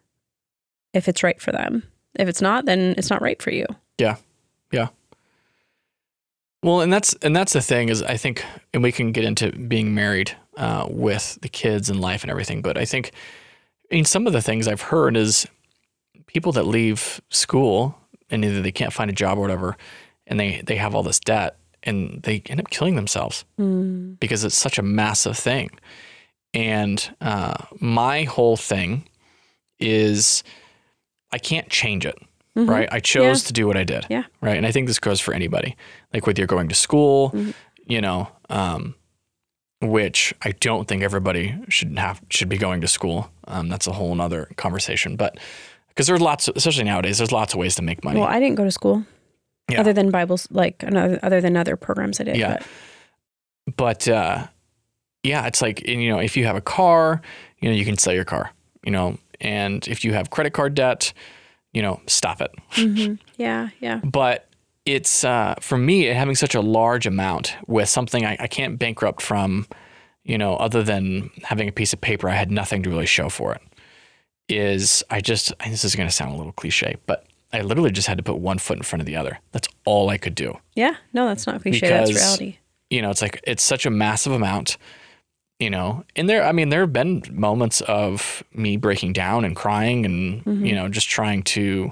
if 0.93 1.07
it's 1.07 1.23
right 1.23 1.41
for 1.41 1.51
them. 1.51 1.83
If 2.15 2.27
it's 2.27 2.41
not, 2.41 2.65
then 2.65 2.95
it's 2.97 3.09
not 3.09 3.21
right 3.21 3.41
for 3.41 3.51
you. 3.51 3.65
Yeah, 3.97 4.15
yeah. 4.71 4.87
Well, 6.63 6.81
and 6.81 6.91
that's 6.91 7.13
and 7.21 7.35
that's 7.35 7.53
the 7.53 7.61
thing 7.61 7.89
is 7.89 8.01
I 8.03 8.17
think, 8.17 8.43
and 8.73 8.83
we 8.83 8.91
can 8.91 9.11
get 9.11 9.23
into 9.23 9.51
being 9.51 9.93
married 9.93 10.35
uh, 10.57 10.87
with 10.89 11.37
the 11.41 11.49
kids 11.49 11.89
and 11.89 12.01
life 12.01 12.23
and 12.23 12.31
everything. 12.31 12.61
But 12.61 12.77
I 12.77 12.83
think, 12.85 13.11
I 13.91 13.95
mean, 13.95 14.05
some 14.05 14.27
of 14.27 14.33
the 14.33 14.41
things 14.41 14.67
I've 14.67 14.81
heard 14.81 15.15
is 15.15 15.47
people 16.25 16.51
that 16.53 16.63
leave 16.67 17.21
school 17.29 17.97
and 18.31 18.43
either 18.45 18.61
they 18.61 18.71
can't 18.71 18.93
find 18.93 19.09
a 19.09 19.13
job 19.13 19.37
or 19.37 19.41
whatever, 19.41 19.77
and 20.27 20.39
they 20.39 20.61
they 20.65 20.75
have 20.75 20.95
all 20.95 21.03
this 21.03 21.19
debt 21.19 21.57
and 21.83 22.21
they 22.23 22.41
end 22.47 22.59
up 22.59 22.69
killing 22.69 22.95
themselves 22.95 23.45
Mm. 23.59 24.19
because 24.19 24.43
it's 24.43 24.57
such 24.57 24.77
a 24.77 24.81
massive 24.83 25.37
thing. 25.37 25.69
And 26.53 27.15
uh, 27.21 27.53
my 27.79 28.23
whole 28.23 28.57
thing 28.57 29.07
is 29.79 30.43
I 31.31 31.37
can't 31.37 31.69
change 31.69 32.05
it, 32.05 32.17
Mhm. 32.57 32.67
right? 32.69 32.89
I 32.91 32.99
chose 32.99 33.43
Yeah. 33.43 33.47
to 33.47 33.53
do 33.53 33.67
what 33.67 33.77
I 33.77 33.83
did, 33.83 34.05
Yeah. 34.09 34.23
right? 34.41 34.57
And 34.57 34.65
I 34.65 34.71
think 34.71 34.87
this 34.87 34.99
goes 34.99 35.19
for 35.21 35.33
anybody, 35.33 35.75
like 36.13 36.25
whether 36.27 36.39
you're 36.41 36.47
going 36.47 36.67
to 36.69 36.75
school, 36.75 37.31
Mhm. 37.31 37.53
you 37.85 38.01
know, 38.01 38.27
um, 38.49 38.95
which 39.81 40.33
I 40.41 40.51
don't 40.51 40.87
think 40.87 41.01
everybody 41.03 41.55
should 41.69 41.97
have 41.97 42.19
should 42.29 42.49
be 42.49 42.57
going 42.57 42.81
to 42.81 42.87
school. 42.87 43.31
Um, 43.47 43.69
that's 43.69 43.87
a 43.87 43.93
whole 43.93 44.13
nother 44.15 44.49
conversation, 44.57 45.15
but 45.15 45.37
because 45.99 46.07
there's 46.07 46.21
lots, 46.21 46.47
of, 46.47 46.55
especially 46.55 46.85
nowadays, 46.85 47.17
there's 47.17 47.33
lots 47.33 47.53
of 47.53 47.59
ways 47.59 47.75
to 47.75 47.81
make 47.81 48.05
money. 48.05 48.17
Well, 48.21 48.29
I 48.29 48.39
didn't 48.39 48.55
go 48.55 48.63
to 48.63 48.71
school. 48.71 49.03
Yeah. 49.69 49.81
Other 49.81 49.91
than 49.91 50.11
Bibles 50.11 50.47
like 50.49 50.81
another 50.81 51.19
other 51.21 51.41
than 51.41 51.57
other 51.57 51.75
programs 51.75 52.21
I 52.21 52.23
did. 52.23 52.37
Yeah. 52.37 52.59
But 53.65 53.75
but 53.75 54.07
uh, 54.07 54.47
yeah, 55.23 55.45
it's 55.45 55.61
like 55.61 55.83
and, 55.85 56.01
you 56.01 56.09
know, 56.09 56.19
if 56.19 56.37
you 56.37 56.45
have 56.45 56.55
a 56.55 56.61
car, 56.61 57.21
you 57.59 57.69
know, 57.69 57.75
you 57.75 57.83
can 57.83 57.97
sell 57.97 58.13
your 58.13 58.23
car, 58.23 58.49
you 58.85 58.91
know, 58.91 59.17
and 59.41 59.85
if 59.89 60.05
you 60.05 60.13
have 60.13 60.29
credit 60.29 60.53
card 60.53 60.73
debt, 60.73 61.11
you 61.73 61.81
know, 61.81 61.99
stop 62.07 62.39
it. 62.39 62.51
Mhm. 62.75 63.19
yeah, 63.35 63.67
yeah. 63.81 63.99
But 64.01 64.47
it's 64.85 65.25
uh, 65.25 65.55
for 65.59 65.77
me 65.77 66.03
having 66.05 66.35
such 66.35 66.55
a 66.55 66.61
large 66.61 67.05
amount 67.05 67.57
with 67.67 67.89
something 67.89 68.25
I, 68.25 68.37
I 68.39 68.47
can't 68.47 68.79
bankrupt 68.79 69.21
from, 69.21 69.67
you 70.23 70.37
know, 70.37 70.55
other 70.55 70.81
than 70.81 71.29
having 71.43 71.67
a 71.67 71.73
piece 71.73 71.91
of 71.91 71.99
paper 71.99 72.29
I 72.29 72.35
had 72.35 72.51
nothing 72.51 72.83
to 72.83 72.89
really 72.89 73.05
show 73.05 73.27
for 73.27 73.53
it. 73.53 73.61
Is 74.49 75.03
I 75.09 75.21
just 75.21 75.53
this 75.59 75.85
is 75.85 75.95
going 75.95 76.09
to 76.09 76.13
sound 76.15 76.33
a 76.33 76.37
little 76.37 76.51
cliche, 76.53 76.97
but 77.05 77.25
I 77.53 77.61
literally 77.61 77.91
just 77.91 78.07
had 78.07 78.17
to 78.17 78.23
put 78.23 78.37
one 78.37 78.57
foot 78.57 78.77
in 78.77 78.83
front 78.83 79.01
of 79.01 79.05
the 79.05 79.15
other. 79.15 79.39
That's 79.51 79.67
all 79.85 80.09
I 80.09 80.17
could 80.17 80.35
do. 80.35 80.57
Yeah. 80.75 80.95
No, 81.13 81.27
that's 81.27 81.45
not 81.47 81.61
cliche. 81.61 81.87
that's 81.87 82.11
reality. 82.13 82.57
you 82.89 83.01
know, 83.01 83.09
it's 83.11 83.21
like 83.21 83.39
it's 83.45 83.61
such 83.63 83.85
a 83.85 83.89
massive 83.89 84.33
amount, 84.33 84.77
you 85.59 85.69
know. 85.69 86.03
And 86.15 86.27
there, 86.29 86.43
I 86.43 86.51
mean, 86.51 86.69
there 86.69 86.81
have 86.81 86.93
been 86.93 87.21
moments 87.31 87.81
of 87.81 88.43
me 88.53 88.75
breaking 88.77 89.13
down 89.13 89.45
and 89.45 89.55
crying, 89.55 90.05
and 90.05 90.43
Mm-hmm. 90.45 90.65
you 90.65 90.73
know, 90.75 90.89
just 90.89 91.09
trying 91.09 91.43
to 91.43 91.91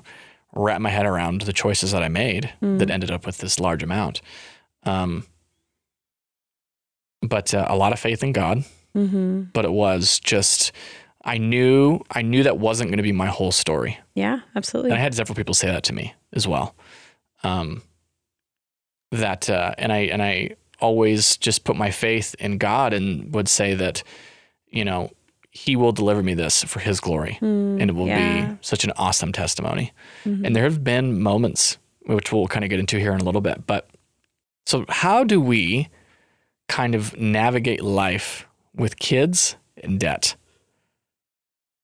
wrap 0.55 0.81
my 0.81 0.89
head 0.89 1.05
around 1.05 1.41
the 1.41 1.53
choices 1.53 1.91
that 1.91 2.01
I 2.01 2.07
made 2.07 2.51
Mm. 2.63 2.79
that 2.79 2.89
ended 2.89 3.11
up 3.11 3.25
with 3.27 3.37
this 3.37 3.59
large 3.59 3.83
amount. 3.83 4.21
Um, 4.83 5.27
but 7.21 7.53
uh, 7.53 7.65
a 7.67 7.75
lot 7.75 7.93
of 7.93 7.99
faith 7.99 8.23
in 8.23 8.31
God. 8.31 8.63
Mm-hmm. 8.95 9.43
But 9.53 9.65
it 9.65 9.71
was 9.71 10.19
just, 10.19 10.71
I 11.27 11.37
knew, 11.37 11.99
I 12.09 12.21
knew 12.23 12.43
that 12.43 12.57
wasn't 12.57 12.89
going 12.89 12.97
to 12.97 13.03
be 13.03 13.11
my 13.11 13.27
whole 13.27 13.51
story. 13.51 13.99
Yeah, 14.15 14.39
absolutely. 14.55 14.91
And 14.91 14.99
I 14.99 15.01
had 15.03 15.13
several 15.13 15.35
people 15.35 15.53
say 15.53 15.67
that 15.67 15.83
to 15.83 15.93
me 15.93 16.15
as 16.33 16.47
well. 16.47 16.73
Um, 17.43 17.83
that 19.11 19.49
uh, 19.49 19.73
and 19.77 19.91
I 19.91 19.97
and 20.13 20.21
I 20.23 20.55
always 20.79 21.37
just 21.37 21.63
put 21.63 21.75
my 21.75 21.91
faith 21.91 22.35
in 22.39 22.57
God 22.57 22.93
and 22.93 23.33
would 23.33 23.47
say 23.47 23.73
that, 23.75 24.03
you 24.67 24.85
know, 24.85 25.11
He 25.51 25.75
will 25.75 25.91
deliver 25.91 26.21
me 26.23 26.33
this 26.33 26.63
for 26.63 26.79
His 26.79 26.99
glory, 26.99 27.37
Mm, 27.41 27.81
and 27.81 27.89
it 27.89 27.93
will 27.93 28.07
yeah. 28.07 28.51
be 28.51 28.57
such 28.61 28.83
an 28.83 28.91
awesome 28.95 29.31
testimony. 29.33 29.91
Mhm. 30.25 30.45
And 30.45 30.55
there 30.55 30.63
have 30.63 30.83
been 30.83 31.21
moments 31.21 31.77
which 32.05 32.31
we'll 32.31 32.47
kind 32.47 32.63
of 32.63 32.69
get 32.69 32.79
into 32.79 32.97
here 32.99 33.11
in 33.11 33.19
a 33.19 33.23
little 33.25 33.41
bit, 33.41 33.67
but 33.67 33.89
so 34.65 34.85
how 34.87 35.25
do 35.25 35.41
we 35.41 35.89
kind 36.69 36.95
of 36.95 37.17
navigate 37.17 37.81
life 37.83 38.47
with 38.73 38.97
kids 38.97 39.57
and 39.83 39.99
debt? 39.99 40.36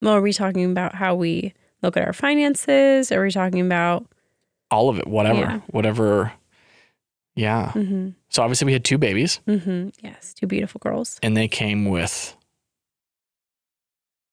Well, 0.04 0.14
are 0.16 0.22
we 0.22 0.34
talking 0.34 0.70
about 0.70 0.94
how 0.96 1.16
we 1.16 1.54
look 1.82 1.96
at 1.98 2.06
our 2.06 2.14
finances? 2.14 3.12
Are 3.12 3.24
we 3.24 3.32
talking 3.32 3.62
about? 3.66 4.06
All 4.70 4.90
of 4.90 5.00
it, 5.00 5.08
whatever, 5.08 5.40
Yeah. 5.40 5.60
whatever. 5.68 6.34
Yeah. 7.36 7.72
hmm 7.72 8.10
So 8.30 8.44
obviously 8.44 8.66
we 8.66 8.74
had 8.74 8.84
two 8.84 8.98
babies. 8.98 9.40
hmm 9.46 9.90
Yes, 10.02 10.34
two 10.34 10.46
beautiful 10.48 10.80
girls. 10.80 11.20
and 11.24 11.36
they 11.38 11.48
came 11.48 11.86
with. 11.86 12.36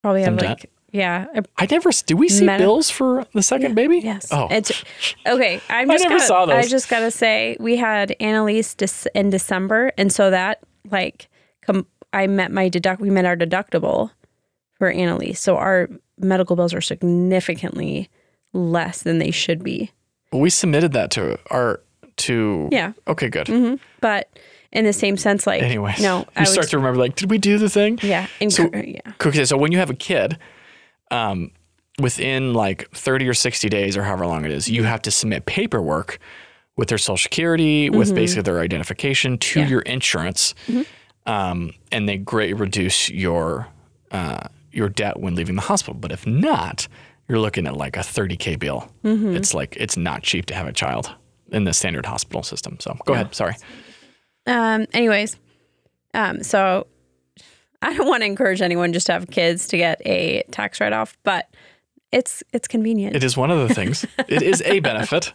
Probably 0.03 0.23
have 0.23 0.37
like 0.41 0.71
yeah. 0.93 1.27
I 1.57 1.69
never. 1.71 1.91
Do 2.07 2.17
we 2.17 2.29
see 2.29 2.45
Meta- 2.47 2.59
bills 2.59 2.91
for 2.91 3.25
the 3.33 3.43
second 3.43 3.75
baby? 3.77 3.99
Yes. 3.99 4.29
Oh, 4.33 4.49
It's 4.51 4.73
okay. 5.27 5.61
I'm 5.69 5.89
I 5.91 5.95
just 5.95 6.05
never 6.05 6.17
gotta, 6.17 6.27
saw 6.27 6.45
I 6.51 6.63
just 6.67 6.89
gotta 6.89 7.11
say 7.13 7.57
we 7.61 7.77
had 7.77 8.17
Annalise 8.19 8.75
dis- 8.75 9.07
in 9.15 9.31
December, 9.31 9.93
and 9.97 10.13
so 10.13 10.31
that 10.31 10.61
like 10.91 11.29
com- 11.63 11.87
I 12.13 12.27
met 12.27 12.51
my 12.51 12.69
deduct. 12.69 13.01
We 13.01 13.11
met 13.11 13.25
our 13.25 13.37
deductible 13.37 14.11
for 14.81 14.91
Annalise, 14.91 15.39
so 15.39 15.57
our 15.57 15.89
medical 16.19 16.57
bills 16.57 16.75
are 16.75 16.81
significantly 16.81 18.09
less 18.53 19.03
than 19.03 19.19
they 19.19 19.31
should 19.31 19.63
be. 19.63 19.93
we 20.33 20.51
submitted 20.51 20.93
that 20.93 21.13
to 21.13 21.39
our 21.53 21.81
to. 22.17 22.69
Yeah. 22.73 22.93
Okay, 23.07 23.29
good. 23.29 23.47
hmm 23.47 23.75
But 24.01 24.29
in 24.73 24.85
the 24.85 24.93
same 24.93 25.17
sense, 25.17 25.47
like 25.47 25.63
Anyways, 25.63 26.01
no, 26.01 26.19
you 26.21 26.25
I 26.37 26.45
start 26.45 26.65
would, 26.67 26.71
to 26.71 26.79
remember 26.79 26.99
like, 26.99 27.15
did 27.15 27.31
we 27.31 27.39
do 27.39 27.59
the 27.59 27.69
thing? 27.69 27.99
yeah, 28.03 28.27
and 28.41 28.53
So- 28.53 28.71
yeah, 28.75 29.01
Okay, 29.25 29.45
so 29.45 29.57
when 29.57 29.71
you 29.71 29.79
have 29.79 29.91
a 29.91 29.95
kid, 29.95 30.37
um, 31.13 31.51
within 32.01 32.55
like 32.55 32.91
thirty 32.93 33.29
or 33.29 33.35
sixty 33.35 33.69
days 33.69 33.97
or 33.97 34.03
however 34.03 34.27
long 34.27 34.45
it 34.45 34.51
is, 34.51 34.69
you 34.69 34.85
have 34.85 35.03
to 35.03 35.11
submit 35.11 35.45
paperwork 35.47 36.19
with 36.77 36.89
their 36.89 36.99
social 36.99 37.19
security, 37.19 37.91
with 37.91 38.15
basically 38.15 38.43
their 38.43 38.61
identification 38.61 39.37
to 39.39 39.51
Mm-hmm. 39.51 39.59
Yeah. 39.61 39.69
your 39.69 39.81
insurance, 39.83 40.55
um, 41.27 41.73
and 41.93 42.09
they 42.09 42.17
greatly 42.17 42.55
reduce 42.55 43.11
your 43.11 43.69
uh, 44.13 44.49
your 44.73 44.89
debt 44.89 45.21
when 45.21 45.35
leaving 45.35 45.57
the 45.57 45.63
hospital. 45.63 45.95
But 45.95 46.13
if 46.13 46.27
not, 46.27 46.87
you're 47.29 47.39
looking 47.39 47.67
at 47.67 47.77
like 47.77 47.97
a 47.97 48.03
thirty 48.03 48.37
k 48.37 48.57
bill. 48.57 48.91
Mm-hmm. 49.05 49.37
It's 49.37 49.55
like 49.55 49.77
it's 49.77 49.97
not 49.97 50.23
cheap 50.23 50.47
to 50.47 50.55
have 50.55 50.67
a 50.67 50.73
child 50.73 51.15
in 51.53 51.65
the 51.65 51.73
standard 51.73 52.07
hospital 52.07 52.43
system. 52.43 52.79
So 52.81 52.97
go 53.05 53.15
ahead. 53.15 53.35
Sorry. 53.35 53.55
Um, 54.47 54.87
anyways, 54.93 55.37
um, 56.15 56.43
so 56.43 56.87
I 57.83 57.95
don't 57.95 58.09
want 58.09 58.23
to 58.23 58.27
encourage 58.27 58.61
anyone 58.61 58.93
just 58.93 59.07
to 59.07 59.13
have 59.13 59.31
kids 59.31 59.69
to 59.69 59.77
get 59.77 60.01
a 60.05 60.43
tax 60.51 60.81
write 60.81 60.93
off, 60.93 61.17
but 61.23 61.49
it's 62.13 62.43
it's 62.53 62.69
convenient. 62.69 63.17
It 63.17 63.25
is 63.25 63.37
one 63.37 63.51
of 63.51 63.67
the 63.69 63.75
things. 63.75 64.05
it 64.29 64.43
is 64.43 64.63
a 64.63 64.81
benefit. 64.81 65.33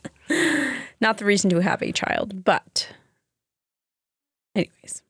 Not 1.02 1.18
the 1.18 1.26
reason 1.26 1.50
to 1.52 1.60
have 1.62 1.82
a 1.82 1.92
child, 1.92 2.44
but 2.44 2.90
anyways, 4.56 5.02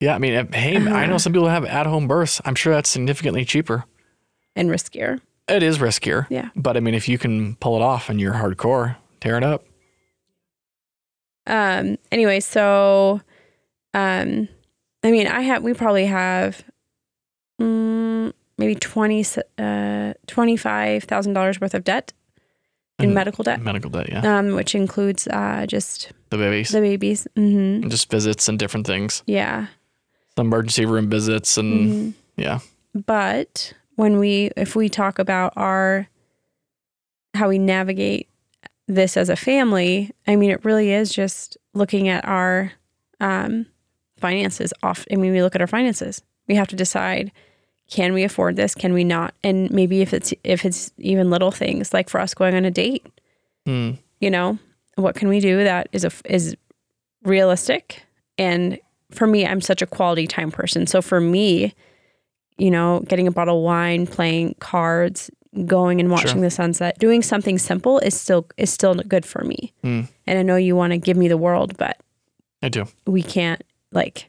Yeah, 0.00 0.14
I 0.14 0.18
mean, 0.18 0.34
if- 0.34 0.54
hey, 0.54 0.76
I 0.76 1.06
know 1.06 1.18
some 1.18 1.32
people 1.32 1.48
have 1.48 1.64
at-home 1.64 2.06
births. 2.06 2.40
I'm 2.44 2.54
sure 2.54 2.74
that's 2.74 2.88
significantly 2.90 3.44
cheaper. 3.44 3.84
and 4.54 4.70
riskier. 4.70 5.20
It 5.48 5.62
is 5.62 5.78
riskier. 5.78 6.26
Yeah. 6.30 6.48
But 6.56 6.76
I 6.76 6.80
mean, 6.80 6.94
if 6.94 7.08
you 7.08 7.18
can 7.18 7.56
pull 7.56 7.76
it 7.76 7.82
off 7.82 8.08
and 8.10 8.20
you're 8.20 8.32
hardcore, 8.34 8.96
tear 9.20 9.36
it 9.36 9.44
up. 9.44 9.64
Um. 11.46 11.98
Anyway, 12.10 12.40
so, 12.40 13.20
um, 13.94 14.48
I 15.04 15.10
mean, 15.12 15.26
I 15.28 15.42
have. 15.42 15.62
We 15.62 15.74
probably 15.74 16.06
have, 16.06 16.64
mm, 17.60 18.32
maybe 18.58 18.74
twenty, 18.74 19.24
uh, 19.58 20.14
twenty 20.26 20.56
five 20.56 21.04
thousand 21.04 21.34
dollars 21.34 21.60
worth 21.60 21.74
of 21.74 21.84
debt 21.84 22.12
in 22.98 23.04
And 23.06 23.14
medical 23.14 23.44
debt, 23.44 23.60
Medical 23.60 23.90
debt, 23.90 24.08
yeah. 24.10 24.38
um, 24.38 24.54
which 24.54 24.74
includes 24.74 25.28
uh 25.28 25.66
just 25.68 26.10
The 26.30 26.38
babies. 26.38 26.70
the 26.70 26.80
babies. 26.80 27.28
Mm-hmm. 27.36 27.82
and 27.82 27.90
just 27.90 28.10
visits 28.10 28.48
and 28.48 28.58
different 28.58 28.86
things. 28.86 29.22
Yeah. 29.26 29.66
Some 30.36 30.46
emergency 30.48 30.84
room 30.84 31.08
visits 31.08 31.56
and 31.56 31.88
Mhm. 31.90 32.14
yeah. 32.36 32.58
But 32.94 33.72
when 33.96 34.18
we, 34.18 34.50
if 34.56 34.76
we 34.76 34.88
talk 34.88 35.18
about 35.18 35.52
our, 35.56 36.08
how 37.34 37.48
we 37.48 37.58
navigate 37.58 38.28
this 38.86 39.16
as 39.16 39.28
a 39.28 39.36
family, 39.36 40.10
I 40.26 40.36
mean, 40.36 40.50
it 40.50 40.64
really 40.64 40.92
is 40.92 41.10
just 41.12 41.56
looking 41.74 42.08
at 42.08 42.24
our 42.26 42.72
um, 43.20 43.66
finances 44.18 44.72
off. 44.82 45.06
I 45.10 45.16
mean, 45.16 45.32
we 45.32 45.40
look 45.42 45.54
at 45.54 45.60
our 45.62 45.66
finances. 45.66 46.22
We 46.48 46.54
have 46.56 46.68
to 46.68 46.76
decide, 46.76 47.32
can 47.90 48.12
we 48.12 48.22
afford 48.24 48.56
this? 48.56 48.74
Can 48.74 48.92
we 48.92 49.04
not? 49.04 49.34
And 49.42 49.70
maybe 49.70 50.02
if 50.02 50.12
it's, 50.12 50.34
if 50.44 50.64
it's 50.66 50.92
even 50.98 51.30
little 51.30 51.50
things 51.50 51.94
like 51.94 52.10
for 52.10 52.20
us 52.20 52.34
going 52.34 52.54
on 52.54 52.64
a 52.66 52.70
date, 52.70 53.06
Mm. 53.66 53.98
you 54.20 54.30
know, 54.30 54.58
what 54.96 55.14
can 55.16 55.28
we 55.28 55.40
do 55.40 55.64
that 55.64 55.88
is 55.92 56.04
a, 56.04 56.12
is 56.26 56.56
realistic? 57.24 58.02
And 58.38 58.78
for 59.10 59.26
me, 59.26 59.46
I'm 59.46 59.60
such 59.60 59.82
a 59.82 59.86
quality 59.86 60.26
time 60.26 60.50
person. 60.50 60.86
So 60.86 61.00
for 61.02 61.20
me, 61.20 61.74
you 62.58 62.70
know, 62.70 63.00
getting 63.08 63.26
a 63.26 63.30
bottle 63.30 63.58
of 63.58 63.64
wine, 63.64 64.06
playing 64.06 64.56
cards, 64.60 65.30
going 65.64 66.00
and 66.00 66.10
watching 66.10 66.32
Sure. 66.32 66.40
the 66.42 66.50
sunset, 66.50 66.98
doing 66.98 67.22
something 67.22 67.58
simple 67.58 67.98
is 68.00 68.18
still 68.18 68.46
is 68.56 68.70
still 68.70 68.94
good 68.94 69.24
for 69.24 69.42
me. 69.44 69.72
Mm. 69.84 70.08
And 70.26 70.38
I 70.38 70.42
know 70.42 70.56
you 70.56 70.76
want 70.76 70.92
to 70.92 70.98
give 70.98 71.16
me 71.16 71.28
the 71.28 71.36
world, 71.38 71.76
but 71.78 71.98
I 72.62 72.68
do. 72.68 72.86
we 73.06 73.22
can't 73.22 73.62
like 73.92 74.28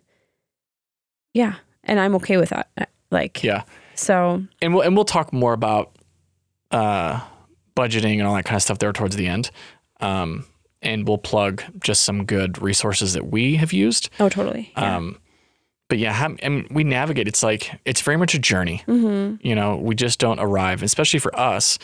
yeah, 1.34 1.56
and 1.84 2.00
I'm 2.00 2.16
okay 2.16 2.38
with 2.38 2.50
that. 2.50 2.70
Like 3.12 3.44
Yeah. 3.44 3.64
So, 3.96 4.44
And 4.62 4.74
we'll 4.74 4.84
and 4.84 4.96
we'll 4.96 5.06
talk 5.06 5.34
more 5.34 5.54
about 5.54 5.96
uh 6.72 7.20
budgeting 7.76 8.14
and 8.20 8.24
all 8.24 8.36
that 8.36 8.46
kind 8.46 8.56
of 8.58 8.62
stuff 8.64 8.80
there 8.80 8.92
towards 8.94 9.16
the 9.16 9.28
end. 9.28 9.50
Um 10.02 10.46
and 10.82 11.08
we'll 11.08 11.18
plug 11.18 11.64
just 11.84 12.04
some 12.04 12.26
good 12.26 12.62
resources 12.62 13.14
that 13.14 13.28
we 13.32 13.56
have 13.56 13.74
used. 13.74 14.10
oh 14.20 14.30
totally. 14.30 14.72
Yeah. 14.78 14.98
Um 14.98 15.18
but 15.90 16.00
yeah, 16.00 16.12
how, 16.12 16.36
I 16.44 16.50
mean, 16.50 16.68
we 16.70 16.84
navigate. 16.84 17.30
It's 17.30 17.42
like 17.44 17.80
it's 17.86 18.02
very 18.02 18.18
much 18.18 18.34
a 18.36 18.40
journey. 18.40 18.84
mhm. 18.88 19.40
You 19.42 19.56
know, 19.56 19.78
we 19.78 19.96
just 19.96 20.20
don't 20.20 20.38
arrive. 20.40 20.84
Especially 20.84 21.20
for 21.20 21.34
us, 21.40 21.80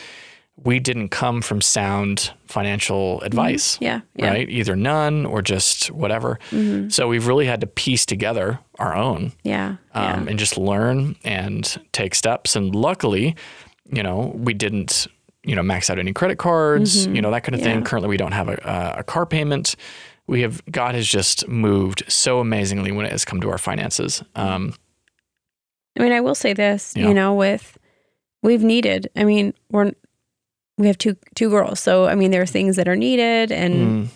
we 0.61 0.77
didn't 0.79 1.07
come 1.09 1.41
from 1.41 1.61
sound 1.61 2.31
financial 2.45 3.21
advice. 3.21 3.77
Yeah. 3.79 4.01
Yeah. 4.15 4.27
right? 4.29 4.49
Either 4.49 4.75
none 4.75 5.25
or 5.25 5.41
just 5.41 5.89
whatever. 5.89 6.37
Mhm. 6.51 6.91
So 6.91 7.07
we've 7.07 7.27
really 7.27 7.45
had 7.45 7.61
to 7.61 7.67
piece 7.67 8.05
together 8.05 8.59
our 8.77 8.93
own 8.93 9.31
Yeah. 9.43 9.77
um, 9.93 10.03
yeah. 10.03 10.25
and 10.29 10.37
just 10.37 10.57
learn 10.57 11.15
and 11.23 11.79
take 11.93 12.13
steps. 12.13 12.55
And 12.57 12.75
luckily, 12.75 13.35
you 13.91 14.03
know, 14.03 14.33
we 14.35 14.53
didn't, 14.53 15.07
you 15.43 15.55
know, 15.55 15.63
max 15.63 15.89
out 15.89 15.99
any 15.99 16.13
credit 16.13 16.37
cards, 16.37 17.05
you 17.07 17.21
know, 17.21 17.31
that 17.31 17.43
kind 17.43 17.55
of 17.55 17.61
thing. 17.61 17.77
Mm-hmm. 17.77 17.85
Currently, 17.85 18.09
we 18.09 18.17
don't 18.17 18.31
have 18.31 18.49
a, 18.49 18.95
a, 18.97 19.03
car 19.03 19.25
payment. 19.25 19.75
We 20.25 20.41
have 20.41 20.61
God 20.71 20.95
has 20.95 21.05
just 21.07 21.47
moved 21.47 22.03
so 22.07 22.39
amazingly 22.39 22.91
when 22.91 23.05
it 23.05 23.11
has 23.11 23.25
come 23.25 23.41
to 23.41 23.49
our 23.49 23.57
finances. 23.57 24.23
Um, 24.35 24.73
I 25.97 26.03
mean, 26.03 26.11
I 26.11 26.21
will 26.21 26.35
say 26.35 26.53
this, 26.53 26.93
Yeah. 26.95 27.09
you 27.09 27.13
know, 27.13 27.33
with 27.33 27.77
we've 28.41 28.63
needed. 28.63 29.09
I 29.15 29.25
mean, 29.25 29.53
we're 29.69 29.91
we 30.77 30.87
have 30.87 30.97
two 30.97 31.17
two 31.35 31.49
girls, 31.49 31.79
so 31.79 32.05
I 32.05 32.15
mean, 32.15 32.31
there 32.31 32.41
are 32.41 32.47
things 32.47 32.77
that 32.77 32.87
are 32.87 32.95
needed, 32.95 33.51
and 33.51 34.05
mm, 34.05 34.07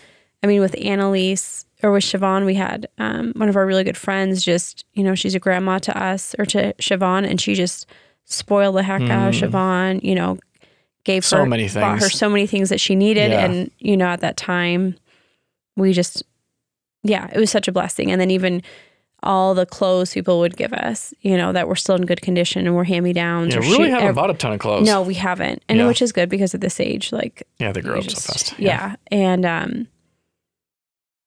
I 0.44 0.48
mean, 0.48 0.62
with 0.62 0.76
Annalise 0.82 1.66
or 1.84 1.92
with 1.92 2.04
Siobhan, 2.04 2.46
we 2.46 2.56
had 2.56 2.88
um, 2.98 3.34
one 3.36 3.50
of 3.50 3.56
our 3.56 3.66
really 3.66 3.84
good 3.84 3.98
friends. 3.98 4.44
Just 4.44 4.86
you 4.94 5.04
know, 5.04 5.14
she's 5.14 5.36
a 5.36 5.40
grandma 5.40 5.78
to 5.80 5.98
us 5.98 6.36
or 6.40 6.46
to 6.46 6.74
Siobhan, 6.76 7.30
and 7.30 7.40
she 7.40 7.54
just 7.54 7.86
spoiled 8.26 8.76
the 8.76 8.84
heck 8.84 9.02
out 9.04 9.30
of 9.30 9.36
Mm. 9.36 9.50
Siobhan. 9.52 10.04
You 10.04 10.16
know, 10.16 10.38
gave 11.08 11.26
So 11.26 11.38
her 11.38 11.46
many 11.48 11.68
bought 11.70 12.00
her 12.00 12.10
so 12.10 12.30
many 12.30 12.46
things 12.46 12.70
that 12.70 12.80
she 12.80 12.94
needed, 12.96 13.32
Yeah. 13.32 13.46
and 13.46 13.72
you 13.80 13.98
know, 13.98 14.06
at 14.06 14.20
that 14.22 14.38
time, 14.38 14.96
we 15.76 15.92
just 15.94 16.22
yeah, 17.04 17.28
it 17.34 17.40
was 17.40 17.50
such 17.50 17.68
a 17.68 17.72
blessing. 17.72 18.12
And 18.12 18.20
then 18.22 18.30
even 18.32 18.62
all 19.24 19.56
the 19.56 19.66
clothes 19.66 20.14
people 20.14 20.40
would 20.40 20.56
give 20.58 20.74
us, 20.74 21.14
you 21.22 21.36
know, 21.38 21.52
that 21.54 21.68
were 21.68 21.76
still 21.76 21.96
in 21.96 22.06
good 22.06 22.22
condition 22.22 22.68
and 22.68 22.76
were 22.76 22.84
hand 22.84 23.04
me 23.04 23.14
downs. 23.14 23.54
yeah, 23.54 23.60
or 23.60 23.64
really 23.64 23.86
she- 23.86 23.90
haven't 23.92 24.14
bought 24.14 24.30
a 24.30 24.34
ton 24.36 24.54
of 24.54 24.60
clothes. 24.60 24.86
No, 24.86 25.02
we 25.02 25.16
haven't, 25.16 25.64
and 25.70 25.80
Yeah. 25.80 25.88
which 25.88 26.02
is 26.02 26.12
good 26.12 26.30
because 26.30 26.54
at 26.54 26.62
this 26.62 26.80
age, 26.80 27.12
like 27.12 27.44
Yeah, 27.60 27.72
they 27.72 27.82
grow 27.82 27.94
we 27.94 28.00
up 28.00 28.04
just- 28.06 28.22
so 28.24 28.34
fast. 28.34 28.54
Yeah. 28.60 28.96
And 29.12 29.46
um 29.46 29.88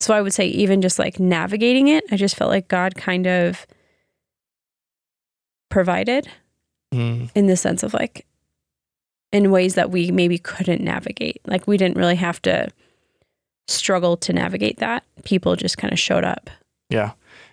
so 0.01 0.15
I 0.15 0.23
would 0.23 0.33
say 0.35 0.47
even 0.47 0.81
just 0.83 0.99
like 0.99 1.19
navigating 1.21 1.89
it, 1.89 2.05
I 2.13 2.17
just 2.17 2.37
felt 2.37 2.51
like 2.51 2.69
God 2.69 2.95
kind 2.95 3.27
of 3.27 3.67
provided 5.71 6.29
Mm, 6.93 7.31
in 7.37 7.47
the 7.47 7.57
sense 7.57 7.83
of 7.85 7.95
like 7.95 8.27
in 9.33 9.51
ways 9.51 9.75
that 9.75 9.91
we 9.91 10.11
maybe 10.11 10.39
couldn't 10.39 10.83
navigate. 10.83 11.41
Like 11.47 11.67
we 11.67 11.77
didn't 11.77 11.97
really 11.97 12.17
have 12.17 12.41
to 12.43 12.69
struggle 13.69 14.17
to 14.19 14.33
navigate 14.33 14.79
that. 14.79 15.05
People 15.25 15.57
just 15.57 15.79
kind 15.79 15.93
of 15.93 15.99
showed 15.99 16.25
up. 16.25 16.51
yeah. 16.89 17.13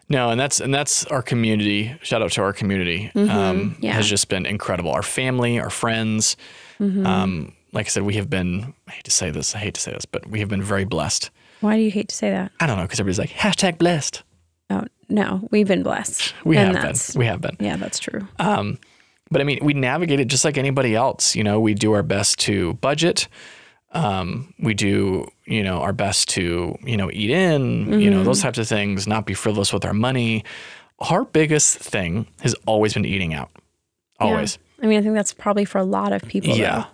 No, 0.09 0.29
and 0.29 0.39
that's 0.39 0.61
and 0.61 0.73
that's 0.73 1.03
our 1.07 1.21
community. 1.21 1.93
Shout 2.01 2.21
out 2.21 2.31
to 2.31 2.41
our 2.41 2.53
community. 2.53 3.11
Mhm, 3.13 3.29
Um, 3.29 3.75
yeah. 3.81 3.91
Has 3.91 4.07
just 4.07 4.29
been 4.29 4.45
incredible. 4.45 4.89
Our 4.89 5.03
family, 5.03 5.59
our 5.59 5.69
friends. 5.69 6.37
Mhm. 6.79 7.05
Um, 7.05 7.53
like 7.73 7.87
I 7.87 7.89
said, 7.89 8.03
we 8.03 8.13
have 8.13 8.29
been. 8.29 8.73
I 8.87 8.91
hate 8.93 9.03
to 9.03 9.11
say 9.11 9.31
this. 9.31 9.53
I 9.53 9.57
hate 9.57 9.73
to 9.73 9.81
say 9.81 9.91
this, 9.91 10.05
but 10.05 10.25
we 10.25 10.39
have 10.39 10.47
been 10.47 10.63
very 10.63 10.85
blessed. 10.85 11.29
Why 11.59 11.75
do 11.75 11.81
you 11.81 11.91
hate 11.91 12.07
to 12.07 12.15
say 12.15 12.29
that? 12.31 12.53
I 12.61 12.67
don't 12.67 12.77
know 12.77 12.83
because 12.83 13.01
everybody's 13.01 13.19
like 13.19 13.31
hashtag 13.31 13.77
blessed. 13.77 14.23
Oh, 14.69 14.85
no, 15.09 15.45
we've 15.51 15.67
been 15.67 15.83
blessed. 15.83 16.33
We 16.45 16.55
And 16.55 16.77
have 16.77 16.85
been. 16.93 17.19
We 17.19 17.25
have 17.25 17.41
been. 17.41 17.57
Yeah, 17.59 17.75
that's 17.75 17.99
true. 17.99 18.25
Um, 18.39 18.79
but 19.31 19.41
I 19.41 19.43
mean, 19.43 19.59
we 19.61 19.73
navigate 19.73 20.19
it 20.19 20.27
just 20.27 20.45
like 20.45 20.57
anybody 20.57 20.95
else. 20.95 21.35
You 21.35 21.43
know, 21.43 21.59
we 21.59 21.73
do 21.73 21.93
our 21.93 22.03
best 22.03 22.39
to 22.41 22.73
budget. 22.75 23.27
Um, 23.91 24.53
we 24.59 24.73
do, 24.73 25.29
you 25.45 25.63
know, 25.63 25.79
our 25.79 25.93
best 25.93 26.29
to, 26.29 26.77
you 26.83 26.97
know, 26.97 27.09
eat 27.11 27.29
in, 27.29 27.99
you 28.01 28.09
know, 28.09 28.17
Mm-hmm. 28.17 28.25
those 28.25 28.41
types 28.41 28.57
of 28.57 28.67
things, 28.67 29.07
not 29.07 29.25
be 29.25 29.33
frivolous 29.33 29.71
with 29.71 29.85
our 29.85 29.93
money. 29.93 30.43
Our 30.99 31.23
biggest 31.25 31.77
thing 31.79 32.27
has 32.41 32.53
always 32.65 32.93
been 32.93 33.05
eating 33.05 33.33
out. 33.33 33.49
Always. 34.19 34.57
I 34.81 34.87
mean, 34.87 34.99
I 34.99 35.01
think 35.01 35.13
that's 35.15 35.33
probably 35.33 35.63
for 35.65 35.77
a 35.77 35.83
lot 35.83 36.11
of 36.11 36.21
people. 36.23 36.55
Yeah. 36.55 36.85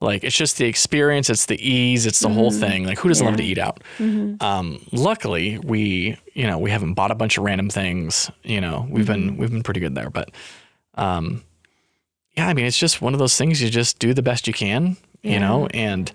Like 0.00 0.24
it's 0.24 0.34
just 0.36 0.56
the 0.56 0.64
experience, 0.64 1.28
it's 1.28 1.44
the 1.44 1.60
ease, 1.60 2.06
it's 2.06 2.20
the 2.20 2.30
whole 2.30 2.50
thing. 2.50 2.84
Like 2.86 2.98
who 2.98 3.08
doesn't 3.10 3.26
love 3.26 3.36
to 3.36 3.42
Mm-hmm. 3.42 3.50
Eat 3.52 3.58
out? 3.58 3.80
Though. 3.98 4.04
hmm 4.06 4.34
Um, 4.40 4.86
luckily, 4.92 5.58
we 5.58 6.16
you 6.32 6.46
know 6.46 6.58
we 6.58 6.70
haven't 6.70 6.94
bought 6.94 7.10
a 7.10 7.14
bunch 7.14 7.36
of 7.36 7.44
random 7.44 7.68
things. 7.68 8.30
You 8.42 8.62
know 8.62 8.86
we've 8.88 9.04
Mm-hmm. 9.06 9.26
been 9.28 9.36
we've 9.36 9.50
been 9.50 9.62
pretty 9.62 9.80
good 9.80 9.94
there, 9.94 10.08
but 10.08 10.30
um, 10.94 11.42
yeah, 12.40 12.48
I 12.48 12.54
mean 12.54 12.64
it's 12.66 12.78
just 12.78 13.02
one 13.02 13.12
of 13.12 13.18
those 13.18 13.36
things. 13.36 13.60
You 13.62 13.68
just 13.70 13.98
do 13.98 14.14
the 14.14 14.22
best 14.22 14.46
you 14.46 14.52
can, 14.54 14.96
you 15.22 15.38
know. 15.38 15.66
And 15.74 16.10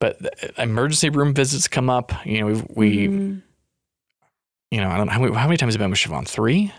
but 0.00 0.18
emergency 0.58 1.10
room 1.10 1.34
visits 1.34 1.68
come 1.68 1.90
up. 1.90 2.12
You 2.26 2.40
know 2.40 2.46
we've, 2.46 2.66
we 2.74 3.08
Mm-hmm. 3.08 3.38
you 4.70 4.80
know 4.80 4.88
I 4.88 4.96
don't 4.96 5.06
know 5.06 5.12
how 5.12 5.20
many, 5.20 5.34
how 5.34 5.46
many 5.46 5.56
times 5.58 5.74
have 5.74 5.80
we 5.80 5.84
been 5.84 5.90
with 5.90 5.98
Siobhan? 6.00 6.26
Three? 6.26 6.72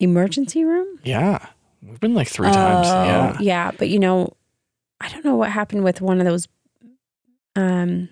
Emergency 0.00 0.64
room? 0.64 0.98
Yeah, 1.04 1.46
we've 1.82 2.00
been 2.00 2.14
like 2.14 2.28
three 2.28 2.50
times. 2.50 2.88
Oh, 2.88 3.04
Yeah, 3.04 3.36
Yeah, 3.40 3.70
but 3.78 3.88
you 3.88 3.98
know, 3.98 4.34
I 5.00 5.08
don't 5.08 5.24
know 5.24 5.36
what 5.36 5.50
happened 5.50 5.84
with 5.84 6.00
one 6.00 6.18
of 6.20 6.26
those. 6.26 6.48
Um, 7.56 8.08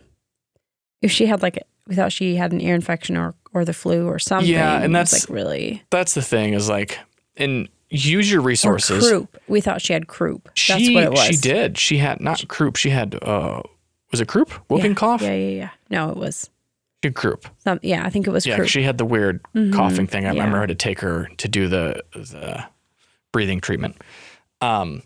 if 1.02 1.10
she 1.10 1.26
had 1.26 1.42
like, 1.42 1.58
we 1.86 1.94
thought 1.96 2.12
she 2.12 2.36
had 2.36 2.52
an 2.52 2.60
ear 2.60 2.74
infection 2.74 3.16
or 3.16 3.34
or 3.52 3.64
the 3.64 3.72
flu 3.72 4.06
or 4.06 4.18
something. 4.18 4.48
Yeah, 4.50 4.80
and 4.82 4.94
that's- 4.94 5.28
like 5.28 5.34
really 5.34 5.82
that's 5.90 6.14
the 6.14 6.22
thing 6.22 6.54
is 6.54 6.68
like 6.68 6.98
and 7.36 7.68
use 7.90 8.30
your 8.30 8.40
or 8.40 8.44
resources. 8.44 9.06
croup. 9.08 9.36
We 9.48 9.60
thought 9.60 9.82
she 9.82 9.92
had 9.92 10.06
croup. 10.06 10.44
That's 10.46 10.60
She 10.82 10.94
what 10.94 11.04
it 11.04 11.10
was. 11.10 11.24
she 11.26 11.36
did. 11.36 11.76
She 11.78 11.98
had 11.98 12.20
not 12.20 12.46
croup. 12.48 12.76
She 12.76 12.90
had 12.90 13.16
uh 13.22 13.62
was 14.10 14.20
it 14.20 14.28
croup? 14.28 14.50
Whooping 14.68 14.92
yeah, 14.92 14.94
cough? 14.96 15.22
Yeah, 15.22 15.34
yeah, 15.34 15.48
yeah. 15.56 15.70
No, 15.90 16.10
it 16.10 16.16
was 16.16 16.50
She 17.02 17.08
had 17.08 17.14
croup. 17.14 17.46
some. 17.58 17.78
Yeah, 17.82 18.04
I 18.04 18.10
think 18.10 18.26
it 18.26 18.30
was 18.30 18.46
Yeah, 18.46 18.56
croup. 18.56 18.68
she 18.68 18.82
had 18.82 18.98
the 18.98 19.04
weird 19.04 19.42
Mhm, 19.54 19.72
coughing 19.72 20.06
thing. 20.06 20.24
I 20.24 20.32
yeah. 20.32 20.40
remember 20.40 20.58
I 20.58 20.60
had 20.60 20.68
to 20.70 20.74
take 20.74 21.00
her 21.00 21.28
to 21.36 21.48
do 21.48 21.68
the 21.68 22.02
the 22.12 22.64
breathing 23.32 23.60
treatment. 23.60 23.96
Um 24.60 25.02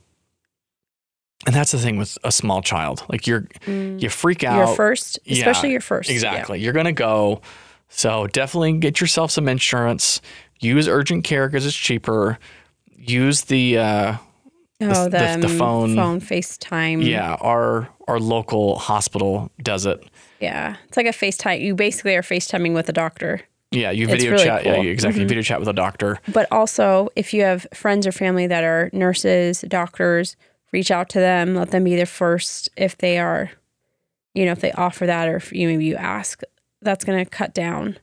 and 1.46 1.54
that's 1.54 1.72
the 1.72 1.78
thing 1.78 1.98
with 1.98 2.16
a 2.24 2.32
small 2.32 2.62
child. 2.62 3.04
Like 3.08 3.26
you're 3.26 3.42
Mm. 3.66 4.00
you 4.00 4.08
freak 4.08 4.44
out. 4.44 4.56
Your 4.56 4.74
first, 4.76 5.18
Yeah, 5.24 5.36
especially 5.38 5.72
your 5.72 5.80
first. 5.82 6.08
yeah. 6.08 6.14
Exactly. 6.14 6.60
You're 6.60 6.72
going 6.72 6.86
to 6.86 6.92
go. 6.92 7.42
So 7.90 8.26
definitely 8.28 8.78
get 8.78 9.00
yourself 9.00 9.30
some 9.30 9.46
insurance. 9.48 10.22
Use 10.60 10.88
urgent 10.88 11.24
care 11.24 11.46
because 11.46 11.66
it's 11.66 11.76
cheaper. 11.76 12.38
Use 13.06 13.42
the 13.42 13.78
uh, 13.78 14.16
Oh, 14.80 15.04
the- 15.04 15.36
the, 15.40 15.46
the 15.46 15.48
phone- 15.48 15.94
phone 15.96 16.20
FaceTime. 16.20 17.04
yeah 17.06 17.34
our 17.40 17.88
our 18.08 18.18
local 18.18 18.76
hospital 18.78 19.50
does 19.62 19.86
it. 19.86 20.02
yeah. 20.40 20.76
It's 20.88 20.96
like 20.96 21.06
a 21.06 21.10
FaceTime. 21.10 21.60
You 21.60 21.74
basically 21.74 22.14
are 22.16 22.22
FaceTiming 22.22 22.74
with 22.74 22.88
a 22.88 22.92
doctor. 22.92 23.40
Yeah, 23.70 23.90
you 23.92 24.06
video 24.06 24.32
really 24.32 24.44
chat. 24.44 24.64
Yeah, 24.64 24.74
cool. 24.76 24.84
you 24.84 24.90
exactly 24.90 25.24
Mhm. 25.24 25.28
video 25.28 25.42
chat 25.42 25.58
with 25.58 25.68
a 25.68 25.72
doctor. 25.72 26.20
But 26.32 26.46
also, 26.52 27.08
if 27.16 27.32
you 27.32 27.42
have 27.42 27.66
friends 27.72 28.06
or 28.06 28.12
family 28.12 28.46
that 28.46 28.62
are 28.62 28.90
nurses, 28.92 29.62
doctors, 29.66 30.36
reach 30.72 30.90
out 30.90 31.08
to 31.10 31.18
them. 31.18 31.54
Let 31.54 31.70
them 31.70 31.84
be 31.84 31.96
there 31.96 32.04
first 32.06 32.68
if 32.76 32.96
they 32.98 33.18
are, 33.18 33.50
you 34.34 34.44
know, 34.44 34.52
if 34.52 34.60
they 34.60 34.72
offer 34.72 35.06
that, 35.06 35.28
or 35.28 35.36
if 35.36 35.52
you 35.52 35.66
maybe 35.66 35.86
you 35.86 35.96
ask 35.96 36.42
that's 36.82 37.04
going 37.04 37.24
to 37.24 37.28
cut 37.30 37.54
down. 37.54 37.96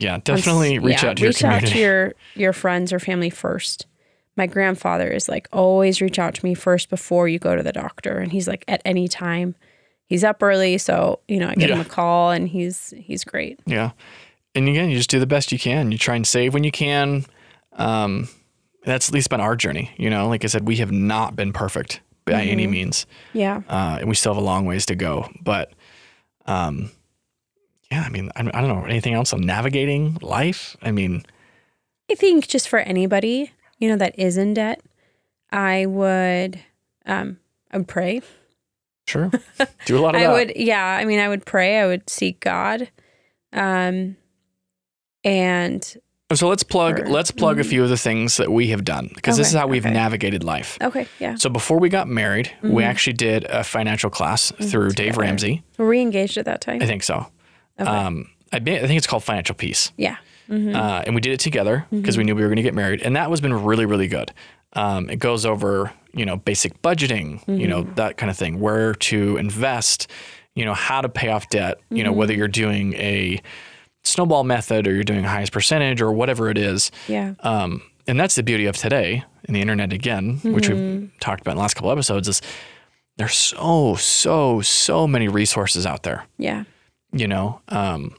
Yeah, 0.00 0.14
on 0.14 0.20
definitely 0.20 0.78
reach 0.80 1.02
yeah, 1.04 1.10
out 1.10 1.16
to 1.18 1.22
your 1.22 1.28
reach 1.30 1.38
community. 1.38 1.66
out 1.68 1.72
to 1.72 1.78
your 1.78 2.12
your 2.34 2.52
friends 2.52 2.92
or 2.92 2.98
family 2.98 3.30
first. 3.30 3.86
My 4.36 4.46
grandfather 4.46 5.08
is 5.10 5.28
like 5.28 5.48
always 5.52 6.00
reach 6.00 6.18
out 6.18 6.34
to 6.34 6.44
me 6.44 6.54
first 6.54 6.90
before 6.90 7.28
you 7.28 7.38
go 7.38 7.54
to 7.54 7.62
the 7.62 7.72
doctor, 7.72 8.18
and 8.18 8.32
he's 8.32 8.48
like 8.48 8.64
at 8.68 8.82
any 8.84 9.08
time. 9.08 9.54
He's 10.06 10.24
up 10.24 10.42
early, 10.42 10.76
so 10.78 11.20
you 11.28 11.38
know 11.38 11.48
I 11.48 11.54
give 11.54 11.70
him 11.70 11.80
a 11.80 11.84
call, 11.84 12.30
and 12.30 12.48
he's 12.48 12.92
he's 12.96 13.24
great. 13.24 13.60
Yeah. 13.66 13.92
And 14.54 14.68
again, 14.68 14.88
you 14.90 14.96
just 14.96 15.10
do 15.10 15.18
the 15.18 15.26
best 15.26 15.50
you 15.50 15.58
can. 15.58 15.90
You 15.90 15.98
try 15.98 16.14
and 16.14 16.26
save 16.26 16.54
when 16.54 16.62
you 16.62 16.70
can. 16.70 17.24
Um, 17.72 18.28
that's 18.84 19.08
at 19.08 19.14
least 19.14 19.30
been 19.30 19.40
our 19.40 19.56
journey. 19.56 19.90
You 19.96 20.10
know, 20.10 20.28
like 20.28 20.44
I 20.44 20.46
said, 20.46 20.66
we 20.68 20.76
have 20.76 20.92
not 20.92 21.34
been 21.34 21.52
perfect 21.52 22.00
by 22.24 22.42
any 22.42 22.66
means. 22.66 23.06
Yeah, 23.32 23.62
Uh, 23.68 23.98
and 24.00 24.08
we 24.08 24.14
still 24.14 24.32
have 24.34 24.42
a 24.42 24.46
long 24.46 24.64
ways 24.64 24.86
to 24.86 24.94
go. 24.94 25.28
But 25.42 25.72
um, 26.46 26.90
yeah, 27.90 28.02
I 28.06 28.08
mean, 28.10 28.30
I, 28.36 28.40
I 28.40 28.60
don't 28.60 28.68
know 28.68 28.84
anything 28.84 29.14
else 29.14 29.32
on 29.32 29.40
navigating 29.40 30.18
life. 30.22 30.76
I 30.82 30.90
mean, 30.92 31.24
I 32.10 32.14
think 32.14 32.46
just 32.46 32.68
for 32.68 32.78
anybody 32.78 33.52
you 33.78 33.88
know 33.88 33.96
that 33.96 34.18
is 34.18 34.36
in 34.36 34.54
debt, 34.54 34.80
I 35.50 35.86
would 35.86 36.60
um 37.06 37.38
I 37.70 37.78
would 37.78 37.88
pray. 37.88 38.22
sure, 39.06 39.30
do 39.86 39.98
a 39.98 40.00
lot 40.00 40.14
of 40.14 40.20
I 40.20 40.24
that. 40.24 40.32
would, 40.32 40.52
yeah. 40.56 40.84
I 40.84 41.04
mean, 41.04 41.18
I 41.20 41.28
would 41.28 41.44
pray. 41.44 41.78
I 41.80 41.86
would 41.86 42.08
seek 42.08 42.40
God, 42.40 42.88
um, 43.52 44.16
and 45.24 45.96
So 46.32 46.48
let's 46.48 46.62
plug 46.62 47.00
Or- 47.00 47.06
let's 47.08 47.30
plug 47.30 47.60
a 47.60 47.62
Mhm. 47.62 47.66
few 47.68 47.82
of 47.84 47.90
the 47.90 47.96
things 47.98 48.38
that 48.38 48.50
we 48.50 48.68
have 48.68 48.82
done 48.84 49.10
because 49.14 49.36
this 49.36 49.48
is 49.48 49.54
how 49.54 49.66
we've 49.66 49.84
okay. 49.84 49.92
navigated 49.94 50.42
life. 50.42 50.78
okay, 50.80 51.06
yeah. 51.20 51.34
So 51.36 51.48
before 51.50 51.78
we 51.78 51.88
got 51.88 52.08
married, 52.08 52.50
we 52.62 52.82
Mhm. 52.82 52.86
actually 52.86 53.12
did 53.12 53.44
a 53.44 53.62
financial 53.62 54.10
class 54.10 54.52
through 54.62 54.90
Dave. 54.92 55.16
Ramsey. 55.16 55.62
Were 55.78 55.86
we 55.86 56.00
engaged 56.00 56.36
at 56.38 56.46
that 56.46 56.60
time? 56.60 56.82
I 56.82 56.86
think 56.86 57.02
so. 57.02 57.26
Okay. 57.78 57.88
Um, 57.88 58.30
I, 58.52 58.58
be- 58.58 58.76
I 58.78 58.86
think 58.86 58.96
it's 58.98 59.06
called 59.06 59.22
Financial 59.24 59.54
Peace. 59.54 59.92
yeah. 59.96 60.16
Hmm 60.46 60.74
Uh, 60.74 61.02
and 61.06 61.14
we 61.14 61.20
did 61.20 61.32
it 61.32 61.40
together 61.40 61.86
because 61.90 62.16
we 62.18 62.24
knew 62.24 62.34
we 62.34 62.42
were 62.42 62.48
going 62.48 62.56
to 62.56 62.62
get 62.62 62.74
married, 62.74 63.02
and 63.02 63.16
that 63.16 63.30
was 63.30 63.40
been 63.40 63.54
really, 63.64 63.86
really 63.86 64.08
good. 64.08 64.32
Um, 64.74 65.08
it 65.08 65.16
goes 65.20 65.46
over, 65.46 65.92
you 66.14 66.24
know, 66.26 66.36
basic 66.36 66.82
budgeting, 66.82 67.40
you 67.46 67.68
know, 67.68 67.82
that 67.94 68.16
kind 68.16 68.28
of 68.30 68.36
thing, 68.36 68.58
where 68.60 68.94
to 68.94 69.36
invest, 69.36 70.10
you 70.54 70.64
know, 70.64 70.74
how 70.74 71.00
to 71.00 71.08
pay 71.08 71.28
off 71.28 71.48
debt, 71.48 71.78
you 71.90 72.02
know, 72.02 72.12
whether 72.12 72.34
you're 72.34 72.48
doing 72.48 72.94
a 72.94 73.40
snowball 74.02 74.44
method 74.44 74.86
or 74.86 74.92
you're 74.94 75.04
doing 75.04 75.24
highest 75.24 75.52
percentage 75.52 76.02
or 76.02 76.12
whatever 76.12 76.50
it 76.50 76.58
is. 76.58 76.90
Yeah. 77.08 77.34
Um, 77.40 77.82
and 78.06 78.18
that's 78.20 78.34
the 78.34 78.42
beauty 78.42 78.66
of 78.66 78.76
today 78.76 79.24
and 79.46 79.54
the 79.56 79.60
internet 79.60 79.92
again, 79.92 80.40
which 80.42 80.68
we've 80.68 81.10
talked 81.20 81.40
about 81.40 81.52
in 81.52 81.56
the 81.56 81.62
last 81.62 81.74
couple 81.74 81.90
episodes, 81.90 82.28
is 82.28 82.42
there's 83.16 83.36
so, 83.36 83.94
so, 83.94 84.60
so 84.60 85.06
many 85.06 85.28
resources 85.28 85.86
out 85.86 86.02
there 86.02 86.24
Yeah. 86.36 86.64
you 87.12 87.28
know, 87.28 87.60
um, 87.68 88.14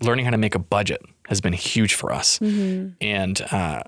learning 0.00 0.24
how 0.24 0.30
to 0.32 0.38
make 0.38 0.54
a 0.54 0.58
budget 0.58 1.02
has 1.28 1.40
been 1.40 1.52
huge 1.52 1.94
for 1.94 2.12
us. 2.12 2.38
And 3.00 3.40
uh, 3.52 3.82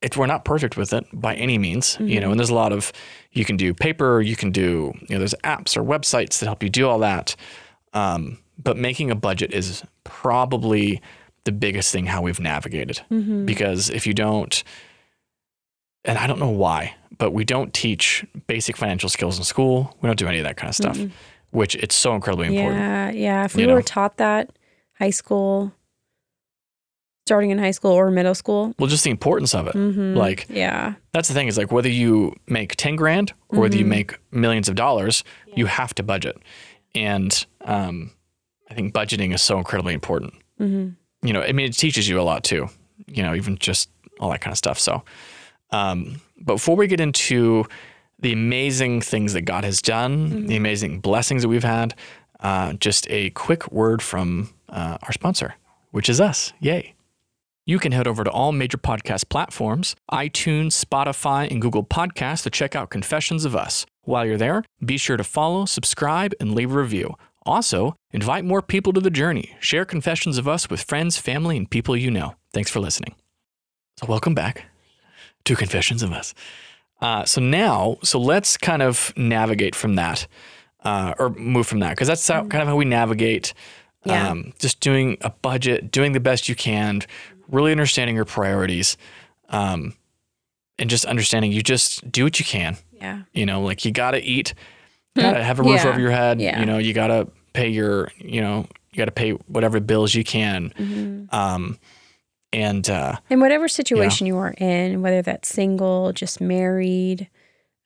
it, 0.00 0.16
we're 0.16 0.26
not 0.26 0.44
perfect 0.44 0.76
with 0.76 0.92
it 0.92 1.04
by 1.12 1.34
any 1.34 1.58
means, 1.58 1.96
you 2.00 2.20
know, 2.20 2.30
and 2.30 2.38
there's 2.40 2.50
a 2.50 2.54
lot 2.54 2.72
of, 2.72 2.92
you 3.32 3.44
can 3.44 3.56
do 3.56 3.74
paper, 3.74 4.20
you 4.20 4.36
can 4.36 4.50
do, 4.50 4.92
you 5.02 5.08
know, 5.10 5.18
there's 5.18 5.34
apps 5.44 5.76
or 5.76 5.82
websites 5.82 6.38
that 6.38 6.46
help 6.46 6.62
you 6.62 6.70
do 6.70 6.88
all 6.88 6.98
that. 7.00 7.36
Um, 7.92 8.38
but 8.58 8.76
making 8.76 9.10
a 9.10 9.14
budget 9.14 9.52
is 9.52 9.82
probably 10.04 11.00
the 11.44 11.52
biggest 11.52 11.92
thing 11.92 12.06
how 12.06 12.22
we've 12.22 12.40
navigated 12.40 13.00
because 13.46 13.90
if 13.90 14.06
you 14.06 14.14
don't, 14.14 14.64
and 16.04 16.18
I 16.18 16.26
don't 16.26 16.38
know 16.38 16.48
why, 16.50 16.94
but 17.18 17.32
we 17.32 17.44
don't 17.44 17.72
teach 17.74 18.24
basic 18.46 18.76
financial 18.76 19.08
skills 19.08 19.38
in 19.38 19.44
school. 19.44 19.94
We 20.00 20.06
don't 20.06 20.18
do 20.18 20.26
any 20.26 20.38
of 20.38 20.44
that 20.44 20.56
kind 20.56 20.68
of 20.68 20.74
stuff, 20.74 20.98
which 21.50 21.74
it's 21.76 21.94
so 21.94 22.14
incredibly 22.14 22.48
important. 22.48 22.80
Yeah. 22.80 23.10
Yeah. 23.10 23.44
If 23.44 23.56
we 23.56 23.66
were 23.66 23.74
know? 23.74 23.80
taught 23.82 24.16
that 24.18 24.50
high 24.98 25.10
school, 25.10 25.72
starting 27.28 27.50
in 27.50 27.58
high 27.58 27.70
school 27.78 27.92
or 27.92 28.10
middle 28.10 28.34
school, 28.34 28.72
Well, 28.78 28.88
just 28.88 29.04
the 29.04 29.10
importance 29.10 29.54
of 29.54 29.66
it. 29.68 29.74
mhm, 29.74 30.16
Like 30.16 30.46
yeah. 30.48 30.94
that's 31.12 31.28
the 31.28 31.34
thing 31.34 31.48
is 31.48 31.56
like 31.58 31.70
whether 31.70 31.88
you 32.02 32.34
make 32.46 32.74
10 32.76 32.96
grand 32.96 33.32
or 33.50 33.60
whether 33.60 33.76
you 33.76 33.84
Mm-hmm. 33.84 33.90
make 34.00 34.18
millions 34.30 34.68
of 34.68 34.74
dollars, 34.74 35.24
you 35.58 35.66
have 35.66 35.92
to 35.94 36.02
budget. 36.02 36.36
And 36.94 37.30
um, 37.64 38.10
I 38.70 38.74
think 38.74 38.92
budgeting 38.94 39.34
is 39.34 39.42
so 39.42 39.58
incredibly 39.58 39.94
important. 39.94 40.32
hmm 40.58 40.88
You 41.22 41.32
know, 41.34 41.42
I 41.42 41.52
mean, 41.52 41.66
it 41.68 41.76
teaches 41.76 42.08
you 42.08 42.20
a 42.20 42.26
lot 42.30 42.42
too, 42.44 42.68
you 43.06 43.22
know, 43.22 43.34
even 43.34 43.58
just 43.58 43.90
all 44.20 44.30
that 44.30 44.40
kind 44.40 44.52
of 44.52 44.58
stuff. 44.58 44.78
So, 44.78 45.02
um, 45.70 46.20
but 46.46 46.54
before 46.54 46.76
we 46.76 46.86
get 46.86 47.00
into 47.00 47.66
the 48.20 48.32
amazing 48.32 49.00
things 49.02 49.32
that 49.34 49.42
God 49.42 49.64
has 49.64 49.82
done, 49.82 50.12
Mm-hmm. 50.30 50.46
the 50.46 50.56
amazing 50.56 51.00
blessings 51.00 51.42
that 51.42 51.48
we've 51.48 51.70
had, 51.78 51.94
uh, 52.40 52.72
just 52.74 53.06
a 53.10 53.30
quick 53.30 53.70
word 53.72 54.00
from 54.02 54.48
uh, 54.68 54.96
our 55.02 55.12
sponsor, 55.12 55.54
which 55.90 56.08
is 56.08 56.20
us. 56.20 56.52
Yay. 56.60 56.94
You 57.68 57.78
can 57.78 57.92
head 57.92 58.08
over 58.08 58.24
to 58.24 58.30
all 58.30 58.50
major 58.52 58.78
podcast 58.78 59.28
platforms 59.28 59.94
iTunes, 60.10 60.68
Spotify, 60.82 61.50
and 61.50 61.60
Google 61.60 61.84
Podcasts 61.84 62.44
to 62.44 62.50
check 62.50 62.74
out 62.74 62.88
Confessions 62.88 63.44
of 63.44 63.54
Us. 63.54 63.84
While 64.04 64.24
you're 64.24 64.38
there, 64.38 64.64
be 64.82 64.96
sure 64.96 65.18
to 65.18 65.22
follow, 65.22 65.66
subscribe, 65.66 66.32
and 66.40 66.54
leave 66.54 66.72
a 66.72 66.78
review. 66.78 67.14
Also, 67.44 67.94
invite 68.10 68.46
more 68.46 68.62
people 68.62 68.94
to 68.94 69.02
the 69.02 69.10
journey. 69.10 69.54
Share 69.60 69.84
Confessions 69.84 70.38
of 70.38 70.48
Us 70.48 70.70
with 70.70 70.80
friends, 70.80 71.18
family, 71.18 71.58
and 71.58 71.70
people 71.70 71.94
you 71.94 72.10
know. 72.10 72.36
Thanks 72.54 72.70
for 72.70 72.80
listening. 72.80 73.14
So, 74.00 74.06
welcome 74.06 74.34
back 74.34 74.64
to 75.44 75.54
Confessions 75.54 76.02
of 76.02 76.10
Us. 76.10 76.32
Uh, 77.02 77.26
so 77.26 77.42
now, 77.42 77.98
so 78.02 78.18
let's 78.18 78.56
kind 78.56 78.80
of 78.80 79.12
navigate 79.14 79.74
from 79.74 79.96
that, 79.96 80.26
uh, 80.84 81.12
or 81.18 81.28
move 81.28 81.66
from 81.66 81.80
that, 81.80 81.90
because 81.90 82.08
that's 82.08 82.26
how, 82.26 82.46
kind 82.46 82.62
of 82.62 82.68
how 82.68 82.76
we 82.76 82.86
navigate. 82.86 83.52
Yeah. 84.06 84.30
Um, 84.30 84.54
just 84.58 84.80
doing 84.80 85.18
a 85.20 85.28
budget, 85.28 85.90
doing 85.90 86.12
the 86.12 86.20
best 86.20 86.48
you 86.48 86.54
can, 86.54 87.02
really 87.48 87.72
understanding 87.72 88.14
your 88.16 88.24
priorities, 88.24 88.96
um, 89.48 89.94
and 90.78 90.88
just 90.88 91.04
understanding 91.04 91.50
you 91.52 91.62
just 91.62 92.10
do 92.10 92.24
what 92.24 92.38
you 92.38 92.44
can. 92.44 92.76
Yeah. 92.92 93.22
You 93.32 93.46
know, 93.46 93.62
like 93.62 93.84
you 93.84 93.90
gotta 93.90 94.20
eat, 94.22 94.54
gotta 95.16 95.42
have 95.42 95.58
a 95.58 95.62
roof 95.62 95.82
Yeah. 95.82 95.88
over 95.90 96.00
your 96.00 96.10
head. 96.10 96.40
Yeah. 96.40 96.60
You 96.60 96.66
know, 96.66 96.78
you 96.78 96.92
gotta 96.92 97.28
pay 97.52 97.68
your, 97.68 98.10
you 98.18 98.40
know, 98.40 98.66
you 98.90 98.96
gotta 98.98 99.10
pay 99.12 99.32
whatever 99.32 99.80
bills 99.80 100.14
you 100.14 100.24
can. 100.24 100.72
hmm 100.76 101.24
Um, 101.30 101.78
and 102.52 102.88
uh, 102.88 103.16
In 103.28 103.40
whatever 103.40 103.68
situation 103.68 104.26
you 104.26 104.36
are 104.38 104.54
in, 104.58 105.02
whether 105.02 105.20
that's 105.22 105.48
single, 105.48 106.12
just 106.12 106.40
married, 106.40 107.28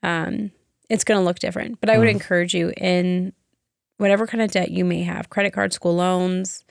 um, 0.04 0.52
it's 0.88 1.02
going 1.04 1.18
to 1.18 1.24
look 1.24 1.40
different. 1.40 1.80
But 1.80 1.90
I 1.90 1.98
would 1.98 2.06
Mhm. 2.06 2.12
encourage 2.12 2.54
you 2.54 2.72
in 2.76 3.32
whatever 3.98 4.24
kind 4.26 4.40
of 4.42 4.50
debt 4.52 4.70
you 4.70 4.84
may 4.84 5.02
have 5.02 5.30
credit 5.30 5.52
card, 5.52 5.72
school 5.72 5.96
loans, 5.96 6.64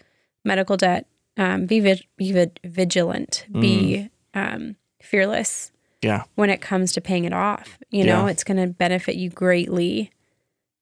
medical 0.45 0.77
debt 0.77 1.05
um, 1.37 1.65
be, 1.65 1.79
vig- 1.79 2.05
be 2.17 2.31
vig- 2.31 2.59
vigilant, 2.63 3.45
be 3.51 4.09
um, 4.33 4.75
fearless 5.01 5.71
yeah, 6.01 6.23
when 6.35 6.49
it 6.49 6.61
comes 6.61 6.91
to 6.93 7.01
paying 7.01 7.25
it 7.25 7.33
off. 7.33 7.77
You 7.89 8.05
know, 8.05 8.25
Yeah. 8.25 8.31
it's 8.31 8.43
going 8.43 8.57
to 8.57 8.67
benefit 8.73 9.15
you 9.15 9.29
greatly, 9.29 10.11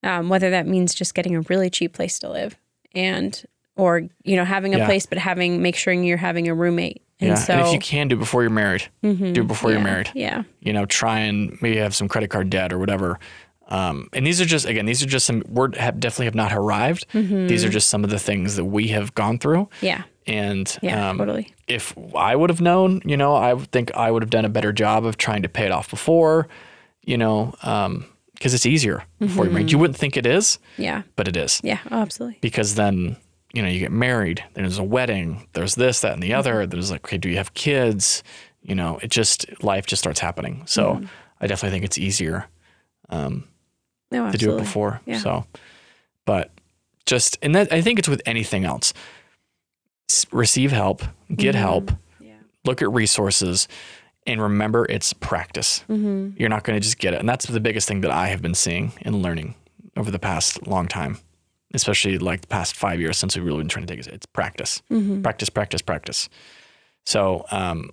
um, 0.04 0.30
whether 0.30 0.50
that 0.50 0.68
means 0.68 0.94
just 0.96 1.14
getting 1.14 1.36
a 1.36 1.42
really 1.42 1.70
cheap 1.70 1.94
place 1.94 2.20
to 2.20 2.30
live 2.30 2.58
and 2.96 3.44
or 3.76 4.04
you 4.24 4.36
know 4.36 4.44
having 4.46 4.74
a 4.76 4.80
Yeah. 4.80 4.86
place 4.86 5.06
but 5.06 5.18
having 5.20 5.62
make 5.62 5.76
sure 5.76 5.94
you're 5.94 6.18
having 6.18 6.48
a 6.48 6.54
roommate 6.56 7.02
and 7.20 7.30
yeah. 7.30 7.36
so 7.36 7.54
and 7.54 7.68
if 7.68 7.74
you 7.74 7.80
can 7.80 8.08
do 8.08 8.16
it 8.16 8.20
before 8.20 8.42
you're 8.42 8.50
married, 8.50 8.84
Mhm. 9.04 9.34
do 9.34 9.42
it 9.42 9.48
before 9.48 9.72
you're 9.72 9.80
married. 9.82 10.10
Yeah. 10.16 10.44
you 10.62 10.74
know, 10.74 10.86
try 10.86 11.20
and 11.20 11.58
maybe 11.62 11.78
have 11.78 11.94
some 11.96 12.08
credit 12.08 12.30
card 12.30 12.50
debt 12.50 12.72
or 12.74 12.80
whatever. 12.80 13.20
Um, 13.70 14.10
and 14.14 14.26
these 14.26 14.42
are 14.42 14.46
just 14.46 14.66
again, 14.66 14.86
these 14.86 15.02
are 15.04 15.06
just 15.06 15.26
some 15.26 15.44
we 15.48 15.68
definitely 15.70 16.26
have 16.26 16.36
not 16.36 16.52
arrived. 16.54 17.06
These 17.14 17.64
are 17.64 17.70
just 17.70 17.90
some 17.90 18.04
of 18.04 18.10
the 18.10 18.20
things 18.20 18.56
that 18.56 18.66
we 18.66 18.88
have 18.90 19.14
gone 19.16 19.38
through. 19.40 19.70
Yeah. 19.82 20.04
And 20.28 20.76
Yeah. 20.82 21.10
um, 21.10 21.18
totally. 21.18 21.54
if 21.68 21.96
I 22.16 22.36
would 22.36 22.50
have 22.50 22.62
known, 22.62 23.02
you 23.06 23.16
know, 23.18 23.36
I 23.36 23.56
think 23.72 23.92
I 23.96 24.12
would 24.12 24.22
have 24.24 24.30
done 24.30 24.46
a 24.46 24.50
better 24.50 24.72
job 24.74 25.06
of 25.06 25.18
trying 25.18 25.42
to 25.44 25.50
pay 25.50 25.66
it 25.66 25.72
off 25.72 25.90
before, 25.90 26.48
you 27.04 27.18
know, 27.18 27.54
because 28.34 28.54
it's 28.54 28.66
easier 28.66 29.04
before 29.20 29.46
you're 29.46 29.54
married. 29.54 29.72
You 29.72 29.78
wouldn't 29.80 29.98
think 29.98 30.18
it 30.18 30.26
is, 30.26 30.58
Yeah. 30.78 31.04
but 31.16 31.28
it 31.28 31.36
is 31.38 31.62
Yeah. 31.64 31.80
Oh, 31.92 32.00
absolutely. 32.02 32.38
because 32.42 32.76
then 32.76 33.18
you 33.54 33.64
know 33.64 33.68
you 33.68 33.80
get 33.80 33.92
married 33.92 34.44
then 34.54 34.64
there's 34.64 34.78
a 34.78 34.84
wedding 34.84 35.48
there's 35.54 35.74
this 35.74 36.02
that 36.02 36.14
and 36.14 36.22
the 36.22 36.36
other 36.36 36.68
there's 36.68 36.92
like 36.92 37.04
okay 37.04 37.18
do 37.18 37.28
you 37.28 37.38
have 37.38 37.52
kids 37.56 38.22
you 38.62 38.76
know 38.76 39.00
it 39.02 39.10
just 39.10 39.48
life 39.64 39.88
just 39.88 40.00
starts 40.04 40.20
happening 40.20 40.62
so 40.68 41.02
i 41.42 41.48
definitely 41.48 41.72
think 41.76 41.84
it's 41.84 41.98
easier 41.98 42.46
um, 43.10 43.46
No, 44.12 44.32
to 44.32 44.38
do 44.38 44.56
it 44.56 44.58
before 44.60 45.02
Yeah. 45.06 45.18
so 45.20 45.46
but 46.26 46.52
just 47.06 47.38
and 47.42 47.54
that 47.56 47.72
i 47.74 47.82
think 47.82 48.00
it's 48.00 48.08
with 48.10 48.22
anything 48.26 48.66
else 48.66 48.94
receive 50.32 50.72
help 50.72 51.04
get 51.36 51.54
Mm-hmm. 51.56 51.62
help 51.62 51.92
Yeah. 52.20 52.34
look 52.66 52.82
at 52.82 52.92
resources 52.92 53.68
and 54.26 54.42
remember 54.42 54.86
it's 54.90 55.14
practice 55.14 55.84
Mm-hmm. 55.90 56.32
you're 56.38 56.50
not 56.50 56.64
going 56.64 56.76
to 56.76 56.84
just 56.84 56.98
get 56.98 57.14
it 57.14 57.20
and 57.20 57.30
that's 57.30 57.46
the 57.46 57.60
biggest 57.60 57.88
thing 57.88 58.02
that 58.02 58.12
i 58.12 58.28
have 58.28 58.42
been 58.42 58.56
seeing 58.56 58.94
and 59.04 59.22
learning 59.22 59.56
over 59.98 60.12
the 60.12 60.20
past 60.20 60.66
long 60.68 60.88
time 60.88 61.18
especially 61.74 62.18
like 62.18 62.42
the 62.42 62.48
past 62.48 62.76
five 62.76 63.00
years 63.00 63.18
since 63.18 63.36
we've 63.36 63.46
really 63.46 63.60
been 63.60 63.68
trying 63.70 63.86
to 63.86 63.96
take 63.96 64.06
it 64.06 64.12
it's 64.14 64.26
practice 64.26 64.82
Mm-hmm. 64.92 65.22
practice 65.22 65.50
practice 65.50 65.82
practice 65.82 66.30
so 67.06 67.46
um 67.52 67.90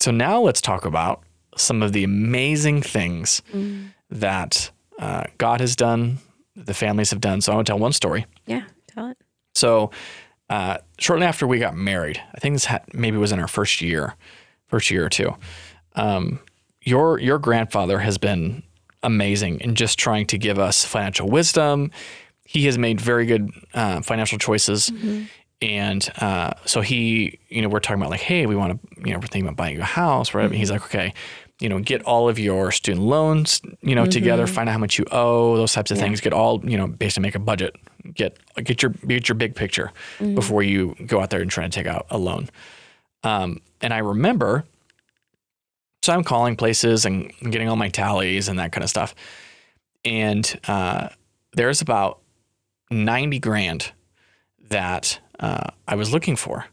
so 0.00 0.10
now 0.10 0.40
let's 0.40 0.60
talk 0.60 0.84
about 0.84 1.22
some 1.56 1.82
of 1.82 1.92
the 1.92 2.04
amazing 2.04 2.80
things 2.82 3.42
Mm-hmm. 3.52 3.86
that 4.10 4.70
uh, 5.02 5.24
god 5.38 5.60
has 5.60 5.74
done 5.76 6.18
the 6.56 6.74
families 6.74 7.10
have 7.10 7.20
done 7.20 7.40
so 7.40 7.52
i 7.52 7.54
want 7.54 7.66
to 7.66 7.70
tell 7.72 7.78
one 7.78 7.92
story 7.92 8.24
Yeah. 8.46 8.62
Tell 8.88 9.08
it. 9.10 9.16
so 9.54 9.90
uh, 10.50 10.76
shortly 10.98 11.24
after 11.26 11.46
we 11.46 11.58
got 11.58 11.74
married, 11.74 12.20
I 12.34 12.38
think 12.38 12.54
this 12.54 12.66
had, 12.66 12.82
maybe 12.92 13.16
was 13.16 13.32
in 13.32 13.40
our 13.40 13.48
first 13.48 13.80
year, 13.80 14.14
first 14.66 14.90
year 14.90 15.06
or 15.06 15.08
two. 15.08 15.34
Um, 15.96 16.40
your 16.82 17.18
your 17.18 17.38
grandfather 17.38 17.98
has 18.00 18.18
been 18.18 18.62
amazing 19.02 19.60
in 19.60 19.74
just 19.76 19.98
trying 19.98 20.26
to 20.26 20.36
give 20.36 20.58
us 20.58 20.84
financial 20.84 21.26
wisdom. 21.30 21.90
He 22.44 22.66
has 22.66 22.76
made 22.76 23.00
very 23.00 23.24
good 23.24 23.50
uh, 23.72 24.02
financial 24.02 24.36
choices. 24.38 24.90
And 25.62 26.06
uh, 26.20 26.52
so 26.66 26.80
he, 26.82 27.38
you 27.48 27.62
know, 27.62 27.68
we're 27.70 27.80
talking 27.80 28.02
about 28.02 28.10
like, 28.10 28.20
hey, 28.20 28.44
we 28.46 28.56
want 28.56 28.72
to, 28.72 28.88
you 29.06 29.12
know, 29.12 29.18
we're 29.20 29.28
thinking 29.28 29.44
about 29.46 29.56
buying 29.56 29.78
a 29.80 29.84
house, 29.84 30.34
whatever. 30.34 30.52
He's 30.54 30.70
like, 30.70 30.84
okay, 30.86 31.14
you 31.62 31.68
know, 31.68 31.78
get 31.78 32.02
all 32.02 32.28
of 32.28 32.38
your 32.40 32.72
student 32.72 33.04
loans, 33.06 33.60
you 33.82 33.94
know, 33.94 34.04
together, 34.04 34.46
find 34.48 34.68
out 34.68 34.72
how 34.72 34.78
much 34.78 34.98
you 34.98 35.04
owe, 35.12 35.56
those 35.56 35.72
types 35.72 35.90
of 35.92 35.96
things. 35.98 36.20
Get 36.20 36.32
all, 36.32 36.60
you 36.68 36.76
know, 36.76 36.88
basically 36.88 37.22
make 37.22 37.36
a 37.36 37.38
budget. 37.38 37.76
Get 38.14 38.36
get 38.56 38.82
your 38.82 38.90
get 39.06 39.28
your 39.28 39.36
big 39.36 39.54
picture 39.54 39.92
before 40.34 40.62
you 40.64 40.96
go 41.06 41.20
out 41.20 41.30
there 41.30 41.40
and 41.40 41.50
try 41.50 41.62
to 41.62 41.70
take 41.70 41.86
out 41.86 42.06
a 42.10 42.18
loan. 42.18 42.50
Um, 43.22 43.60
and 43.80 43.94
I 43.94 43.98
remember, 43.98 44.64
so 46.02 46.12
I'm 46.12 46.24
calling 46.24 46.56
places 46.56 47.04
and 47.04 47.32
getting 47.48 47.68
all 47.68 47.76
my 47.76 47.88
tallies 47.90 48.48
and 48.48 48.58
that 48.58 48.72
kind 48.72 48.82
of 48.82 48.90
stuff. 48.90 49.14
And 50.04 50.58
uh, 50.66 51.10
there's 51.52 51.80
about 51.80 52.18
90 52.90 53.38
grand 53.38 53.92
that 54.68 55.20
uh, 55.38 55.68
I 55.86 55.94
was 55.94 56.12
looking 56.12 56.34
for. 56.34 56.64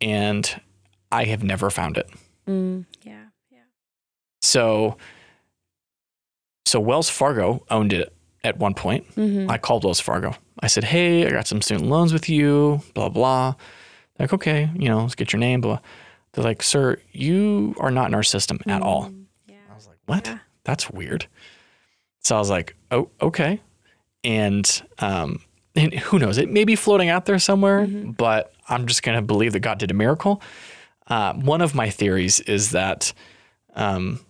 And 0.00 0.60
I 1.12 1.24
have 1.26 1.44
never 1.44 1.70
found 1.70 1.96
it. 1.98 2.10
Mm, 2.48 2.50
yeah. 2.50 2.88
Yeah. 2.90 2.91
So, 4.42 4.96
so 6.66 6.80
Wells 6.80 7.08
Fargo 7.08 7.64
owned 7.70 7.92
it 7.92 8.12
at 8.44 8.58
one 8.58 8.74
point. 8.74 9.06
I 9.48 9.58
called 9.58 9.84
Wells 9.84 10.00
Fargo. 10.00 10.34
I 10.60 10.66
said, 10.66 10.84
"Hey, 10.84 11.26
I 11.26 11.30
got 11.30 11.46
some 11.46 11.62
student 11.62 11.88
loans 11.88 12.12
with 12.12 12.28
you." 12.28 12.80
Blah 12.94 13.08
blah. 13.08 13.54
They're 14.16 14.24
like, 14.26 14.32
okay, 14.34 14.70
you 14.74 14.88
know, 14.88 15.00
let's 15.02 15.14
get 15.14 15.32
your 15.32 15.40
name. 15.40 15.60
Blah. 15.60 15.78
They're 16.32 16.44
like, 16.44 16.62
"Sir, 16.62 16.98
you 17.12 17.74
are 17.78 17.90
not 17.90 18.08
in 18.08 18.14
our 18.14 18.22
system 18.22 18.58
at 18.66 18.82
all." 18.82 19.12
Yeah. 19.46 19.56
I 19.70 19.74
was 19.74 19.86
like, 19.86 19.98
"What? 20.06 20.30
That's 20.64 20.90
weird." 20.90 21.26
So 22.20 22.36
I 22.36 22.38
was 22.38 22.50
like, 22.50 22.76
"Oh, 22.90 23.10
okay." 23.20 23.60
And 24.24 24.82
um, 24.98 25.40
and 25.74 25.92
who 25.94 26.18
knows? 26.18 26.38
It 26.38 26.50
may 26.50 26.64
be 26.64 26.76
floating 26.76 27.08
out 27.08 27.26
there 27.26 27.38
somewhere, 27.38 27.86
but 27.86 28.52
I'm 28.68 28.86
just 28.86 29.02
gonna 29.02 29.22
believe 29.22 29.52
that 29.52 29.60
God 29.60 29.78
did 29.78 29.90
a 29.90 29.94
miracle. 29.94 30.42
Uh, 31.06 31.32
one 31.34 31.60
of 31.60 31.74
my 31.74 31.90
theories 31.90 32.38
is 32.40 32.70
that 32.70 33.12
um, 33.74 34.20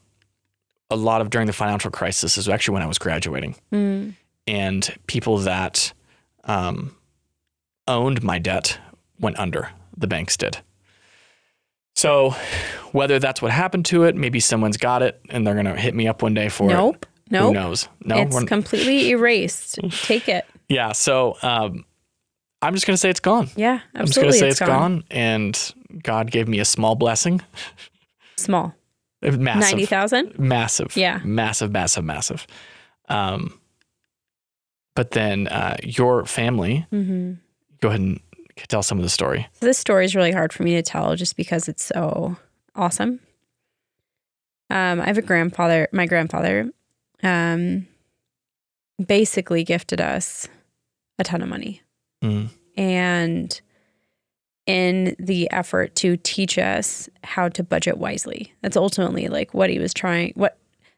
a 0.92 0.96
lot 0.96 1.20
of 1.20 1.30
during 1.30 1.46
the 1.46 1.52
financial 1.52 1.90
crisis 1.90 2.36
is 2.38 2.48
actually 2.48 2.74
when 2.74 2.82
I 2.82 2.86
was 2.86 2.98
graduating, 2.98 3.56
Mm. 3.72 4.14
and 4.46 4.96
people 5.06 5.38
that 5.38 5.92
um, 6.44 6.94
owned 7.88 8.22
my 8.22 8.38
debt 8.38 8.78
went 9.20 9.38
under. 9.38 9.70
The 9.96 10.06
banks 10.06 10.36
did. 10.36 10.58
So, 11.94 12.30
whether 12.92 13.18
that's 13.18 13.42
what 13.42 13.52
happened 13.52 13.84
to 13.86 14.04
it, 14.04 14.16
maybe 14.16 14.40
someone's 14.40 14.76
got 14.78 15.02
it 15.02 15.20
and 15.28 15.46
they're 15.46 15.54
gonna 15.54 15.76
hit 15.78 15.94
me 15.94 16.08
up 16.08 16.22
one 16.22 16.34
day 16.34 16.48
for 16.48 16.64
it. 16.70 16.74
Nope. 16.74 17.06
Who 17.30 17.52
knows? 17.52 17.88
No, 18.04 18.16
it's 18.18 18.42
completely 18.44 19.10
erased. 19.10 19.78
Take 20.02 20.28
it. 20.28 20.44
yeah. 20.68 20.92
So, 20.92 21.36
um, 21.42 21.84
I'm 22.60 22.74
just 22.74 22.86
gonna 22.86 22.96
say 22.96 23.10
it's 23.10 23.20
gone. 23.20 23.48
Yeah, 23.56 23.80
I'm 23.94 24.06
just 24.06 24.16
gonna 24.16 24.28
absolutely. 24.28 24.38
say 24.38 24.48
it's 24.48 24.60
it's 24.60 24.68
gone. 24.68 25.04
and 25.10 25.74
God 26.02 26.30
gave 26.30 26.48
me 26.48 26.58
a 26.60 26.64
small 26.64 26.94
blessing, 26.94 27.40
Small. 28.36 28.74
Massive, 29.22 29.60
Ninety 29.72 29.86
thousand. 29.86 30.38
massive, 30.38 30.96
Yeah. 30.96 31.20
massive, 31.24 31.70
massive, 31.70 32.04
massive. 32.04 32.46
Um, 33.08 33.58
but 34.94 35.12
then 35.12 35.48
uh, 35.48 35.76
your 35.82 36.24
family, 36.26 36.86
Mm-hmm. 36.92 37.34
go 37.80 37.88
ahead 37.88 38.00
and 38.00 38.20
tell 38.68 38.82
some 38.82 38.98
of 38.98 39.04
the 39.04 39.08
story. 39.10 39.48
So 39.54 39.66
this 39.66 39.78
story 39.78 40.04
is 40.04 40.14
really 40.14 40.32
hard 40.32 40.52
for 40.52 40.62
me 40.62 40.74
to 40.74 40.82
tell 40.82 41.16
just 41.16 41.36
because 41.36 41.68
it's 41.68 41.84
so 41.84 42.36
awesome. 42.74 43.20
Um, 44.70 45.00
I 45.00 45.06
have 45.06 45.18
a 45.18 45.22
grandfather. 45.22 45.88
My 45.92 46.06
grandfather, 46.06 46.70
um, 47.22 47.86
basically 49.04 49.64
gifted 49.64 50.00
us 50.00 50.48
a 51.18 51.24
ton 51.24 51.42
of 51.42 51.48
money, 51.48 51.82
Mm. 52.22 52.48
and 52.76 53.60
in 54.66 55.16
the 55.18 55.50
effort 55.50 55.94
to 55.96 56.16
teach 56.18 56.56
us 56.58 57.08
how 57.24 57.48
to 57.48 57.62
budget 57.62 57.98
wisely. 57.98 58.52
That's 58.62 58.76
ultimately 58.76 59.28
like 59.28 59.54
what 59.54 59.70
he 59.70 59.78
was 59.78 59.92
trying. 59.92 60.32
What 60.34 60.56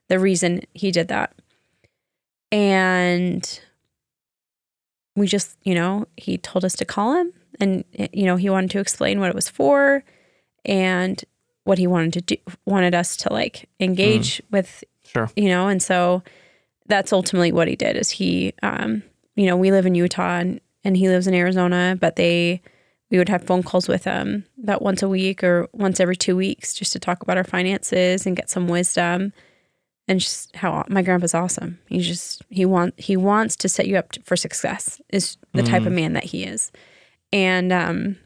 the 0.09 0.19
reason 0.19 0.63
he 0.75 0.91
did 0.91 1.09
that, 1.09 1.35
and 2.53 3.61
we 5.17 5.27
just, 5.27 5.57
you 5.63 5.75
know, 5.75 6.07
he 6.17 6.37
told 6.39 6.65
us 6.65 6.75
to 6.75 6.85
call 6.85 7.15
him 7.15 7.33
and 7.61 7.85
you 8.13 8.25
know, 8.27 8.37
he 8.37 8.51
wanted 8.51 8.71
to 8.71 8.81
explain 8.81 9.21
what 9.21 9.29
it 9.29 9.35
was 9.35 9.49
for 9.49 10.05
and 10.65 11.25
what 11.65 11.79
he 11.79 11.87
wanted 11.87 12.13
to 12.13 12.21
do 12.21 12.37
wanted 12.67 12.95
us 12.95 13.17
to 13.17 13.33
like 13.33 13.69
engage 13.81 14.43
with, 14.51 14.85
Sure. 15.05 15.31
you 15.37 15.49
know, 15.49 15.69
and 15.69 15.83
so 15.83 16.23
that's 16.87 17.13
ultimately 17.13 17.53
what 17.53 17.69
he 17.69 17.77
did 17.77 17.97
is 17.97 18.11
he 18.11 18.53
um, 18.63 19.03
you 19.37 19.47
know, 19.47 19.57
we 19.57 19.71
live 19.73 19.87
in 19.87 19.95
Utah 19.95 20.39
and, 20.39 20.61
and 20.85 20.97
he 20.97 21.09
lives 21.09 21.27
in 21.27 21.35
Arizona, 21.35 21.97
but 21.99 22.17
they 22.17 22.61
we 23.11 23.19
would 23.19 23.29
have 23.29 23.45
phone 23.45 23.63
calls 23.63 23.89
with 23.89 24.05
him 24.05 24.45
about 24.63 24.83
once 24.83 25.03
a 25.03 25.09
week 25.09 25.45
or 25.45 25.69
once 25.73 26.01
every 26.01 26.17
two 26.17 26.37
weeks 26.37 26.75
just 26.75 26.93
to 26.93 26.99
talk 26.99 27.23
about 27.23 27.37
our 27.37 27.45
finances 27.45 28.27
and 28.27 28.37
get 28.37 28.51
some 28.51 28.67
wisdom 28.67 29.33
and 30.09 30.21
just 30.21 30.55
how 30.57 30.85
my 30.89 31.03
grandpa's 31.03 31.35
awesome. 31.35 31.79
He 31.89 32.01
just 32.01 32.43
he 32.51 32.65
want 32.65 32.99
he 32.99 33.17
wants 33.17 33.57
to 33.57 33.69
set 33.69 33.87
you 33.87 33.97
up 33.97 34.13
to, 34.13 34.23
for 34.23 34.37
success. 34.37 35.01
Is 35.11 35.37
the 35.53 35.63
type 35.63 35.87
of 35.87 35.93
man 35.93 36.13
that 36.15 36.25
he 36.25 36.45
is, 36.45 36.73
and 37.33 37.73
um, 37.73 38.17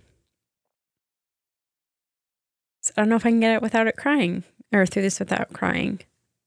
so 2.81 2.93
I 2.97 3.01
don't 3.03 3.09
know 3.09 3.17
if 3.17 3.27
I 3.27 3.31
can 3.31 3.41
get 3.41 3.55
it 3.55 3.63
without 3.63 3.87
it 3.87 3.97
crying 3.97 4.43
or 4.73 4.87
through 4.87 5.03
this 5.03 5.21
without 5.21 5.53
crying. 5.53 6.01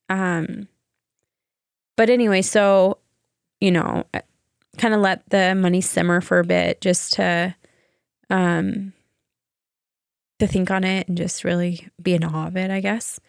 Um, 0.10 0.68
but 1.96 2.10
anyway, 2.10 2.42
so 2.42 2.98
you 3.62 3.72
know, 3.72 4.06
kind 4.78 4.94
of 4.94 5.00
let 5.00 5.30
the 5.30 5.56
money 5.56 5.82
simmer 5.82 6.20
for 6.20 6.40
a 6.40 6.46
bit, 6.46 6.82
just 6.82 7.14
to 7.14 7.56
um 8.32 8.94
to 10.40 10.48
think 10.48 10.72
on 10.72 10.84
it 10.84 11.08
and 11.08 11.16
just 11.18 11.44
really 11.44 11.88
be 12.02 12.14
in 12.16 12.24
awe 12.24 12.48
of 12.48 12.58
it, 12.58 12.72
I 12.72 12.80
guess. 12.80 13.20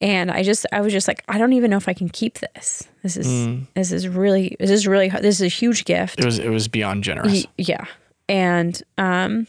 And 0.00 0.30
I 0.30 0.42
just, 0.42 0.66
I 0.72 0.80
was 0.82 0.92
just 0.92 1.08
like, 1.08 1.24
I 1.26 1.38
don't 1.38 1.54
even 1.54 1.70
know 1.70 1.78
if 1.78 1.88
I 1.88 1.94
can 1.94 2.08
keep 2.10 2.38
this. 2.38 2.86
This 3.02 3.16
is, 3.16 3.26
Mm. 3.26 3.66
this 3.74 3.90
is 3.92 4.06
really, 4.06 4.54
this 4.60 4.70
is 4.70 4.86
really, 4.86 5.08
this 5.08 5.36
is 5.36 5.42
a 5.42 5.48
huge 5.48 5.84
gift. 5.86 6.20
It 6.20 6.24
was 6.24 6.38
it 6.38 6.50
was 6.50 6.68
beyond 6.68 7.02
generous. 7.02 7.32
He- 7.32 7.48
yeah. 7.56 7.86
And 8.28 8.80
um 8.98 9.46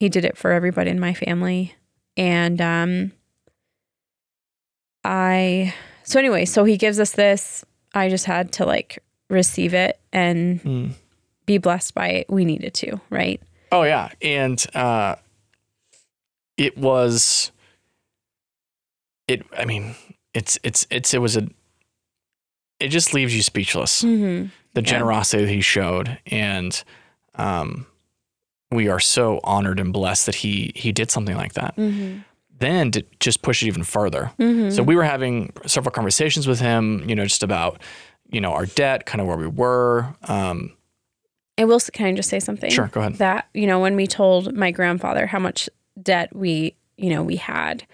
he 0.00 0.08
did 0.08 0.24
it 0.24 0.36
for 0.38 0.52
everybody 0.52 0.90
in 0.90 1.00
my 1.00 1.14
family. 1.14 1.74
And 2.16 2.60
um 2.62 3.12
I 5.04 5.74
so 6.04 6.18
anyway, 6.18 6.44
so 6.44 6.64
he 6.64 6.76
gives 6.76 7.00
us 7.00 7.12
this. 7.12 7.64
I 7.94 8.08
just 8.08 8.24
had 8.26 8.52
to 8.52 8.66
like 8.66 9.02
receive 9.30 9.74
it 9.74 9.98
and 10.12 10.62
Mm. 10.62 10.92
be 11.46 11.58
blessed 11.58 11.94
by 11.94 12.08
it. 12.08 12.30
We 12.30 12.44
needed 12.44 12.74
to, 12.74 13.00
right? 13.10 13.40
Oh 13.72 13.82
yeah, 13.82 14.10
and 14.22 14.64
uh, 14.74 15.16
it 16.56 16.76
was. 16.78 17.50
It. 19.28 19.44
I 19.56 19.64
mean, 19.64 19.94
it's 20.34 20.58
it's 20.62 20.86
it's 20.90 21.14
it 21.14 21.18
was 21.18 21.36
a. 21.36 21.48
It 22.80 22.88
just 22.88 23.14
leaves 23.14 23.34
you 23.34 23.42
speechless. 23.42 24.02
Mm-hmm. 24.02 24.48
The 24.74 24.80
Yeah. 24.80 24.86
generosity 24.90 25.44
that 25.44 25.50
he 25.52 25.60
showed, 25.60 26.18
and 26.26 26.82
um, 27.36 27.86
we 28.70 28.88
are 28.88 29.00
so 29.00 29.40
honored 29.44 29.78
and 29.80 29.92
blessed 29.92 30.26
that 30.26 30.34
he 30.36 30.72
he 30.74 30.92
did 30.92 31.10
something 31.10 31.36
like 31.36 31.54
that. 31.54 31.76
Mm-hmm. 31.76 32.18
Then 32.56 32.90
to 32.92 33.04
just 33.20 33.42
push 33.42 33.62
it 33.62 33.66
even 33.66 33.82
further. 33.84 34.30
Mm-hmm. 34.38 34.70
So 34.70 34.82
we 34.82 34.94
were 34.96 35.04
having 35.04 35.52
several 35.66 35.92
conversations 35.92 36.46
with 36.46 36.60
him, 36.60 37.08
you 37.08 37.14
know, 37.16 37.24
just 37.24 37.42
about, 37.42 37.80
you 38.30 38.40
know, 38.40 38.52
our 38.52 38.66
debt, 38.66 39.06
kind 39.06 39.20
of 39.20 39.26
where 39.26 39.36
we 39.36 39.48
were. 39.48 40.14
Um, 40.28 40.72
I 41.58 41.64
will. 41.64 41.78
Can 41.92 42.06
I 42.06 42.12
just 42.12 42.28
say 42.28 42.40
something? 42.40 42.70
sure, 42.70 42.88
go 42.88 43.00
ahead. 43.00 43.14
that 43.16 43.48
you 43.54 43.66
know 43.66 43.78
when 43.80 43.96
we 43.96 44.06
told 44.06 44.54
my 44.54 44.70
grandfather 44.70 45.26
how 45.26 45.38
much 45.38 45.68
debt 46.02 46.34
we 46.34 46.74
you 46.96 47.10
know 47.10 47.22
we 47.22 47.36
had 47.36 47.84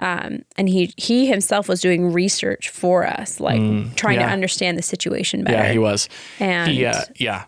um 0.00 0.42
and 0.56 0.68
he 0.68 0.92
he 0.96 1.26
himself 1.26 1.68
was 1.68 1.80
doing 1.80 2.12
research 2.12 2.68
for 2.68 3.06
us 3.06 3.40
like 3.40 3.60
Mm, 3.60 3.94
trying 3.94 4.16
yeah. 4.20 4.26
to 4.26 4.32
understand 4.32 4.76
the 4.76 4.82
situation 4.82 5.44
better 5.44 5.56
Yeah, 5.64 5.72
he 5.72 5.78
was. 5.78 6.08
and 6.40 6.72
He, 6.72 6.84
uh, 6.84 7.02
yeah, 7.16 7.44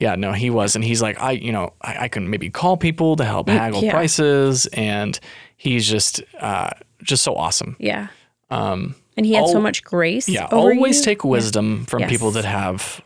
yeah, 0.00 0.14
no, 0.16 0.32
he 0.32 0.50
was, 0.50 0.74
and 0.76 0.84
he's 0.84 1.00
like, 1.02 1.20
I, 1.20 1.32
you 1.32 1.50
know, 1.52 1.72
I, 1.80 2.04
I 2.04 2.08
can 2.08 2.28
maybe 2.30 2.50
call 2.50 2.76
people 2.76 3.16
to 3.16 3.24
help 3.24 3.48
haggle 3.48 3.80
Mm, 3.80 3.84
yeah. 3.84 3.90
prices, 3.92 4.66
and 4.72 5.18
he's 5.56 5.88
just, 5.88 6.22
uh, 6.40 6.70
just 7.02 7.22
so 7.24 7.34
awesome. 7.34 7.76
yeah 7.80 8.08
Um, 8.50 8.94
and 9.16 9.24
he 9.26 9.34
had 9.34 9.46
so 9.48 9.60
much 9.60 9.82
grace 9.82 10.28
yeah, 10.28 10.46
always 10.52 10.98
you. 10.98 11.02
take 11.04 11.24
wisdom 11.24 11.84
from 11.86 12.00
Yes. 12.00 12.10
people 12.10 12.30
that 12.32 12.44
have 12.44 13.00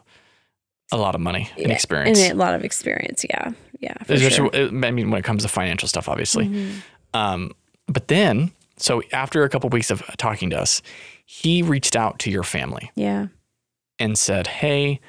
a 0.92 0.96
lot 0.96 1.14
of 1.16 1.20
money 1.20 1.50
and 1.56 1.72
experience. 1.72 2.20
and 2.20 2.32
a 2.32 2.36
lot 2.36 2.54
of 2.54 2.62
experience 2.64 3.24
yeah 3.28 3.50
yeah 3.80 3.94
for 4.04 4.12
especially 4.14 4.50
sure. 4.52 4.86
I 4.86 4.90
mean 4.92 5.10
when 5.10 5.18
it 5.18 5.24
comes 5.24 5.42
to 5.42 5.48
financial 5.48 5.88
stuff 5.88 6.08
obviously 6.08 6.46
Mm-hmm. 6.46 6.78
um, 7.18 7.52
but 7.88 8.06
then 8.08 8.52
so 8.76 9.02
after 9.12 9.42
a 9.44 9.48
couple 9.48 9.68
weeks 9.70 9.90
of 9.90 10.02
talking 10.18 10.50
to 10.50 10.58
us 10.60 10.82
he 11.24 11.62
reached 11.62 11.96
out 11.96 12.18
to 12.20 12.30
your 12.30 12.42
family 12.44 12.90
yeah 12.94 13.26
and 13.98 14.16
said 14.16 14.46
hey 14.46 15.00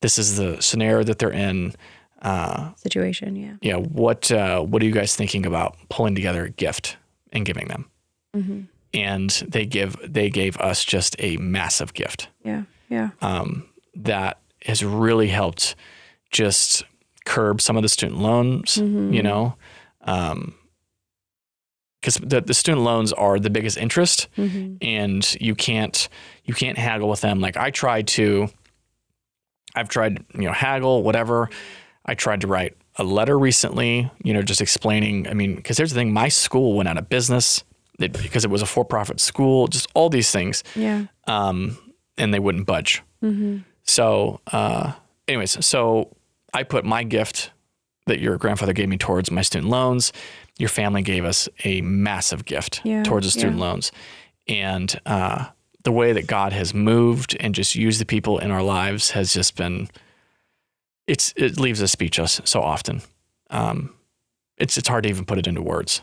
this 0.00 0.18
is 0.18 0.36
the 0.36 0.60
scenario 0.62 1.02
that 1.04 1.18
they're 1.18 1.30
in 1.32 1.74
uh, 2.22 2.74
situation. 2.74 3.34
Yeah. 3.36 3.54
yeah, 3.62 3.76
what 3.76 4.30
uh, 4.30 4.60
what 4.60 4.82
are 4.82 4.84
you 4.84 4.92
guys 4.92 5.16
thinking 5.16 5.46
about 5.46 5.76
pulling 5.88 6.14
together 6.14 6.44
a 6.44 6.50
gift 6.50 6.96
and 7.32 7.46
giving 7.46 7.68
them? 7.68 7.88
hmm 8.34 8.60
And 8.92 9.30
they 9.48 9.64
give 9.66 9.96
they 10.06 10.28
gave 10.28 10.56
us 10.58 10.84
just 10.84 11.16
a 11.18 11.36
massive 11.38 11.94
gift 11.94 12.28
Yeah. 12.44 12.64
Yeah. 12.90 13.10
um, 13.22 13.66
that 13.94 14.38
has 14.66 14.84
really 14.84 15.28
helped 15.28 15.74
just 16.30 16.84
curb 17.24 17.60
some 17.60 17.76
of 17.76 17.82
the 17.82 17.88
student 17.88 18.20
loans. 18.20 18.76
Mhm. 18.76 19.12
You 19.14 19.22
know, 19.22 19.56
because 22.00 22.16
the, 22.22 22.40
the 22.40 22.54
student 22.54 22.82
loans 22.82 23.12
are 23.12 23.38
the 23.38 23.50
biggest 23.50 23.76
interest, 23.76 24.28
hmm 24.36 24.74
and 24.80 25.36
you 25.40 25.54
can't 25.54 26.08
you 26.44 26.54
can't 26.54 26.78
haggle 26.78 27.08
with 27.08 27.20
them. 27.20 27.40
Like 27.40 27.56
I 27.56 27.70
tried 27.70 28.06
to, 28.08 28.48
I've 29.74 29.88
tried 29.88 30.24
you 30.34 30.42
know 30.42 30.52
haggle 30.52 31.02
whatever. 31.02 31.48
I 32.06 32.14
tried 32.14 32.40
to 32.40 32.46
write 32.46 32.76
a 32.96 33.04
letter 33.04 33.38
recently, 33.38 34.10
you 34.24 34.32
know, 34.32 34.42
just 34.42 34.60
explaining. 34.60 35.28
I 35.28 35.34
mean, 35.34 35.56
because 35.56 35.76
here's 35.76 35.90
the 35.92 36.00
thing: 36.00 36.12
my 36.12 36.28
school 36.28 36.74
went 36.74 36.88
out 36.88 36.96
of 36.96 37.08
business 37.08 37.62
it, 37.98 38.12
because 38.22 38.44
it 38.46 38.50
was 38.50 38.62
a 38.62 38.66
for-profit 38.66 39.20
school. 39.20 39.66
Just 39.68 39.86
all 39.94 40.08
these 40.08 40.30
things, 40.30 40.64
Yeah. 40.74 41.04
um, 41.26 41.76
and 42.16 42.32
they 42.32 42.38
wouldn't 42.38 42.66
budge. 42.66 43.02
hmm 43.20 43.58
So, 43.90 44.40
uh, 44.52 44.92
anyways, 45.26 45.66
so 45.66 46.16
I 46.54 46.62
put 46.62 46.84
my 46.84 47.02
gift 47.02 47.50
that 48.06 48.20
your 48.20 48.38
grandfather 48.38 48.72
gave 48.72 48.88
me 48.88 48.96
towards 48.96 49.32
my 49.32 49.42
student 49.42 49.68
loans. 49.68 50.12
Your 50.60 50.68
family 50.68 51.02
gave 51.02 51.24
us 51.24 51.48
a 51.64 51.80
massive 51.80 52.44
gift 52.44 52.82
Yeah, 52.84 53.02
towards 53.02 53.26
the 53.26 53.32
student 53.32 53.58
yeah. 53.58 53.64
loans, 53.64 53.90
and 54.46 55.00
uh, 55.06 55.46
the 55.82 55.90
way 55.90 56.12
that 56.12 56.28
God 56.28 56.52
has 56.52 56.72
moved 56.72 57.36
and 57.40 57.52
just 57.52 57.74
used 57.74 58.00
the 58.00 58.06
people 58.06 58.38
in 58.38 58.52
our 58.52 58.62
lives 58.62 59.10
has 59.10 59.34
just 59.34 59.56
been. 59.56 59.88
It's 61.08 61.34
it 61.36 61.58
leaves 61.58 61.82
us 61.82 61.90
speechless 61.90 62.40
so 62.44 62.62
often. 62.62 63.02
Um, 63.50 63.92
it's 64.56 64.78
it's 64.78 64.86
hard 64.86 65.02
to 65.02 65.08
even 65.08 65.24
put 65.24 65.38
it 65.38 65.48
into 65.48 65.62
words. 65.62 66.02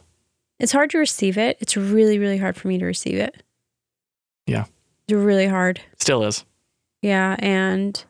It's 0.60 0.74
hard 0.74 0.90
to 0.90 0.98
receive 0.98 1.38
it. 1.38 1.56
It's 1.62 1.78
really, 1.78 2.20
really 2.20 2.38
hard 2.38 2.58
for 2.58 2.68
me 2.68 2.80
to 2.80 2.86
receive 2.86 3.18
it. 3.18 3.42
Yeah. 4.46 4.66
It's 5.08 5.14
really 5.14 5.48
hard. 5.48 5.80
Still 6.00 6.26
is. 6.26 6.44
Yeah. 7.02 7.36
And, 7.40 8.04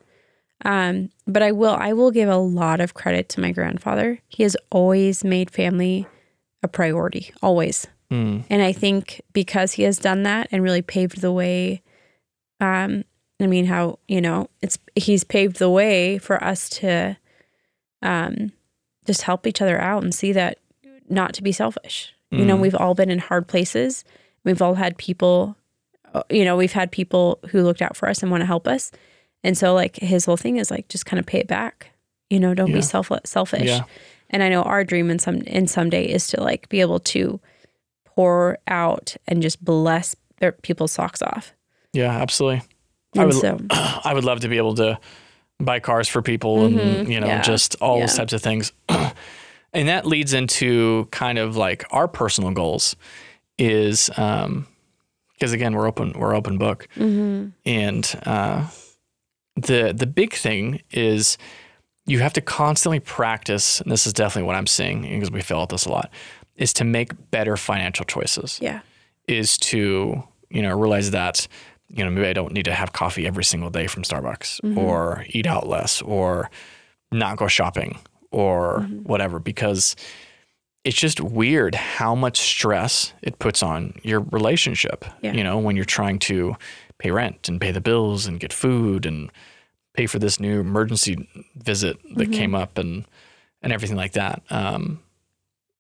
um, 0.66 1.10
but 1.28 1.44
I 1.44 1.52
will, 1.52 1.76
I 1.78 1.94
will 1.94 2.12
give 2.12 2.30
a 2.30 2.38
lot 2.38 2.80
of 2.80 2.94
credit 2.94 3.30
to 3.30 3.42
my 3.42 3.52
grandfather. 3.52 4.20
He 4.28 4.44
has 4.44 4.56
always 4.72 5.24
made 5.24 5.52
family 5.52 6.08
a 6.64 6.68
priority, 6.68 7.32
always. 7.42 7.86
Mm, 8.12 8.46
And 8.50 8.62
I 8.62 8.72
think 8.72 9.22
because 9.34 9.74
he 9.74 9.84
has 9.84 9.98
done 10.00 10.24
that 10.24 10.48
and 10.52 10.64
really 10.64 10.82
paved 10.82 11.20
the 11.22 11.32
way, 11.32 11.84
um, 12.62 13.04
I 13.40 13.48
mean, 13.48 13.66
how, 13.66 14.00
you 14.08 14.22
know, 14.22 14.50
it's, 14.62 14.80
he's 14.96 15.24
paved 15.24 15.58
the 15.60 15.70
way 15.70 16.18
for 16.18 16.42
us 16.44 16.70
to, 16.70 17.18
um, 18.02 18.52
just 19.06 19.24
help 19.24 19.46
each 19.46 19.62
other 19.62 19.80
out 19.80 20.04
and 20.04 20.14
see 20.16 20.32
that 20.34 20.58
not 21.10 21.34
to 21.34 21.44
be 21.44 21.52
selfish. 21.52 22.14
You 22.32 22.44
know, 22.44 22.58
Mm. 22.58 22.62
we've 22.62 22.76
all 22.76 22.94
been 22.94 23.10
in 23.10 23.20
hard 23.20 23.48
places. 23.48 24.04
We've 24.44 24.62
all 24.62 24.74
had 24.76 24.98
people, 24.98 25.56
you 26.30 26.46
know, 26.46 26.56
we've 26.56 26.74
had 26.74 26.92
people 26.92 27.40
who 27.50 27.64
looked 27.64 27.82
out 27.82 27.96
for 27.98 28.08
us 28.10 28.22
and 28.22 28.32
want 28.32 28.42
to 28.42 28.46
help 28.46 28.68
us. 28.68 28.92
And 29.44 29.58
so, 29.58 29.74
like, 29.74 29.96
his 29.98 30.26
whole 30.26 30.38
thing 30.38 30.58
is 30.58 30.72
like, 30.72 30.88
just 30.90 31.06
kind 31.06 31.20
of 31.20 31.26
pay 31.26 31.40
it 31.40 31.48
back. 31.48 31.92
You 32.30 32.40
know, 32.40 32.54
don't 32.54 32.70
Yeah. 32.70 32.76
be 32.76 32.82
self 32.82 33.10
selfish. 33.26 33.68
Yeah. 33.68 33.84
And 34.30 34.44
I 34.44 34.50
know 34.50 34.64
our 34.64 34.84
dream 34.84 35.10
in 35.10 35.20
some 35.20 35.38
in 35.42 35.68
someday 35.68 36.06
is 36.06 36.28
to 36.30 36.42
like 36.44 36.68
be 36.70 36.82
able 36.82 37.00
to 37.00 37.40
pour 38.06 38.58
out 38.68 39.16
and 39.28 39.42
just 39.42 39.64
bless 39.64 40.16
their 40.40 40.52
people's 40.52 40.92
socks 40.92 41.22
off. 41.22 41.54
yeah, 41.94 42.12
absolutely. 42.12 42.62
I 43.18 43.26
would- 43.26 43.34
so, 43.36 43.58
I 43.72 44.12
would 44.14 44.24
love 44.26 44.42
to 44.42 44.48
be 44.50 44.58
able 44.58 44.76
to 44.76 45.00
buy 45.60 45.80
cars 45.80 46.08
for 46.08 46.22
people 46.22 46.66
and 46.66 46.78
Mhm. 46.78 47.10
you 47.12 47.20
know 47.20 47.28
Yeah. 47.28 47.42
just 47.42 47.76
all 47.82 48.00
those 48.00 48.16
types 48.16 48.34
of 48.34 48.42
things. 48.42 48.72
and 48.90 49.88
that 49.88 50.06
leads 50.06 50.34
into 50.34 51.08
kind 51.12 51.38
of 51.40 51.56
like 51.58 51.86
our 51.92 52.08
personal 52.08 52.52
goals 52.52 52.96
is 53.58 54.10
um 54.18 54.68
because 55.38 55.54
again 55.54 55.74
we're 55.76 55.88
open 55.88 56.14
we're 56.18 56.34
open 56.36 56.58
book 56.58 56.88
mhm. 56.96 57.52
and 57.66 58.20
uh 58.26 58.68
the 59.56 59.94
the 59.96 60.08
big 60.08 60.34
thing 60.34 60.82
is 60.92 61.38
you 62.06 62.20
have 62.20 62.34
to 62.34 62.42
constantly 62.42 63.00
practice 63.00 63.82
and 63.82 63.92
this 63.92 64.08
is 64.08 64.14
definitely 64.14 64.48
what 64.48 64.56
I'm 64.56 64.68
seeing 64.68 65.02
because 65.02 65.32
we 65.32 65.42
fail 65.42 65.62
at 65.64 65.70
this 65.70 65.86
a 65.86 65.90
lot 65.90 66.10
is 66.56 66.74
to 66.74 66.84
make 66.84 67.32
better 67.32 67.58
financial 67.58 68.06
choices 68.06 68.60
yeah, 68.62 68.80
is 69.28 69.58
to 69.60 70.24
you 70.50 70.62
know 70.62 70.78
realize 70.78 71.12
that 71.12 71.48
you 71.90 72.04
know 72.04 72.10
maybe 72.12 72.28
I 72.28 72.34
don't 72.34 72.54
need 72.54 72.66
to 72.66 72.74
have 72.74 72.94
coffee 72.94 73.28
every 73.28 73.44
single 73.44 73.70
day 73.70 73.88
from 73.88 74.04
Starbucks 74.04 74.62
Mhm. 74.62 74.78
or 74.78 75.26
eat 75.30 75.46
out 75.48 75.68
less 75.68 76.02
or 76.02 76.50
not 77.12 77.38
go 77.38 77.48
shopping 77.48 78.00
or 78.32 78.80
Mhm. 78.82 79.04
whatever 79.04 79.40
because 79.40 79.96
it's 80.84 80.96
just 80.98 81.20
weird 81.20 81.76
how 81.76 82.16
much 82.16 82.38
stress 82.40 83.14
it 83.22 83.40
puts 83.40 83.62
on 83.64 83.94
your 84.04 84.22
relationship 84.22 85.06
Yeah. 85.22 85.34
you 85.34 85.44
know 85.44 85.58
when 85.58 85.76
you're 85.76 85.86
trying 85.86 86.20
to 86.20 86.56
pay 86.98 87.12
rent 87.12 87.50
and 87.50 87.60
pay 87.62 87.72
the 87.72 87.82
bills 87.82 88.26
and 88.26 88.40
get 88.40 88.54
food 88.54 89.06
and 89.06 89.30
pay 89.94 90.06
for 90.08 90.20
this 90.20 90.40
new 90.40 90.60
emergency 90.60 91.28
visit 91.56 91.98
that 92.16 92.30
Mhm. 92.30 92.34
came 92.34 92.56
up 92.56 92.78
and 92.78 93.06
and 93.62 93.74
everything 93.74 93.98
like 93.98 94.14
that 94.14 94.42
um 94.50 95.00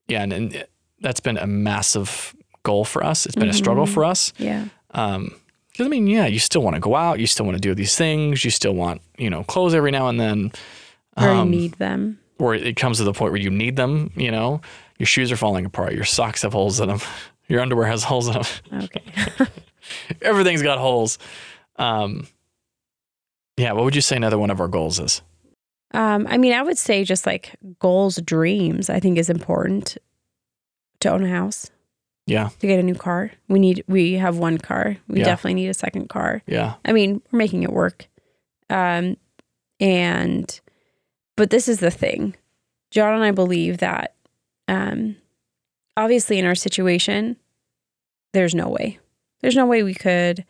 yeah 0.07 0.23
and, 0.23 0.33
and 0.33 0.65
that's 0.99 1.19
been 1.19 1.37
a 1.37 1.47
massive 1.47 2.35
goal 2.63 2.83
for 2.83 3.03
us 3.03 3.25
it's 3.25 3.35
been 3.35 3.49
a 3.49 3.53
struggle 3.53 3.85
Mhm. 3.85 3.93
for 3.93 4.03
us 4.03 4.33
yeah, 4.37 4.65
um 4.91 5.31
because 5.71 5.85
I 5.85 5.89
mean, 5.89 6.07
yeah, 6.07 6.25
you 6.25 6.39
still 6.39 6.63
want 6.63 6.73
to 6.73 6.79
go 6.79 6.95
out, 6.95 7.19
you 7.19 7.27
still 7.27 7.45
want 7.45 7.55
to 7.55 7.61
do 7.61 7.75
these 7.75 7.95
things, 7.95 8.43
you 8.43 8.49
still 8.49 8.73
want, 8.73 8.99
you 9.19 9.29
know, 9.29 9.43
clothes 9.43 9.75
every 9.75 9.91
now 9.91 10.07
and 10.07 10.19
then. 10.19 10.51
or 11.15 11.25
you 11.25 11.29
Um, 11.29 11.51
need 11.51 11.73
them. 11.73 12.17
or 12.39 12.55
it 12.55 12.75
comes 12.75 12.97
to 12.97 13.03
the 13.03 13.13
point 13.13 13.31
where 13.31 13.39
you 13.39 13.51
need 13.51 13.75
them, 13.75 14.09
you 14.15 14.31
know, 14.31 14.59
your 14.97 15.07
shoes 15.07 15.31
are 15.31 15.37
falling 15.37 15.65
apart, 15.65 15.93
your 15.93 16.03
socks 16.05 16.41
have 16.43 16.53
holes 16.53 16.79
in 16.79 16.89
them, 16.89 16.99
your 17.47 17.61
underwear 17.61 17.87
has 17.87 18.03
holes 18.03 18.27
in 18.27 18.33
them, 18.33 18.83
Okay. 18.83 19.03
everything's 20.21 20.61
got 20.63 20.79
holes. 20.79 21.17
Um, 21.77 22.27
yeah, 23.57 23.71
what 23.73 23.83
would 23.85 23.95
you 23.95 24.01
say 24.01 24.15
another 24.17 24.37
one 24.37 24.49
of 24.51 24.59
our 24.59 24.67
goals 24.67 24.99
is? 24.99 25.21
Um, 25.93 26.27
I 26.29 26.37
mean, 26.37 26.53
I 26.53 26.61
would 26.61 26.77
say 26.77 27.03
just 27.03 27.25
like 27.25 27.55
goals, 27.79 28.17
dreams, 28.17 28.89
I 28.89 28.99
think 28.99 29.17
is 29.17 29.29
important 29.29 29.97
to 30.99 31.09
own 31.09 31.23
a 31.23 31.29
house, 31.29 31.69
Yeah, 32.25 32.49
to 32.59 32.67
get 32.67 32.79
a 32.79 32.83
new 32.83 32.95
car. 32.95 33.31
We 33.47 33.59
need, 33.59 33.83
we 33.87 34.13
have 34.13 34.37
one 34.37 34.57
car. 34.57 34.97
We 35.07 35.19
Yeah. 35.19 35.25
definitely 35.25 35.53
need 35.55 35.69
a 35.69 35.73
second 35.73 36.09
car. 36.09 36.41
yeah, 36.45 36.73
I 36.83 36.91
mean, 36.91 37.21
we're 37.31 37.37
making 37.37 37.63
it 37.63 37.71
work. 37.71 38.07
Um, 38.69 39.15
and, 39.79 40.59
but 41.37 41.49
this 41.51 41.67
is 41.69 41.79
the 41.79 41.91
thing. 41.91 42.35
John 42.91 43.13
and 43.13 43.23
I 43.23 43.31
believe 43.31 43.77
that, 43.77 44.15
um, 44.67 45.15
obviously 45.95 46.37
in 46.39 46.45
our 46.45 46.55
situation, 46.55 47.37
there's 48.33 48.53
no 48.55 48.69
way. 48.69 48.99
There's 49.41 49.55
no 49.55 49.65
way 49.65 49.83
we 49.83 49.93
could, 49.93 50.45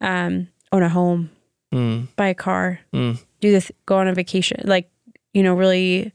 um, 0.00 0.48
own 0.72 0.82
a 0.82 0.88
home, 0.88 1.30
mm, 1.72 2.08
buy 2.16 2.28
a 2.28 2.34
car, 2.34 2.80
Mm. 2.92 3.18
do 3.40 3.50
this, 3.52 3.70
go 3.86 3.96
on 3.98 4.08
a 4.08 4.14
vacation, 4.14 4.60
like, 4.64 4.90
you 5.34 5.42
know, 5.42 5.54
really 5.54 6.12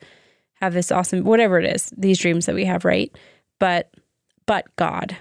have 0.61 0.73
this 0.73 0.91
awesome, 0.91 1.23
whatever 1.23 1.59
it 1.59 1.65
is, 1.65 1.93
these 1.97 2.17
dreams 2.17 2.45
that 2.47 2.55
we 2.55 2.65
have, 2.65 2.83
right? 2.85 3.15
But, 3.59 3.93
but 4.45 4.65
God, 4.75 5.15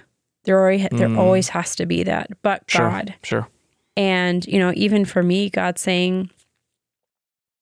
there 0.45 0.57
already, 0.59 0.87
there 0.91 1.09
Mm. 1.09 1.17
always 1.17 1.49
has 1.49 1.75
to 1.75 1.85
be 1.85 2.03
that, 2.03 2.29
but 2.41 2.63
sure, 2.69 2.89
God. 2.89 3.13
sure, 3.23 3.47
And, 3.95 4.45
you 4.47 4.59
know, 4.59 4.71
even 4.75 5.05
for 5.05 5.21
me, 5.23 5.49
God's 5.49 5.81
saying, 5.81 6.29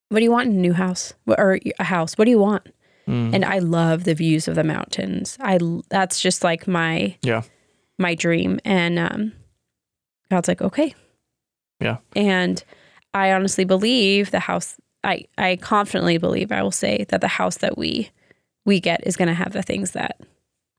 What 0.09 0.19
do 0.19 0.23
you 0.23 0.31
want 0.31 0.49
in 0.49 0.55
a 0.55 0.59
new 0.59 0.73
house 0.73 1.13
or 1.25 1.59
a 1.79 1.83
house? 1.83 2.15
What 2.17 2.25
do 2.25 2.31
you 2.31 2.37
want? 2.39 2.67
Mm, 3.07 3.33
And 3.33 3.43
I 3.45 3.59
love 3.59 4.03
the 4.03 4.13
views 4.15 4.47
of 4.47 4.55
the 4.55 4.63
mountains. 4.63 5.37
I 5.39 5.59
that's 5.89 6.21
just 6.21 6.43
like 6.43 6.67
my 6.67 7.15
Yeah. 7.21 7.43
my 7.97 8.15
dream. 8.15 8.59
And 8.65 8.99
um, 8.99 9.31
God's 10.29 10.47
like, 10.47 10.61
okay, 10.61 10.93
Yeah. 11.79 11.97
And 12.15 12.63
I 13.13 13.31
honestly 13.31 13.65
believe 13.65 14.31
the 14.31 14.39
house. 14.41 14.75
I 15.03 15.25
I 15.37 15.57
confidently 15.57 16.17
believe 16.17 16.51
I 16.51 16.63
will 16.63 16.71
say 16.71 17.05
that 17.09 17.21
the 17.21 17.27
house 17.27 17.57
that 17.57 17.77
we 17.77 18.09
we 18.65 18.79
get 18.79 19.05
is 19.05 19.15
going 19.15 19.27
to 19.27 19.33
have 19.35 19.53
the 19.53 19.61
things 19.61 19.91
that 19.91 20.19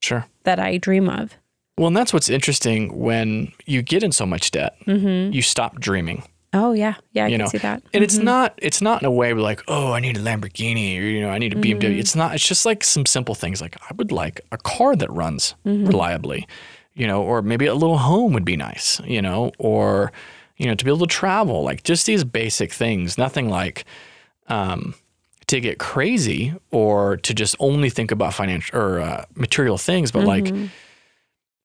sure. 0.02 0.26
that 0.44 0.58
I 0.58 0.78
dream 0.78 1.08
of. 1.08 1.36
Well, 1.78 1.88
and 1.88 1.96
that's 1.96 2.12
what's 2.12 2.28
interesting 2.30 2.98
when 2.98 3.52
you 3.66 3.82
get 3.82 4.02
in 4.02 4.10
so 4.12 4.26
much 4.26 4.50
debt, 4.50 4.74
hmm 4.84 5.30
you 5.32 5.42
stop 5.42 5.78
dreaming. 5.78 6.24
Oh 6.56 6.72
yeah, 6.72 6.94
yeah, 7.12 7.24
I 7.24 7.28
You 7.28 7.36
can 7.36 7.44
know, 7.44 7.50
see 7.50 7.58
that. 7.58 7.82
And 7.92 8.02
it's 8.02 8.18
Mhm. 8.18 8.24
not 8.24 8.48
it's 8.68 8.80
not 8.80 9.02
in 9.02 9.06
a 9.06 9.10
way 9.10 9.32
like, 9.34 9.62
oh, 9.68 9.92
I 9.92 10.00
need 10.00 10.16
a 10.16 10.20
Lamborghini 10.20 10.98
or 10.98 11.02
you 11.02 11.20
know, 11.20 11.30
I 11.30 11.38
need 11.38 11.52
a 11.52 11.56
BMW. 11.56 11.90
Mhm. 11.96 11.98
It's 12.00 12.14
not 12.16 12.34
it's 12.34 12.46
just 12.48 12.64
like 12.64 12.82
some 12.84 13.04
simple 13.06 13.34
things 13.34 13.60
like 13.60 13.76
I 13.90 13.94
would 13.94 14.10
like 14.12 14.40
a 14.52 14.56
car 14.58 14.96
that 14.96 15.10
runs 15.12 15.54
Mhm. 15.64 15.86
reliably, 15.86 16.46
you 16.94 17.06
know, 17.06 17.22
or 17.22 17.42
maybe 17.42 17.66
a 17.66 17.74
little 17.74 17.98
home 17.98 18.32
would 18.32 18.44
be 18.44 18.56
nice, 18.56 19.00
you 19.04 19.20
know, 19.22 19.52
or 19.58 20.12
you 20.56 20.66
know, 20.66 20.74
to 20.74 20.84
be 20.84 20.90
able 20.90 21.06
to 21.06 21.14
travel, 21.14 21.62
like 21.62 21.82
just 21.82 22.06
these 22.06 22.24
basic 22.24 22.72
things, 22.72 23.18
nothing 23.18 23.48
like 23.50 23.84
um 24.48 24.94
to 25.46 25.60
get 25.60 25.78
crazy 25.78 26.52
or 26.72 27.16
to 27.18 27.32
just 27.32 27.54
only 27.60 27.88
think 27.90 28.10
about 28.10 28.34
financial 28.34 28.76
or 28.78 28.98
uh, 29.00 29.24
material 29.36 29.78
things, 29.78 30.10
but 30.10 30.24
like 30.24 30.46
Mhm. 30.46 30.70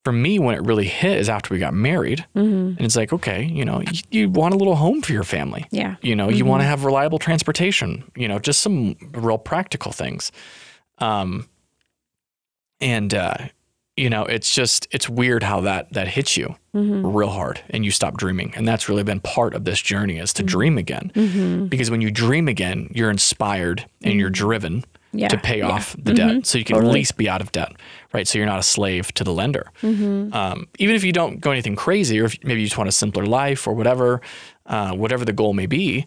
For 0.03 0.11
me, 0.11 0.39
when 0.39 0.55
it 0.55 0.63
really 0.65 0.87
hit 0.87 1.17
is 1.19 1.29
after 1.29 1.53
we 1.53 1.59
got 1.59 1.73
married. 1.73 2.25
Mm-hmm. 2.35 2.77
And 2.77 2.81
it's 2.81 2.95
like, 2.95 3.13
okay, 3.13 3.43
you 3.43 3.63
know, 3.65 3.81
you, 3.81 4.01
you 4.09 4.29
want 4.29 4.53
a 4.53 4.57
little 4.57 4.75
home 4.75 5.01
for 5.01 5.13
your 5.13 5.23
family. 5.23 5.67
Yeah. 5.71 5.95
You 6.01 6.15
know, 6.15 6.29
you 6.29 6.43
want 6.45 6.61
to 6.61 6.65
have 6.67 6.85
reliable 6.85 7.19
transportation, 7.19 8.03
you 8.15 8.27
know, 8.27 8.39
just 8.39 8.61
some 8.61 8.95
real 9.13 9.37
practical 9.37 9.91
things. 9.91 10.31
Um, 10.97 11.47
and, 12.79 13.13
uh, 13.13 13.35
you 13.97 14.09
know, 14.09 14.23
it's 14.23 14.53
just, 14.55 14.87
it's 14.91 15.07
weird 15.09 15.43
how 15.43 15.61
that, 15.61 15.93
that 15.93 16.07
hits 16.07 16.37
you 16.37 16.55
Mm-hmm. 16.73 17.05
real 17.05 17.27
hard 17.27 17.59
and 17.69 17.83
you 17.83 17.91
stop 17.91 18.15
dreaming. 18.15 18.53
And 18.55 18.65
that's 18.65 18.87
really 18.87 19.03
been 19.03 19.19
part 19.19 19.55
of 19.55 19.65
this 19.65 19.81
journey 19.81 20.19
is 20.19 20.31
to 20.35 20.41
dream 20.43 20.77
again. 20.77 21.11
Mm-hmm. 21.13 21.65
Because 21.65 21.91
when 21.91 21.99
you 21.99 22.09
dream 22.09 22.47
again, 22.47 22.89
you're 22.95 23.09
inspired 23.11 23.85
and 24.01 24.17
you're 24.17 24.29
driven 24.29 24.85
Yeah. 25.11 25.27
to 25.27 25.37
pay 25.37 25.57
Yeah. 25.57 25.67
off 25.67 25.97
the 26.01 26.13
debt. 26.13 26.45
So 26.45 26.57
you 26.57 26.63
can 26.63 26.77
at 26.77 26.85
least 26.85 27.17
be 27.17 27.27
out 27.27 27.41
of 27.41 27.51
debt, 27.51 27.73
right? 28.13 28.27
So 28.27 28.37
you're 28.37 28.47
not 28.47 28.59
a 28.59 28.63
slave 28.63 29.13
to 29.13 29.23
the 29.23 29.33
lender. 29.33 29.71
Mm-hmm. 29.81 30.33
Um, 30.33 30.67
even 30.79 30.95
if 30.95 31.03
you 31.03 31.11
don't 31.11 31.39
go 31.39 31.51
anything 31.51 31.75
crazy, 31.75 32.19
or 32.19 32.25
if 32.25 32.37
maybe 32.43 32.61
you 32.61 32.67
just 32.67 32.77
want 32.77 32.87
a 32.89 32.91
simpler 32.91 33.25
life 33.25 33.67
or 33.67 33.73
whatever, 33.73 34.21
uh, 34.65 34.93
whatever 34.93 35.25
the 35.25 35.33
goal 35.33 35.53
may 35.53 35.65
be. 35.65 36.05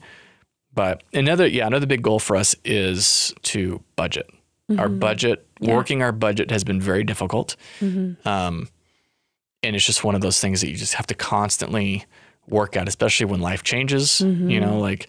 But 0.72 1.02
another, 1.12 1.46
yeah, 1.46 1.66
another 1.66 1.86
big 1.86 2.02
goal 2.02 2.18
for 2.18 2.36
us 2.36 2.56
is 2.64 3.32
to 3.42 3.82
budget. 3.96 4.28
Our 4.78 4.88
budget, 4.88 5.40
Mm-hmm. 5.40 5.64
Yeah. 5.70 5.76
working 5.76 6.02
our 6.02 6.10
budget 6.12 6.50
has 6.50 6.64
been 6.64 6.80
very 6.80 7.04
difficult. 7.04 7.54
Mm-hmm. 7.80 8.26
Um, 8.28 8.68
and 9.62 9.76
it's 9.76 9.86
just 9.86 10.02
one 10.02 10.16
of 10.16 10.20
those 10.20 10.40
things 10.40 10.60
that 10.60 10.68
you 10.68 10.76
just 10.76 10.94
have 10.94 11.06
to 11.06 11.14
constantly 11.14 12.04
work 12.48 12.76
at, 12.76 12.88
especially 12.88 13.26
when 13.26 13.40
life 13.40 13.62
changes. 13.62 14.20
Mm-hmm. 14.20 14.50
You 14.50 14.60
know, 14.60 14.78
like 14.80 15.08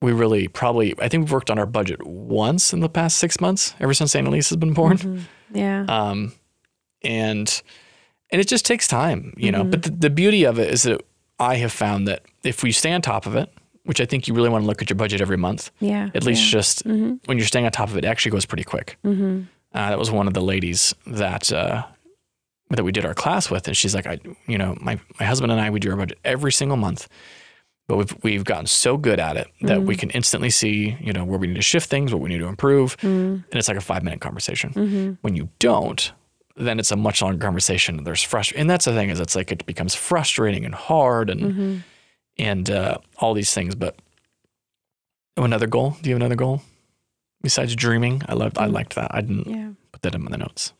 we 0.00 0.12
really 0.12 0.48
probably, 0.48 0.94
I 0.98 1.08
think 1.08 1.24
we've 1.24 1.32
worked 1.32 1.50
on 1.50 1.58
our 1.58 1.66
budget 1.66 2.04
once 2.06 2.72
in 2.72 2.80
the 2.80 2.88
past 2.88 3.18
six 3.18 3.40
months, 3.40 3.74
ever 3.78 3.92
since 3.92 4.16
Annalise 4.16 4.48
has 4.48 4.56
been 4.56 4.72
born. 4.72 4.96
Mm-hmm. 4.96 5.18
Yeah. 5.52 5.84
Um, 5.88 6.32
and 7.02 7.62
and 8.30 8.40
it 8.40 8.48
just 8.48 8.66
takes 8.66 8.88
time, 8.88 9.34
you 9.36 9.52
know. 9.52 9.60
Mm-hmm. 9.60 9.70
But 9.70 9.82
the, 9.84 9.90
the 9.90 10.10
beauty 10.10 10.44
of 10.44 10.58
it 10.58 10.72
is 10.72 10.82
that 10.82 11.02
I 11.38 11.56
have 11.56 11.72
found 11.72 12.08
that 12.08 12.22
if 12.42 12.62
we 12.62 12.72
stay 12.72 12.92
on 12.92 13.02
top 13.02 13.26
of 13.26 13.36
it, 13.36 13.52
which 13.84 14.00
I 14.00 14.04
think 14.04 14.26
you 14.26 14.34
really 14.34 14.48
want 14.48 14.62
to 14.64 14.66
look 14.66 14.82
at 14.82 14.90
your 14.90 14.96
budget 14.96 15.20
every 15.20 15.36
month, 15.36 15.70
yeah. 15.78 16.10
at 16.14 16.24
least 16.24 16.44
yeah. 16.44 16.58
just 16.58 16.84
Mm-hmm. 16.84 17.14
when 17.26 17.38
you're 17.38 17.46
staying 17.46 17.66
on 17.66 17.72
top 17.72 17.88
of 17.88 17.96
it, 17.96 18.04
it 18.04 18.08
actually 18.08 18.32
goes 18.32 18.44
pretty 18.46 18.64
quick. 18.64 18.96
Mm-hmm. 19.04 19.42
Uh, 19.72 19.90
that 19.90 19.98
was 19.98 20.10
one 20.10 20.26
of 20.26 20.34
the 20.34 20.40
ladies 20.40 20.94
that 21.06 21.52
uh, 21.52 21.84
that 22.70 22.82
we 22.82 22.90
did 22.92 23.04
our 23.04 23.14
class 23.14 23.50
with, 23.50 23.68
and 23.68 23.76
she's 23.76 23.94
like, 23.94 24.06
I, 24.06 24.18
you 24.48 24.58
know, 24.58 24.76
my 24.80 24.98
my 25.20 25.26
husband 25.26 25.52
and 25.52 25.60
I 25.60 25.70
we 25.70 25.78
do 25.78 25.90
our 25.90 25.96
budget 25.96 26.18
every 26.24 26.52
single 26.52 26.76
month, 26.76 27.08
but 27.88 27.96
we've 27.96 28.16
we've 28.24 28.44
gotten 28.44 28.66
so 28.66 28.96
good 28.96 29.20
at 29.20 29.36
it 29.36 29.48
that 29.62 29.82
we 29.82 29.94
can 29.96 30.10
instantly 30.10 30.50
see, 30.50 30.96
you 31.00 31.12
know, 31.12 31.24
where 31.24 31.38
we 31.38 31.46
need 31.46 31.54
to 31.54 31.62
shift 31.62 31.88
things, 31.88 32.12
what 32.12 32.20
we 32.20 32.28
need 32.28 32.38
to 32.38 32.46
improve, 32.46 32.96
and 33.02 33.44
it's 33.52 33.68
like 33.68 33.76
a 33.76 33.80
five 33.80 34.02
minute 34.02 34.20
conversation. 34.20 34.70
Mm-hmm. 34.72 35.12
When 35.22 35.36
you 35.36 35.48
don't, 35.58 36.12
then 36.56 36.78
it's 36.78 36.90
a 36.90 36.96
much 36.96 37.22
longer 37.22 37.38
conversation. 37.38 38.02
There's 38.04 38.22
frustration, 38.22 38.60
and 38.60 38.68
that's 38.70 38.84
the 38.86 38.92
thing 38.92 39.10
is 39.10 39.20
it's 39.20 39.36
like 39.36 39.52
it 39.52 39.64
becomes 39.66 39.94
frustrating 39.94 40.64
and 40.64 40.74
hard, 40.74 41.30
and 41.30 41.40
Mm-hmm. 41.40 41.76
and 42.38 42.70
uh, 42.70 42.98
all 43.18 43.34
these 43.34 43.54
things. 43.54 43.74
But 43.74 43.96
oh, 45.36 45.44
another 45.44 45.66
goal? 45.68 45.96
Do 46.02 46.08
you 46.10 46.14
have 46.14 46.20
another 46.22 46.34
goal 46.36 46.62
besides 47.42 47.76
dreaming? 47.76 48.22
I 48.26 48.34
loved. 48.34 48.58
I 48.58 48.66
liked 48.66 48.94
that. 48.96 49.14
I 49.14 49.20
didn't 49.20 49.46
Yeah. 49.46 49.70
put 49.92 50.02
that 50.02 50.14
in 50.14 50.24
the 50.24 50.36
notes. 50.38 50.72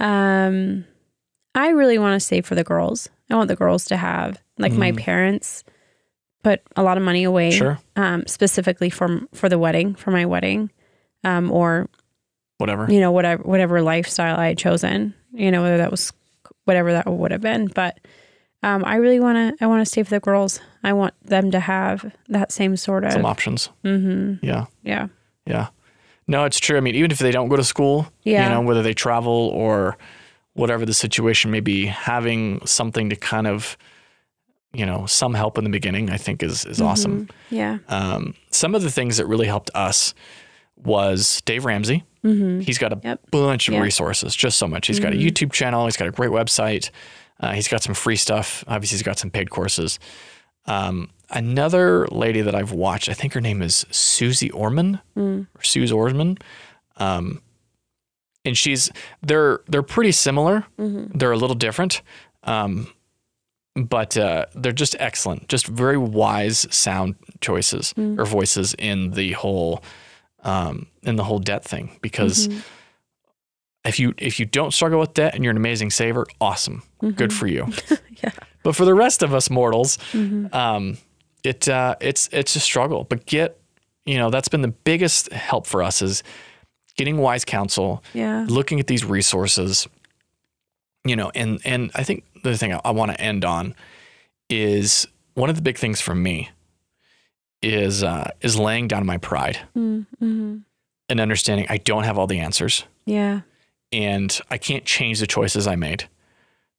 Um, 0.00 0.84
I 1.54 1.68
really 1.68 1.98
want 1.98 2.20
to 2.20 2.26
say 2.26 2.40
for 2.40 2.54
the 2.54 2.64
girls. 2.64 3.08
I 3.30 3.36
want 3.36 3.48
the 3.48 3.56
girls 3.56 3.84
to 3.86 3.96
have 3.96 4.42
like 4.58 4.72
my 4.72 4.92
Mm. 4.92 4.98
parents 4.98 5.64
put 6.42 6.60
a 6.76 6.82
lot 6.82 6.96
of 6.96 7.02
money 7.02 7.24
away, 7.24 7.50
Sure, 7.50 7.78
um, 7.96 8.24
specifically 8.26 8.90
for 8.90 9.20
for 9.32 9.48
the 9.48 9.58
wedding, 9.58 9.94
for 9.94 10.10
my 10.10 10.26
wedding, 10.26 10.70
um, 11.24 11.50
or 11.50 11.88
whatever. 12.58 12.86
you 12.90 13.00
know 13.00 13.12
whatever 13.12 13.42
whatever 13.42 13.82
lifestyle 13.82 14.36
I 14.38 14.48
had 14.48 14.58
chosen. 14.58 15.14
You 15.32 15.50
know 15.50 15.62
whether 15.62 15.78
that 15.78 15.90
was 15.90 16.12
whatever 16.64 16.92
that 16.92 17.06
would 17.06 17.30
have 17.32 17.40
been, 17.40 17.66
but 17.66 17.98
um, 18.62 18.82
I 18.86 18.96
really 18.96 19.20
want 19.20 19.36
to. 19.58 19.64
I 19.64 19.66
want 19.68 19.84
to 19.86 19.90
save 19.90 20.08
for 20.08 20.14
the 20.14 20.20
girls. 20.20 20.60
I 20.82 20.92
want 20.92 21.14
them 21.22 21.50
to 21.50 21.60
have 21.60 22.14
that 22.28 22.52
same 22.52 22.76
sort 22.76 23.04
of. 23.04 23.12
Some 23.12 23.26
options. 23.26 23.68
mm-hmm. 23.84 24.44
Yeah, 24.44 24.66
Yeah. 24.82 25.08
yeah. 25.46 25.68
No, 26.26 26.44
it's 26.44 26.58
true. 26.58 26.78
I 26.78 26.80
mean, 26.80 26.94
even 26.94 27.10
if 27.10 27.18
they 27.18 27.30
don't 27.30 27.48
go 27.48 27.56
to 27.56 27.64
school, 27.64 28.06
Yeah. 28.22 28.44
you 28.44 28.54
know, 28.54 28.62
whether 28.62 28.82
they 28.82 28.94
travel 28.94 29.50
or 29.52 29.98
whatever 30.54 30.86
the 30.86 30.94
situation 30.94 31.50
may 31.50 31.60
be, 31.60 31.84
having 31.84 32.64
something 32.64 33.10
to 33.10 33.16
kind 33.16 33.46
of, 33.46 33.76
you 34.74 34.84
know, 34.86 35.06
some 35.06 35.34
help 35.34 35.56
in 35.58 35.64
the 35.64 35.70
beginning, 35.70 36.10
I 36.10 36.16
think 36.16 36.42
is 36.42 36.64
is 36.64 36.80
awesome. 36.80 37.28
Yeah. 37.50 37.78
Um, 37.88 38.34
some 38.50 38.74
of 38.74 38.82
the 38.82 38.90
things 38.90 39.16
that 39.18 39.26
really 39.26 39.46
helped 39.46 39.70
us 39.74 40.14
was 40.76 41.40
Dave 41.44 41.64
Ramsey. 41.64 42.04
Mm-hmm. 42.24 42.60
He's 42.60 42.78
got 42.78 42.92
a 42.92 43.00
Yep. 43.02 43.30
bunch 43.30 43.68
of 43.68 43.74
Yeah. 43.74 43.80
resources, 43.80 44.34
just 44.34 44.58
so 44.58 44.66
much. 44.66 44.86
He's 44.86 45.00
got 45.00 45.12
a 45.12 45.16
YouTube 45.16 45.52
channel. 45.52 45.84
He's 45.84 45.96
got 45.96 46.08
a 46.08 46.10
great 46.10 46.30
website. 46.30 46.90
Uh, 47.40 47.52
he's 47.52 47.68
got 47.68 47.82
some 47.82 47.94
free 47.94 48.16
stuff. 48.16 48.64
Obviously, 48.66 48.96
he's 48.96 49.02
got 49.02 49.18
some 49.18 49.30
paid 49.30 49.50
courses. 49.50 49.98
Um, 50.66 51.10
another 51.30 52.06
lady 52.08 52.40
that 52.40 52.54
I've 52.54 52.72
watched, 52.72 53.08
I 53.08 53.12
think 53.12 53.34
her 53.34 53.40
name 53.40 53.60
is 53.62 53.84
Susie 53.90 54.50
Orman 54.50 55.00
Mm. 55.16 55.46
or 55.54 55.62
Suze 55.62 55.92
Orman. 55.92 56.38
Um, 56.96 57.42
and 58.44 58.56
she's 58.56 58.90
they're 59.22 59.60
they're 59.68 59.82
pretty 59.82 60.12
similar. 60.12 60.64
Mm-hmm. 60.78 61.18
They're 61.18 61.32
a 61.32 61.36
little 61.36 61.56
different, 61.56 62.02
um, 62.44 62.88
but 63.74 64.16
uh, 64.16 64.46
they're 64.54 64.72
just 64.72 64.96
excellent. 65.00 65.48
Just 65.48 65.66
very 65.66 65.96
wise 65.98 66.66
sound 66.74 67.16
choices 67.40 67.92
Mm. 67.96 68.18
or 68.18 68.24
voices 68.24 68.74
in 68.78 69.10
the 69.12 69.32
whole 69.32 69.82
um, 70.44 70.86
in 71.02 71.16
the 71.16 71.24
whole 71.24 71.38
debt 71.38 71.64
thing. 71.64 71.96
Because 72.02 72.48
Mm-hmm. 72.48 72.58
if 73.84 73.98
you 73.98 74.14
if 74.18 74.38
you 74.40 74.46
don't 74.46 74.72
struggle 74.72 75.00
with 75.00 75.14
debt 75.14 75.34
and 75.34 75.42
you're 75.44 75.50
an 75.50 75.56
amazing 75.56 75.90
saver, 75.90 76.26
awesome, 76.40 76.82
good 77.16 77.32
for 77.32 77.46
you. 77.46 77.64
Mm-hmm. 77.64 77.94
Yeah. 78.22 78.30
But 78.62 78.74
for 78.74 78.86
the 78.86 78.94
rest 78.94 79.22
of 79.22 79.34
us 79.34 79.50
mortals, 79.50 79.98
Mm-hmm. 80.12 80.54
um, 80.54 80.96
it 81.42 81.68
uh, 81.68 81.96
it's 82.00 82.28
it's 82.32 82.56
a 82.56 82.60
struggle. 82.60 83.04
But 83.04 83.26
get 83.26 83.58
you 84.06 84.16
know 84.18 84.30
that's 84.30 84.48
been 84.48 84.62
the 84.62 84.68
biggest 84.84 85.30
help 85.32 85.66
for 85.66 85.82
us 85.82 86.00
is 86.00 86.22
getting 86.96 87.18
wise 87.18 87.44
counsel, 87.44 88.02
Yeah. 88.14 88.46
looking 88.48 88.80
at 88.80 88.86
these 88.86 89.04
resources. 89.04 89.88
You 91.04 91.16
know, 91.16 91.30
and 91.34 91.60
and 91.66 91.90
I 91.94 92.02
think 92.04 92.24
the 92.52 92.58
thing 92.58 92.72
I, 92.72 92.80
I 92.84 92.90
want 92.92 93.10
to 93.12 93.20
end 93.20 93.44
on 93.44 93.74
is 94.50 95.06
one 95.34 95.50
of 95.50 95.56
the 95.56 95.62
big 95.62 95.78
things 95.78 96.00
for 96.00 96.14
me 96.14 96.50
is 97.62 98.02
uh, 98.04 98.30
is 98.40 98.58
laying 98.58 98.88
down 98.88 99.06
my 99.06 99.16
pride 99.18 99.58
Mm-hmm. 99.76 100.58
and 101.08 101.20
understanding 101.20 101.66
I 101.68 101.78
don't 101.78 102.04
have 102.04 102.18
all 102.18 102.26
the 102.26 102.38
answers 102.40 102.84
Yeah. 103.06 103.40
and 103.92 104.38
I 104.50 104.58
can't 104.58 104.84
change 104.84 105.20
the 105.20 105.26
choices 105.26 105.66
I 105.66 105.76
made. 105.76 106.08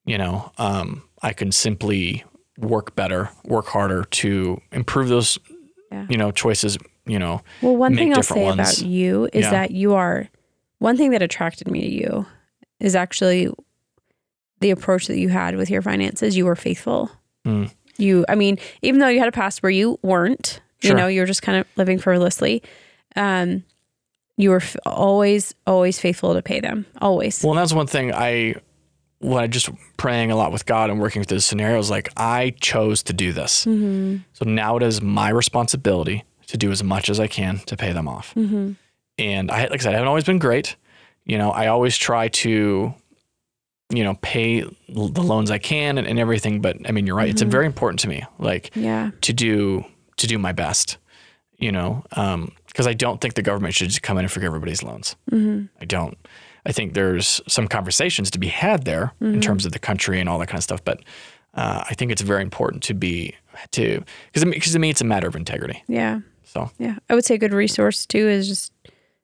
You 0.05 0.19
know, 0.19 0.51
um, 0.59 1.01
I 1.23 1.33
can 1.33 1.51
simply 1.51 2.23
work 2.59 2.95
better, 2.95 3.29
work 3.43 3.65
harder 3.67 4.03
to 4.03 4.61
improve 4.71 5.07
those, 5.09 5.39
Yeah. 5.91 6.05
you 6.09 6.17
know, 6.17 6.31
choices. 6.31 6.77
You 7.07 7.19
know, 7.19 7.41
Well, 7.61 7.75
one 7.75 7.95
thing 7.95 8.13
I'll 8.15 8.23
say 8.23 8.43
ones. 8.43 8.59
about 8.59 8.87
you 8.87 9.29
is 9.33 9.43
Yeah. 9.45 9.51
that 9.51 9.71
you 9.71 9.93
are 9.93 10.27
one 10.79 10.97
thing 10.97 11.11
that 11.11 11.21
attracted 11.21 11.67
me 11.69 11.81
to 11.81 11.87
you 11.89 12.25
is 12.79 12.95
actually 12.95 13.49
the 14.59 14.71
approach 14.71 15.07
that 15.07 15.17
you 15.17 15.29
had 15.29 15.55
with 15.55 15.69
your 15.69 15.81
finances. 15.81 16.37
You 16.37 16.45
were 16.45 16.55
faithful. 16.55 17.11
Mm. 17.45 17.71
You, 17.97 18.25
I 18.27 18.35
mean, 18.35 18.57
even 18.81 18.99
though 18.99 19.07
you 19.07 19.19
had 19.19 19.27
a 19.27 19.31
past 19.31 19.63
where 19.63 19.69
you 19.69 19.99
weren't, 20.01 20.61
you 20.81 20.93
know, 20.93 21.07
you 21.07 21.21
were 21.21 21.25
just 21.25 21.41
kind 21.41 21.57
of 21.57 21.67
living 21.77 21.97
frivolously. 21.97 22.61
Um, 23.15 23.63
you 24.37 24.49
were 24.49 24.57
f- 24.57 24.75
always, 24.85 25.55
always 25.65 25.99
faithful 25.99 26.33
to 26.33 26.41
pay 26.41 26.59
them. 26.59 26.85
Always. 27.01 27.43
well, 27.43 27.53
that's 27.53 27.73
one 27.73 27.87
thing 27.87 28.13
I, 28.13 28.55
when 29.19 29.41
I 29.41 29.47
just 29.47 29.69
praying 29.97 30.29
a 30.31 30.35
lot 30.35 30.51
with 30.51 30.65
God 30.65 30.89
and 30.89 30.99
working 30.99 31.23
through 31.23 31.37
the 31.37 31.41
scenarios, 31.41 31.89
like 31.89 32.09
I 32.17 32.53
chose 32.59 33.01
to 33.03 33.13
do 33.13 33.31
this. 33.31 33.65
mm-hmm. 33.65 34.17
So 34.33 34.45
now 34.45 34.77
it 34.77 34.83
is 34.83 35.01
my 35.01 35.29
responsibility 35.29 36.23
to 36.47 36.57
do 36.57 36.71
as 36.71 36.83
much 36.83 37.09
as 37.09 37.19
I 37.19 37.27
can 37.27 37.59
to 37.65 37.77
pay 37.77 37.91
them 37.91 38.07
off. 38.07 38.33
Mm-hmm. 38.35 38.73
and 39.17 39.49
I 39.49 39.61
like 39.63 39.73
I 39.73 39.77
said, 39.77 39.89
I 39.89 39.93
haven't 39.93 40.09
always 40.09 40.25
been 40.25 40.39
great. 40.39 40.75
You 41.23 41.39
know, 41.39 41.49
I 41.51 41.67
always 41.67 41.97
try 41.97 42.27
to, 42.27 42.93
you 43.89 44.03
know, 44.03 44.15
pay 44.21 44.61
the 44.61 45.21
loans 45.21 45.51
I 45.51 45.57
can 45.59 45.97
and, 45.97 46.07
and 46.07 46.17
everything. 46.19 46.61
But 46.61 46.77
I 46.87 46.91
mean, 46.91 47.05
you're 47.07 47.15
right; 47.15 47.29
it's 47.29 47.43
Mhm. 47.43 47.49
very 47.49 47.65
important 47.65 47.99
to 48.01 48.07
me, 48.09 48.23
like 48.39 48.71
Yeah. 48.75 49.11
to 49.21 49.33
do 49.33 49.85
to 50.17 50.27
do 50.27 50.37
my 50.37 50.51
best. 50.51 50.97
You 51.57 51.71
know, 51.71 52.03
because 52.67 52.85
I 52.85 52.93
don't 52.93 53.21
think 53.21 53.35
the 53.35 53.41
government 53.41 53.73
should 53.75 53.87
just 53.87 54.01
come 54.01 54.17
in 54.17 54.25
and 54.25 54.31
forgive 54.31 54.47
everybody's 54.47 54.83
loans. 54.83 55.15
Mm-hmm. 55.31 55.67
I 55.79 55.85
don't. 55.85 56.17
I 56.65 56.73
think 56.73 56.95
there's 56.95 57.39
some 57.47 57.67
conversations 57.69 58.29
to 58.31 58.39
be 58.39 58.47
had 58.47 58.83
there 58.83 59.13
in 59.21 59.39
terms 59.39 59.65
of 59.65 59.71
the 59.71 59.79
country 59.79 60.19
and 60.19 60.27
all 60.27 60.37
that 60.39 60.47
kind 60.47 60.57
of 60.57 60.63
stuff. 60.63 60.83
But 60.83 60.99
uh, 61.53 61.85
I 61.89 61.93
think 61.93 62.11
it's 62.11 62.21
very 62.21 62.41
important 62.41 62.83
to 62.83 62.93
be 62.93 63.35
to 63.71 64.03
because 64.33 64.43
because 64.43 64.73
to 64.73 64.79
me 64.79 64.89
it's 64.89 64.99
a 64.99 65.05
matter 65.05 65.27
of 65.29 65.35
integrity. 65.37 65.81
Yeah. 65.87 66.19
So 66.43 66.69
Yeah. 66.77 66.95
I 67.09 67.15
would 67.15 67.23
say 67.23 67.35
a 67.35 67.37
good 67.37 67.53
resource 67.53 68.05
too 68.05 68.27
is 68.27 68.47
just 68.49 68.73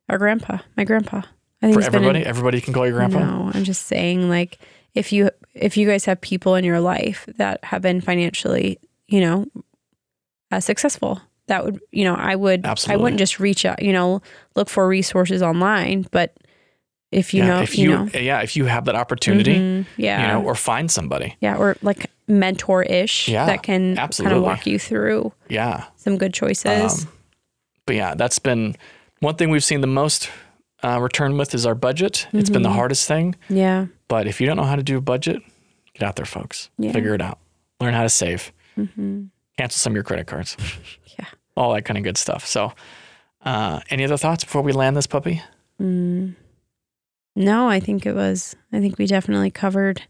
our 0.07 0.17
grandpa, 0.17 0.59
my 0.77 0.85
grandpa. 0.85 1.23
I 1.61 1.67
think 1.67 1.75
for 1.75 1.79
been 1.79 1.87
in- 1.87 1.95
everybody, 2.05 2.25
everybody 2.25 2.61
can 2.61 2.73
call 2.73 2.87
you 2.87 2.93
grandpa. 2.93 3.19
No, 3.19 3.51
I'm 3.53 3.63
just 3.63 3.85
saying 3.87 4.29
like 4.29 4.57
if 4.95 5.11
you 5.11 5.29
if 5.53 5.77
you 5.77 5.87
guys 5.87 6.05
have 6.05 6.19
people 6.21 6.55
in 6.55 6.63
your 6.63 6.79
life 6.79 7.27
that 7.37 7.63
have 7.63 7.81
been 7.81 8.01
financially, 8.01 8.79
you 9.07 9.21
know, 9.21 9.45
uh, 10.51 10.59
successful, 10.59 11.21
that 11.47 11.63
would 11.65 11.79
you 11.91 12.03
know 12.03 12.15
I 12.15 12.35
would 12.35 12.65
Absolutely. 12.65 12.99
I 12.99 13.03
wouldn't 13.03 13.19
just 13.19 13.39
reach 13.39 13.65
out, 13.65 13.81
you 13.81 13.93
know, 13.93 14.21
look 14.55 14.69
for 14.69 14.87
resources 14.87 15.41
online, 15.41 16.07
but 16.11 16.35
if 17.11 17.33
you 17.33 17.43
yeah, 17.43 17.47
know, 17.49 17.61
if 17.61 17.77
you, 17.77 17.89
you, 17.91 17.95
know, 17.97 18.09
yeah, 18.13 18.41
if 18.41 18.55
you 18.55 18.65
have 18.65 18.85
that 18.85 18.95
opportunity, 18.95 19.55
Mhm. 19.55 19.85
yeah, 19.97 20.21
you 20.21 20.27
know, 20.27 20.47
or 20.47 20.55
find 20.55 20.89
somebody. 20.89 21.35
yeah, 21.41 21.57
or 21.57 21.75
like 21.81 22.09
mentor 22.27 22.83
ish 22.83 23.27
Yeah, 23.27 23.45
that 23.47 23.63
can 23.63 23.95
kind 23.95 23.99
absolutely. 23.99 24.37
of 24.37 24.43
walk 24.43 24.65
you 24.65 24.79
through 24.79 25.33
Yeah. 25.49 25.83
some 25.97 26.17
good 26.17 26.33
choices. 26.33 27.03
Um, 27.05 27.11
but 27.85 27.95
yeah, 27.97 28.15
that's 28.15 28.39
been 28.39 28.77
one 29.19 29.35
thing 29.35 29.49
we've 29.49 29.63
seen 29.65 29.81
the 29.81 29.87
most 29.87 30.29
uh, 30.83 30.99
return 31.01 31.37
with 31.37 31.53
is 31.53 31.65
our 31.65 31.75
budget. 31.75 32.27
It's 32.33 32.49
been 32.49 32.61
the 32.63 32.69
Mhm. 32.69 32.75
hardest 32.75 33.07
thing. 33.07 33.35
yeah, 33.49 33.87
But 34.07 34.27
if 34.27 34.41
you 34.41 34.47
don't 34.47 34.57
know 34.57 34.63
how 34.63 34.75
to 34.75 34.83
do 34.83 34.97
a 34.97 35.01
budget, 35.01 35.41
get 35.93 36.03
out 36.03 36.15
there, 36.15 36.25
folks. 36.25 36.69
Yeah. 36.77 36.91
Figure 36.91 37.13
it 37.13 37.21
out. 37.21 37.39
Learn 37.79 37.93
how 37.93 38.03
to 38.03 38.09
save. 38.09 38.51
Mm-hmm. 38.77 39.23
Cancel 39.57 39.77
some 39.77 39.91
of 39.93 39.95
your 39.95 40.03
credit 40.03 40.27
cards. 40.27 40.57
Yeah. 41.19 41.25
All 41.57 41.73
that 41.73 41.83
kind 41.83 41.97
of 41.97 42.03
good 42.05 42.17
stuff. 42.17 42.45
So, 42.47 42.71
uh, 43.43 43.81
any 43.89 44.05
other 44.05 44.15
thoughts 44.17 44.43
before 44.45 44.61
we 44.61 44.71
land 44.71 44.95
this 44.95 45.07
puppy? 45.07 45.41
Mm. 45.79 46.35
No, 47.35 47.67
I 47.69 47.79
think 47.81 48.05
it 48.05 48.15
was. 48.15 48.55
I 48.71 48.79
think 48.79 48.97
we 48.97 49.05
definitely 49.07 49.51
covered. 49.51 50.03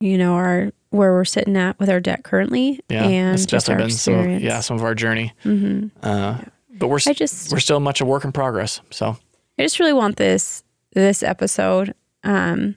You 0.00 0.18
know 0.18 0.32
our 0.34 0.72
where 0.90 1.12
we're 1.12 1.24
sitting 1.24 1.56
at 1.56 1.78
with 1.78 1.88
our 1.88 2.00
debt 2.00 2.24
currently, 2.24 2.80
Yeah, 2.90 3.04
and 3.04 3.34
it's 3.34 3.46
definitely 3.46 3.84
been 3.84 3.90
some, 3.92 4.14
of- 4.14 4.20
experience. 4.20 4.42
yeah, 4.44 4.60
some 4.60 4.76
of 4.76 4.82
our 4.82 4.94
journey. 4.96 5.32
Mm-hmm. 5.44 5.88
Uh, 6.02 6.38
But 6.82 6.88
we're 6.88 6.98
I 7.06 7.12
just 7.12 7.52
we're 7.52 7.60
still 7.60 7.78
much 7.78 8.00
a 8.00 8.04
work 8.04 8.24
in 8.24 8.32
progress. 8.32 8.80
So 8.90 9.16
I 9.56 9.62
just 9.62 9.78
really 9.78 9.92
want 9.92 10.16
this 10.16 10.64
this 10.94 11.22
episode 11.22 11.94
um, 12.24 12.74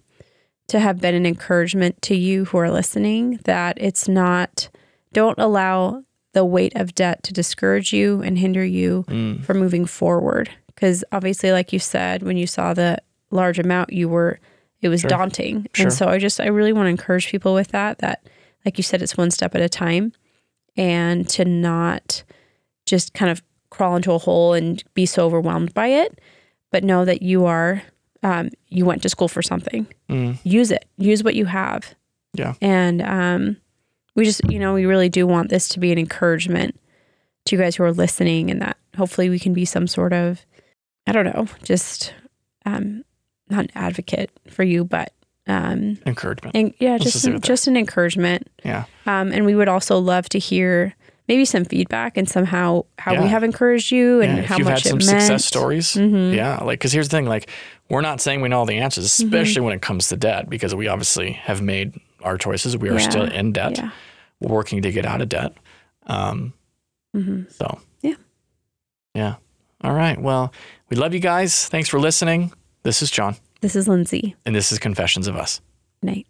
to 0.68 0.80
have 0.80 1.02
been 1.02 1.16
an 1.16 1.26
encouragement 1.26 2.04
to 2.04 2.16
you 2.16 2.46
who 2.46 2.60
are 2.60 2.70
listening 2.70 3.40
that 3.46 3.80
it's 3.82 4.08
not 4.08 4.70
don't 5.12 5.40
allow 5.40 6.04
the 6.34 6.46
weight 6.46 6.74
of 6.76 6.94
debt 6.94 7.24
to 7.24 7.34
discourage 7.34 7.94
you 7.94 8.22
and 8.22 8.38
hinder 8.38 8.64
you 8.64 9.06
mm, 9.08 9.44
from 9.44 9.58
moving 9.58 9.88
forward 9.88 10.52
because 10.68 11.04
obviously 11.12 11.52
like 11.52 11.74
you 11.74 11.80
said 11.80 12.22
when 12.22 12.38
you 12.38 12.46
saw 12.46 12.76
the 12.76 13.00
large 13.32 13.58
amount 13.58 13.92
you 13.92 14.08
were 14.08 14.40
it 14.82 14.90
was 14.90 15.02
Sure. 15.02 15.10
daunting 15.10 15.66
Sure. 15.74 15.86
and 15.88 15.94
so 15.94 16.08
i 16.10 16.20
just 16.20 16.40
i 16.40 16.46
really 16.48 16.74
want 16.74 16.86
to 16.86 16.90
encourage 16.92 17.28
people 17.28 17.54
with 17.56 17.70
that 17.70 17.98
that 18.00 18.24
like 18.66 18.78
you 18.78 18.84
said 18.84 19.02
it's 19.02 19.18
one 19.18 19.32
step 19.32 19.56
at 19.56 19.62
a 19.62 19.70
time 19.70 20.12
and 20.78 21.28
to 21.30 21.44
not 21.46 22.24
just 22.86 23.14
kind 23.14 23.32
of 23.32 23.42
crawl 23.76 23.96
into 23.96 24.12
a 24.14 24.18
hole 24.18 24.54
and 24.54 24.84
be 24.94 25.06
so 25.06 25.26
overwhelmed 25.26 25.74
by 25.74 25.88
it 25.88 26.20
but 26.72 26.84
know 26.84 27.04
that 27.06 27.22
you 27.22 27.46
are 27.46 27.82
um, 28.24 28.50
you 28.70 28.86
went 28.86 29.02
to 29.04 29.10
school 29.10 29.28
for 29.28 29.42
something 29.42 29.86
mm, 30.10 30.38
use 30.44 30.72
it 30.72 30.86
use 30.98 31.24
what 31.24 31.36
you 31.36 31.46
have 31.46 31.94
Yeah. 32.34 32.54
and 32.62 33.02
um, 33.02 33.58
we 34.16 34.24
just 34.26 34.42
you 34.50 34.60
know 34.60 34.74
we 34.74 34.86
really 34.86 35.10
do 35.10 35.28
want 35.28 35.50
this 35.50 35.68
to 35.70 35.80
be 35.80 35.92
an 35.92 35.98
encouragement 36.00 36.80
to 37.46 37.56
you 37.56 37.62
guys 37.62 37.76
who 37.76 37.84
are 37.84 37.92
listening 37.94 38.50
and 38.50 38.62
that 38.62 38.78
hopefully 38.98 39.30
we 39.30 39.40
can 39.40 39.54
be 39.54 39.66
some 39.66 39.88
sort 39.88 40.14
of 40.14 40.46
i 41.06 41.12
don't 41.12 41.26
know 41.26 41.48
just 41.64 42.14
um, 42.66 43.04
not 43.50 43.66
an 43.66 43.72
advocate 43.76 44.32
for 44.50 44.64
you 44.64 44.84
but 44.86 45.12
um, 45.48 46.00
encouragement. 46.08 46.56
and 46.56 46.74
yeah 46.80 46.94
Let's 46.94 47.04
just 47.04 47.14
just 47.16 47.26
an, 47.26 47.32
leave 47.34 47.38
it 47.38 47.42
there. 47.44 47.54
just 47.56 47.68
an 47.68 47.78
encouragement 47.78 48.48
Yeah. 48.64 48.86
um, 49.06 49.32
and 49.34 49.46
we 49.46 49.54
would 49.54 49.68
also 49.68 50.00
love 50.00 50.28
to 50.30 50.40
hear 50.40 50.96
maybe 51.28 51.46
some 51.46 51.66
feedback 51.66 52.18
and 52.18 52.30
somehow 52.30 52.84
how 53.00 53.14
Yeah. 53.14 53.24
we 53.24 53.28
have 53.30 53.44
encouraged 53.44 53.92
you 53.92 54.22
and 54.22 54.34
Yeah, 54.38 54.44
if 54.44 54.46
how 54.46 54.58
you've 54.58 54.68
much 54.68 54.84
had 54.84 54.90
some 54.90 54.98
meant 54.98 55.22
success 55.22 55.46
stories, 55.46 55.94
Mhm. 55.94 56.36
yeah, 56.36 56.58
like 56.64 56.80
because 56.80 56.92
here's 56.92 57.08
the 57.10 57.18
thing, 57.18 57.26
like 57.26 57.50
we're 57.90 58.02
not 58.02 58.22
saying 58.22 58.42
we 58.42 58.50
know 58.50 58.60
all 58.60 58.66
the 58.66 58.78
answers, 58.78 59.06
Mm-hmm. 59.06 59.26
especially 59.34 59.62
when 59.62 59.74
it 59.74 59.82
comes 59.82 60.08
to 60.10 60.18
debt, 60.18 60.50
because 60.50 60.74
we 60.76 60.88
obviously 60.88 61.32
have 61.34 61.62
made 61.62 61.94
our 62.24 62.38
choices. 62.38 62.78
We 62.78 62.90
are 62.90 62.94
Yeah. 63.00 63.10
still 63.10 63.26
in 63.26 63.52
debt, 63.54 63.80
We're 64.42 64.54
working 64.54 64.82
to 64.82 64.92
get 64.92 65.06
out 65.06 65.22
of 65.22 65.30
debt. 65.30 65.54
Um, 66.08 66.54
hmm 67.14 67.44
so 67.50 67.80
Yeah. 68.02 68.16
yeah. 69.14 69.36
All 69.82 69.94
right. 69.94 70.20
Well, 70.22 70.52
we 70.90 70.98
love 70.98 71.14
you 71.14 71.20
guys. 71.20 71.68
Thanks 71.70 71.88
for 71.90 72.00
listening. 72.00 72.52
This 72.84 73.02
is 73.02 73.10
John, 73.10 73.36
this 73.62 73.76
is 73.76 73.88
lindsay 73.88 74.36
and 74.46 74.54
this 74.56 74.72
is 74.72 74.78
Confessions 74.80 75.28
of 75.28 75.36
Us. 75.36 75.62
Night 76.04 76.28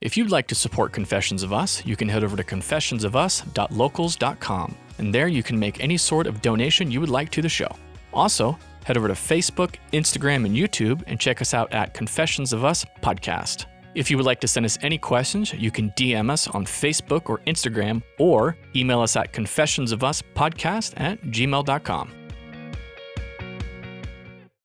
If 0.00 0.16
you'd 0.16 0.30
like 0.30 0.46
to 0.48 0.54
support 0.54 0.92
Confessions 0.92 1.42
of 1.42 1.52
Us, 1.52 1.84
you 1.84 1.96
can 1.96 2.08
head 2.08 2.22
over 2.22 2.36
to 2.36 2.44
confessionsofus.locals.com, 2.44 4.76
and 4.98 5.12
there 5.12 5.26
you 5.26 5.42
can 5.42 5.58
make 5.58 5.82
any 5.82 5.96
sort 5.96 6.28
of 6.28 6.40
donation 6.40 6.88
you 6.88 7.00
would 7.00 7.10
like 7.10 7.30
to 7.30 7.42
the 7.42 7.48
show. 7.48 7.66
Also, 8.14 8.56
head 8.84 8.96
over 8.96 9.08
to 9.08 9.14
Facebook, 9.14 9.74
Instagram, 9.92 10.46
and 10.46 10.54
YouTube 10.54 11.02
and 11.08 11.18
check 11.18 11.42
us 11.42 11.52
out 11.52 11.72
at 11.72 11.94
Confessions 11.94 12.52
of 12.52 12.64
Us 12.64 12.86
Podcast. 13.02 13.66
If 13.96 14.08
you 14.08 14.16
would 14.16 14.26
like 14.26 14.38
to 14.42 14.48
send 14.48 14.64
us 14.64 14.78
any 14.82 14.98
questions, 14.98 15.52
you 15.52 15.72
can 15.72 15.90
DM 15.90 16.30
us 16.30 16.46
on 16.46 16.64
Facebook 16.64 17.28
or 17.28 17.40
Instagram 17.48 18.00
or 18.20 18.56
email 18.76 19.00
us 19.00 19.16
at 19.16 19.32
confessionsofuspodcast 19.32 20.92
at 20.96 21.20
gmail.com. 21.22 22.17